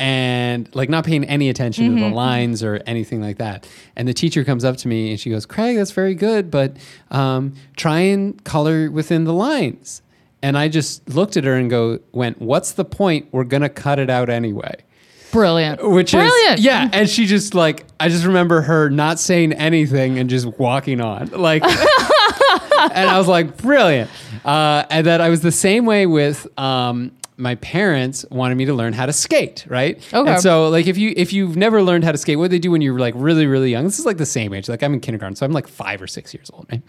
And 0.00 0.72
like 0.76 0.88
not 0.88 1.04
paying 1.04 1.24
any 1.24 1.48
attention 1.48 1.86
to 1.86 1.90
Mm-hmm. 1.90 2.10
the 2.10 2.14
lines 2.14 2.62
or 2.62 2.80
anything 2.86 3.20
like 3.20 3.38
that. 3.38 3.68
And 3.96 4.06
the 4.06 4.14
teacher 4.14 4.44
comes 4.44 4.64
up 4.64 4.76
to 4.78 4.88
me 4.88 5.10
and 5.10 5.18
she 5.18 5.28
goes, 5.30 5.44
Craig, 5.44 5.76
that's 5.76 5.90
very 5.90 6.14
good, 6.14 6.52
but 6.52 6.76
um, 7.10 7.54
try 7.76 7.98
and 7.98 8.42
color 8.44 8.92
within 8.92 9.24
the 9.24 9.32
lines. 9.34 10.02
And 10.42 10.56
I 10.56 10.68
just 10.68 11.08
looked 11.08 11.36
at 11.36 11.44
her 11.44 11.54
and 11.54 11.68
go, 11.68 11.98
went, 12.12 12.40
what's 12.40 12.72
the 12.72 12.84
point? 12.84 13.28
We're 13.32 13.44
gonna 13.44 13.68
cut 13.68 13.98
it 13.98 14.10
out 14.10 14.30
anyway. 14.30 14.76
Brilliant. 15.32 15.86
Which 15.90 16.12
Brilliant. 16.12 16.58
is 16.58 16.64
yeah, 16.64 16.88
and 16.92 17.08
she 17.08 17.26
just 17.26 17.54
like 17.54 17.84
I 18.00 18.08
just 18.08 18.24
remember 18.24 18.62
her 18.62 18.88
not 18.88 19.18
saying 19.18 19.52
anything 19.52 20.18
and 20.18 20.30
just 20.30 20.46
walking 20.58 21.00
on. 21.00 21.28
Like 21.28 21.62
and 22.78 23.10
I 23.10 23.18
was 23.18 23.28
like, 23.28 23.56
brilliant. 23.58 24.10
Uh, 24.44 24.84
and 24.90 25.06
then 25.06 25.20
I 25.20 25.28
was 25.28 25.42
the 25.42 25.52
same 25.52 25.84
way 25.84 26.06
with 26.06 26.46
um, 26.58 27.12
my 27.36 27.56
parents 27.56 28.24
wanted 28.30 28.54
me 28.56 28.64
to 28.66 28.74
learn 28.74 28.92
how 28.92 29.06
to 29.06 29.12
skate, 29.12 29.66
right? 29.68 29.96
Okay. 30.12 30.32
And 30.32 30.40
so 30.40 30.68
like 30.70 30.86
if 30.86 30.96
you 30.96 31.12
if 31.16 31.32
you've 31.32 31.56
never 31.56 31.82
learned 31.82 32.04
how 32.04 32.12
to 32.12 32.18
skate, 32.18 32.38
what 32.38 32.44
do 32.44 32.48
they 32.48 32.58
do 32.58 32.70
when 32.70 32.80
you're 32.80 32.98
like 32.98 33.14
really 33.16 33.46
really 33.46 33.70
young? 33.70 33.84
This 33.84 33.98
is 33.98 34.06
like 34.06 34.18
the 34.18 34.26
same 34.26 34.54
age. 34.54 34.68
Like 34.68 34.82
I'm 34.82 34.94
in 34.94 35.00
kindergarten, 35.00 35.36
so 35.36 35.44
I'm 35.44 35.52
like 35.52 35.68
five 35.68 36.00
or 36.00 36.06
six 36.06 36.32
years 36.32 36.50
old, 36.52 36.66
right? 36.70 36.82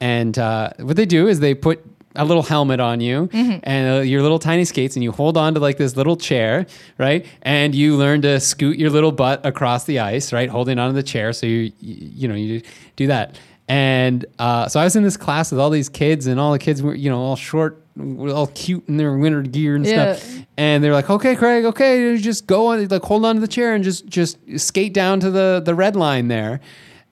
And 0.00 0.38
uh, 0.38 0.70
what 0.78 0.96
they 0.96 1.06
do 1.06 1.26
is 1.26 1.40
they 1.40 1.54
put 1.54 1.84
a 2.16 2.24
little 2.24 2.42
helmet 2.42 2.80
on 2.80 3.00
you 3.00 3.28
and 3.32 3.98
uh, 3.98 4.00
your 4.00 4.22
little 4.22 4.38
tiny 4.38 4.64
skates 4.64 4.96
and 4.96 5.04
you 5.04 5.12
hold 5.12 5.36
on 5.36 5.54
to 5.54 5.60
like 5.60 5.76
this 5.76 5.94
little 5.96 6.16
chair 6.16 6.66
right? 6.96 7.26
And 7.42 7.74
you 7.74 7.96
learn 7.96 8.22
to 8.22 8.40
scoot 8.40 8.78
your 8.78 8.90
little 8.90 9.12
butt 9.12 9.44
across 9.44 9.84
the 9.84 9.98
ice 10.00 10.32
right? 10.32 10.48
Holding 10.48 10.78
onto 10.78 10.94
the 10.94 11.02
chair. 11.02 11.32
So 11.32 11.46
you 11.46 11.70
you, 11.80 11.96
you 12.20 12.28
know 12.28 12.34
you 12.34 12.62
do 12.96 13.06
that. 13.08 13.38
And 13.70 14.24
uh, 14.38 14.66
so 14.68 14.80
i 14.80 14.84
was 14.84 14.96
in 14.96 15.02
this 15.02 15.18
class 15.18 15.50
with 15.52 15.60
all 15.60 15.68
these 15.70 15.90
kids 15.90 16.26
and 16.26 16.40
all 16.40 16.52
the 16.52 16.58
kids 16.58 16.82
were 16.82 16.94
you 16.94 17.10
know 17.10 17.18
all 17.20 17.36
short 17.36 17.82
all 18.00 18.46
cute 18.54 18.88
in 18.88 18.96
their 18.96 19.16
winter 19.18 19.42
gear 19.42 19.76
and 19.76 19.84
Yeah. 19.84 20.14
stuff 20.14 20.44
and 20.56 20.82
they're 20.82 20.92
like 20.94 21.10
okay 21.10 21.34
craig 21.36 21.64
okay 21.66 22.16
just 22.16 22.46
go 22.46 22.68
on 22.68 22.86
like 22.88 23.02
hold 23.02 23.24
on 23.26 23.34
to 23.34 23.40
the 23.40 23.48
chair 23.48 23.74
and 23.74 23.84
just 23.84 24.06
just 24.06 24.38
skate 24.56 24.94
down 24.94 25.20
to 25.20 25.30
the 25.30 25.60
the 25.64 25.74
red 25.74 25.96
line 25.96 26.28
there. 26.28 26.60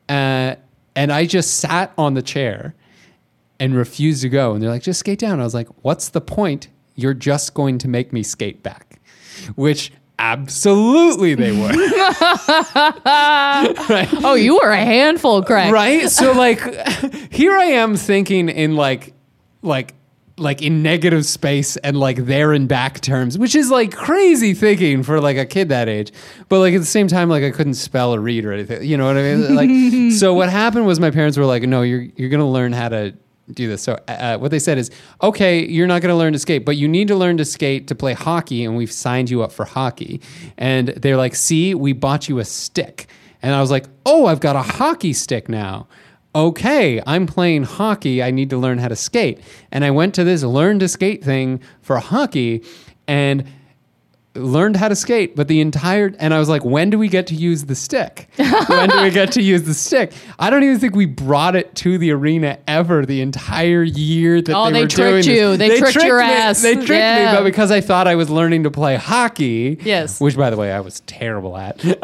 Uh, 0.09 0.55
and 0.95 1.13
i 1.13 1.27
just 1.27 1.59
sat 1.59 1.93
on 1.99 2.15
the 2.15 2.23
chair 2.23 2.75
and 3.59 3.75
refused 3.75 4.23
to 4.23 4.29
go. 4.29 4.55
And 4.55 4.63
they're 4.63 4.71
like, 4.71 4.83
just 4.83 5.01
skate 5.01 5.19
down. 5.19 5.41
I 5.41 5.45
was 5.45 5.55
like, 5.55 5.69
what's 5.83 6.11
the 6.11 6.21
point? 6.21 6.69
You're 6.95 7.15
just 7.15 7.55
going 7.55 7.79
to 7.79 7.89
make 7.89 8.13
me 8.13 8.23
skate 8.23 8.63
back. 8.63 9.01
Which 9.55 9.93
absolutely 10.19 11.35
they 11.35 11.53
would. 11.53 11.77
right? 13.91 14.09
Oh, 14.25 14.35
you 14.35 14.57
were 14.57 14.71
a 14.71 14.85
handful, 14.85 15.43
Craig. 15.43 15.73
Right? 15.73 16.11
So 16.11 16.33
like 16.33 16.61
here 17.31 17.57
I 17.57 17.67
am 17.67 17.97
thinking 17.97 18.49
in 18.49 18.77
like 18.77 19.15
like 19.63 19.95
like 20.39 20.61
in 20.61 20.83
negative 20.83 21.25
space 21.25 21.79
and 21.79 21.99
like 21.99 22.27
there 22.27 22.53
and 22.53 22.69
back 22.69 23.01
terms, 23.01 23.39
which 23.39 23.55
is 23.55 23.71
like 23.71 23.95
crazy 23.95 24.53
thinking 24.53 25.03
for 25.03 25.21
like 25.21 25.37
a 25.37 25.47
kid 25.47 25.71
that 25.71 25.89
age. 25.89 26.13
But 26.49 26.61
like 26.61 26.75
at 26.75 26.81
the 26.81 26.87
same 26.87 27.09
time, 27.09 27.29
like 27.29 27.43
I 27.43 27.51
couldn't 27.51 27.75
spell 27.75 28.15
or 28.15 28.21
read 28.21 28.45
or 28.45 28.53
anything. 28.53 28.85
You 28.85 28.97
know 28.97 29.07
what 29.07 29.17
I 29.17 29.23
mean? 29.23 29.55
Like 29.55 30.13
so 30.13 30.35
what 30.35 30.51
happened 30.51 30.87
was 30.87 31.01
my 31.01 31.11
parents 31.11 31.39
were 31.39 31.47
like, 31.47 31.63
no, 31.63 31.83
you're 31.83 32.07
you're 32.17 32.29
gonna 32.29 32.51
learn 32.51 32.73
how 32.73 32.89
to 32.89 33.15
do 33.51 33.69
this. 33.69 33.83
So 33.83 33.99
uh, 34.09 34.39
what 34.39 34.51
they 34.51 34.59
said 34.59 34.79
is, 34.79 34.91
okay, 35.23 35.67
you're 35.67 35.87
not 35.87 36.03
going 36.03 36.13
to 36.13 36.17
learn 36.17 36.33
to 36.33 36.39
skate, 36.39 36.65
but 36.65 36.77
you 36.77 36.89
need 36.89 37.09
to 37.09 37.17
learn 37.17 37.37
to 37.37 37.45
skate 37.45 37.89
to 37.89 37.95
play 37.95 38.13
hockey, 38.13 38.65
and 38.65 38.77
we've 38.77 38.93
signed 38.93 39.31
you 39.31 39.43
up 39.43 39.53
for 39.53 39.65
hockey. 39.65 40.21
And 40.59 40.89
they're 40.89 41.17
like, 41.17 41.35
see, 41.35 41.75
we 41.75 41.93
bought 41.93 42.29
you 42.29 42.39
a 42.39 42.45
stick. 42.45 43.07
And 43.43 43.55
I 43.55 43.61
was 43.61 43.71
like, 43.71 43.87
oh, 44.05 44.27
I've 44.27 44.41
got 44.41 44.57
a 44.57 44.63
hockey 44.63 45.13
stick 45.13 45.49
now. 45.49 45.87
Okay, 46.35 47.01
I'm 47.07 47.27
playing 47.27 47.63
hockey. 47.63 48.23
I 48.23 48.31
need 48.31 48.51
to 48.51 48.59
learn 48.59 48.79
how 48.79 48.89
to 48.89 48.97
skate. 48.97 49.41
And 49.73 49.85
I 49.85 49.91
went 49.91 50.15
to 50.17 50.25
this 50.25 50.43
learn 50.43 50.79
to 50.81 50.89
skate 50.89 51.25
thing 51.25 51.61
for 51.81 51.99
hockey 51.99 52.63
and 53.09 53.45
learned 54.37 54.77
how 54.77 54.89
to 54.89 54.97
skate, 54.97 55.35
but 55.37 55.49
the 55.49 55.61
entire 55.61 56.15
and 56.19 56.33
I 56.35 56.39
was 56.39 56.49
like, 56.49 56.65
when 56.65 56.91
do 56.91 56.99
we 56.99 57.09
get 57.09 57.27
to 57.29 57.35
use 57.35 57.65
the 57.65 57.75
stick? 57.75 58.29
when 58.37 58.89
do 58.89 59.03
we 59.03 59.11
get 59.11 59.33
to 59.33 59.43
use 59.43 59.63
the 59.65 59.75
stick? 59.75 60.13
I 60.39 60.51
don't 60.51 60.63
even 60.63 60.79
think 60.79 60.95
we 60.95 61.07
brought 61.07 61.57
it 61.57 61.75
to 61.77 61.99
the 61.99 62.13
arena 62.13 62.59
ever 62.69 63.05
the 63.07 63.21
entire 63.21 63.83
year 63.83 64.41
that 64.43 64.55
Oh, 64.57 64.67
they, 64.67 64.73
they 64.73 64.83
were 64.83 64.89
tricked 64.89 65.25
doing 65.27 65.37
you. 65.37 65.57
this. 65.57 65.69
They 65.69 65.79
tricked 65.81 66.05
your 66.07 66.19
me. 66.19 66.25
ass. 66.25 66.63
They 66.63 66.75
tricked 66.75 66.91
Yeah. 66.91 67.33
me, 67.33 67.39
but 67.39 67.45
because 67.45 67.71
I 67.71 67.81
thought 67.81 68.07
I 68.07 68.15
was 68.15 68.31
learning 68.31 68.63
to 68.65 68.71
play 68.71 68.97
hockey, 68.97 69.79
Yes. 69.83 70.21
which 70.21 70.37
by 70.37 70.51
the 70.51 70.57
way 70.57 70.73
I 70.73 70.81
was 70.81 71.01
terrible 71.01 71.57
at. 71.57 71.83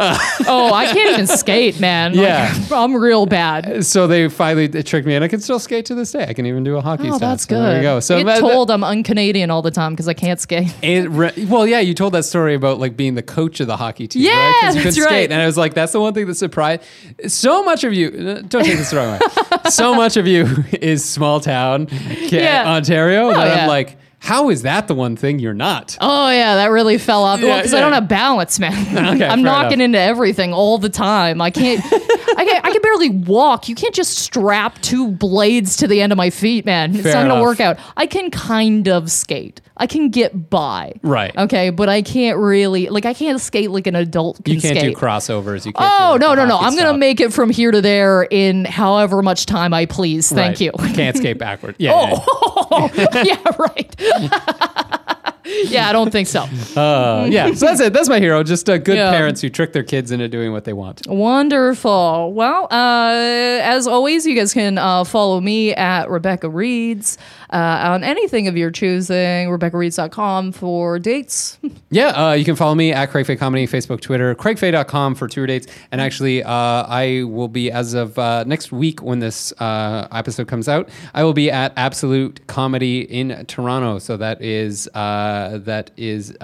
Oh, 0.48 0.72
I 0.74 0.86
can't 0.86 1.12
even 1.14 1.26
skate, 1.26 1.78
man. 1.80 2.12
Like, 2.14 2.22
Yeah. 2.22 2.54
I'm 2.72 2.94
real 2.94 3.26
bad. 3.26 3.84
so 3.84 4.06
they 4.06 4.28
finally 4.28 4.66
they 4.66 4.82
tricked 4.82 5.06
me, 5.06 5.14
and 5.14 5.24
I 5.24 5.28
can 5.28 5.40
still 5.40 5.58
skate 5.58 5.86
to 5.86 5.94
this 5.94 6.12
day. 6.12 6.26
I 6.28 6.32
can 6.34 6.46
even 6.46 6.64
do 6.64 6.76
a 6.76 6.80
hockey. 6.80 7.04
Oh, 7.08 7.16
stat, 7.16 7.20
that's 7.20 7.42
so 7.44 7.48
good. 7.50 7.62
There 7.62 7.76
you 7.76 7.82
go. 7.82 8.00
So 8.00 8.16
Get 8.18 8.24
but- 8.26 8.40
told 8.40 8.70
I'm 8.70 8.82
un-Canadian 8.84 9.50
all 9.50 9.62
the 9.62 9.70
time 9.70 9.92
because 9.92 10.08
I 10.08 10.14
can't 10.14 10.40
skate. 10.40 10.72
It 10.82 11.10
well, 11.48 11.66
yeah, 11.66 11.80
you 11.80 11.94
told 11.94 12.14
that 12.14 12.21
story 12.24 12.54
about 12.54 12.78
like 12.78 12.96
being 12.96 13.14
the 13.14 13.22
coach 13.22 13.60
of 13.60 13.66
the 13.66 13.76
hockey 13.76 14.06
team. 14.08 14.22
Yeah, 14.22 14.30
right? 14.32 14.60
'Cause 14.62 14.76
you 14.76 14.82
that's 14.82 14.96
couldn't 14.96 15.08
skate. 15.08 15.30
And 15.32 15.40
I 15.42 15.46
was 15.46 15.56
like, 15.56 15.74
that's 15.74 15.92
the 15.92 16.00
one 16.00 16.14
thing 16.14 16.26
that 16.26 16.34
surprised 16.34 16.82
so 17.26 17.62
much 17.64 17.84
of 17.84 17.92
you. 17.92 18.08
uh, 18.08 18.42
Don't 18.48 18.64
take 18.64 18.78
this 18.78 18.90
the 18.90 18.96
wrong 18.96 19.12
way. 19.12 19.18
so 19.70 19.94
much 19.94 20.16
of 20.16 20.26
you 20.26 20.46
is 20.80 21.04
small 21.04 21.40
town 21.40 21.88
Yeah. 22.20 22.64
Ontario 22.66 23.32
that 23.32 23.46
yeah. 23.56 23.62
I'm 23.62 23.68
like, 23.68 23.98
how 24.18 24.50
is 24.50 24.62
that 24.62 24.86
the 24.86 24.94
one 24.94 25.16
thing 25.16 25.40
you're 25.40 25.52
not? 25.52 25.96
Oh 26.00 26.30
yeah, 26.30 26.54
that 26.54 26.66
really 26.70 26.96
fell 26.96 27.24
off. 27.24 27.40
well, 27.40 27.48
Yeah, 27.48 27.56
because 27.58 27.74
I 27.74 27.80
don't 27.80 27.92
have 27.92 28.06
balance, 28.08 28.60
man. 28.60 28.72
Okay, 29.16 29.26
I'm 29.26 29.42
knocking 29.42 29.80
enough. 29.80 29.84
into 29.84 29.98
everything 29.98 30.52
all 30.52 30.78
the 30.78 30.88
time. 30.88 31.40
I 31.40 31.50
can't. 31.50 31.84
I 31.84 31.88
can 31.98 32.00
I 32.38 32.44
can 32.44 32.51
barely 32.92 33.10
walk. 33.10 33.68
You 33.68 33.74
can't 33.74 33.94
just 33.94 34.18
strap 34.18 34.80
two 34.82 35.08
blades 35.10 35.76
to 35.78 35.86
the 35.88 36.00
end 36.02 36.12
of 36.12 36.16
my 36.16 36.30
feet, 36.30 36.64
man. 36.64 36.94
It's 36.94 37.04
not 37.04 37.26
gonna 37.26 37.42
work 37.42 37.60
out. 37.60 37.78
I 37.96 38.06
can 38.06 38.30
kind 38.30 38.88
of 38.88 39.10
skate. 39.10 39.60
I 39.76 39.86
can 39.86 40.10
get 40.10 40.50
by. 40.50 40.92
Right. 41.02 41.36
Okay, 41.36 41.70
but 41.70 41.88
I 41.88 42.02
can't 42.02 42.38
really 42.38 42.88
like 42.88 43.06
I 43.06 43.14
can't 43.14 43.40
skate 43.40 43.70
like 43.70 43.86
an 43.86 43.96
adult 43.96 44.44
can 44.44 44.54
You 44.54 44.60
can't 44.60 44.78
skate. 44.78 44.94
do 44.94 44.98
crossovers. 45.00 45.64
You 45.66 45.72
can't. 45.72 45.92
Oh 45.98 46.18
do, 46.18 46.20
no 46.20 46.28
like, 46.28 46.36
no 46.36 46.42
the 46.42 46.48
no! 46.48 46.58
I'm 46.58 46.76
gonna 46.76 46.98
make 46.98 47.20
it 47.20 47.32
from 47.32 47.50
here 47.50 47.70
to 47.70 47.80
there 47.80 48.22
in 48.24 48.64
however 48.64 49.22
much 49.22 49.46
time 49.46 49.72
I 49.74 49.86
please. 49.86 50.28
Thank 50.30 50.60
Right. 50.60 50.60
you. 50.60 50.72
can't 50.94 51.16
skate 51.16 51.38
backward. 51.38 51.76
Yeah. 51.82 52.10
yeah. 52.10 52.18
Oh 52.28 52.90
yeah, 53.24 53.56
right. 53.58 53.96
yeah, 55.66 55.88
I 55.88 55.92
don't 55.92 56.10
think 56.10 56.28
so. 56.28 56.46
Uh, 56.76 57.26
yeah. 57.30 57.52
So 57.52 57.66
that's 57.66 57.80
it. 57.80 57.92
That's 57.92 58.08
my 58.08 58.18
hero. 58.18 58.42
Just 58.42 58.68
uh, 58.70 58.78
good 58.78 58.96
Yeah. 58.96 59.10
parents 59.10 59.40
who 59.42 59.50
trick 59.50 59.72
their 59.74 59.82
kids 59.82 60.10
into 60.10 60.26
doing 60.28 60.52
what 60.52 60.64
they 60.64 60.72
want. 60.72 61.06
Wonderful. 61.06 62.32
Well, 62.32 62.64
uh, 62.70 63.60
as 63.62 63.86
always, 63.86 64.26
you 64.26 64.34
guys 64.34 64.54
can 64.54 64.78
uh, 64.78 65.04
follow 65.04 65.40
me 65.40 65.74
at 65.74 66.08
Rebecca 66.08 66.48
Reads 66.48 67.18
uh, 67.52 67.90
on 67.92 68.02
anything 68.02 68.48
of 68.48 68.56
your 68.56 68.70
choosing. 68.70 69.48
RebeccaReads.com 69.48 70.52
for 70.52 70.98
dates. 70.98 71.58
Yeah, 71.90 72.08
uh, 72.08 72.32
you 72.32 72.46
can 72.46 72.56
follow 72.56 72.74
me 72.74 72.90
at 72.90 73.10
Craig 73.10 73.26
Fay 73.26 73.36
Comedy, 73.36 73.66
Facebook, 73.66 74.00
Twitter, 74.00 74.34
craigfay.com 74.34 75.14
for 75.14 75.28
tour 75.28 75.46
dates. 75.46 75.66
And 75.90 76.00
actually, 76.00 76.42
uh, 76.42 76.50
I 76.50 77.24
will 77.24 77.48
be, 77.48 77.70
as 77.70 77.92
of 77.92 78.18
uh, 78.18 78.44
next 78.44 78.72
week 78.72 79.02
when 79.02 79.18
this 79.18 79.52
uh, 79.60 80.08
episode 80.10 80.48
comes 80.48 80.70
out, 80.70 80.88
I 81.12 81.22
will 81.22 81.34
be 81.34 81.50
at 81.50 81.74
Absolute 81.76 82.46
Comedy 82.46 83.02
in 83.02 83.44
Toronto. 83.44 83.98
So 83.98 84.16
that 84.16 84.40
is, 84.40 84.88
uh, 84.94 85.58
that 85.64 85.90
is, 85.98 86.34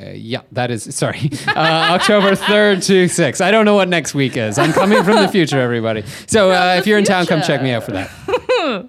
uh, 0.00 0.10
yeah, 0.10 0.42
that 0.52 0.70
is, 0.70 0.94
sorry, 0.94 1.30
uh, 1.48 1.96
October 1.98 2.32
3rd 2.32 2.84
to 2.86 3.04
6th. 3.06 3.40
I 3.40 3.50
don't 3.50 3.64
know 3.64 3.74
what 3.74 3.88
next 3.88 4.14
week 4.14 4.36
is. 4.36 4.58
I'm 4.58 4.72
coming 4.72 5.02
from 5.02 5.16
the 5.16 5.28
future, 5.32 5.60
everybody. 5.60 6.04
So 6.26 6.50
uh, 6.50 6.76
if 6.78 6.86
you're 6.86 6.98
in 6.98 7.04
town, 7.04 7.26
come 7.26 7.42
check 7.42 7.62
me 7.62 7.72
out 7.72 7.84
for 7.84 7.92
that. 7.92 8.86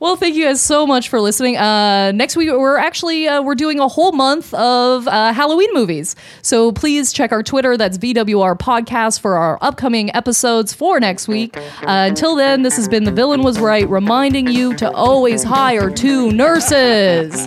Well, 0.00 0.16
thank 0.16 0.34
you 0.34 0.46
guys 0.46 0.62
so 0.62 0.86
much 0.86 1.10
for 1.10 1.20
listening. 1.20 1.58
Uh, 1.58 2.10
next 2.12 2.34
week 2.34 2.48
we're 2.48 2.78
actually 2.78 3.28
uh, 3.28 3.42
we're 3.42 3.54
doing 3.54 3.80
a 3.80 3.86
whole 3.86 4.12
month 4.12 4.54
of 4.54 5.06
uh, 5.06 5.34
Halloween 5.34 5.68
movies. 5.74 6.16
So 6.40 6.72
please 6.72 7.12
check 7.12 7.32
our 7.32 7.42
Twitter. 7.42 7.76
That's 7.76 7.98
VWR 7.98 8.58
Podcast 8.58 9.20
for 9.20 9.36
our 9.36 9.58
upcoming 9.60 10.10
episodes 10.16 10.72
for 10.72 11.00
next 11.00 11.28
week. 11.28 11.54
Uh, 11.54 12.08
until 12.08 12.34
then, 12.34 12.62
this 12.62 12.76
has 12.76 12.88
been 12.88 13.04
the 13.04 13.12
villain 13.12 13.42
was 13.42 13.60
right, 13.60 13.86
reminding 13.90 14.48
you 14.48 14.74
to 14.76 14.90
always 14.90 15.42
hire 15.42 15.90
two 15.90 16.32
nurses. 16.32 17.46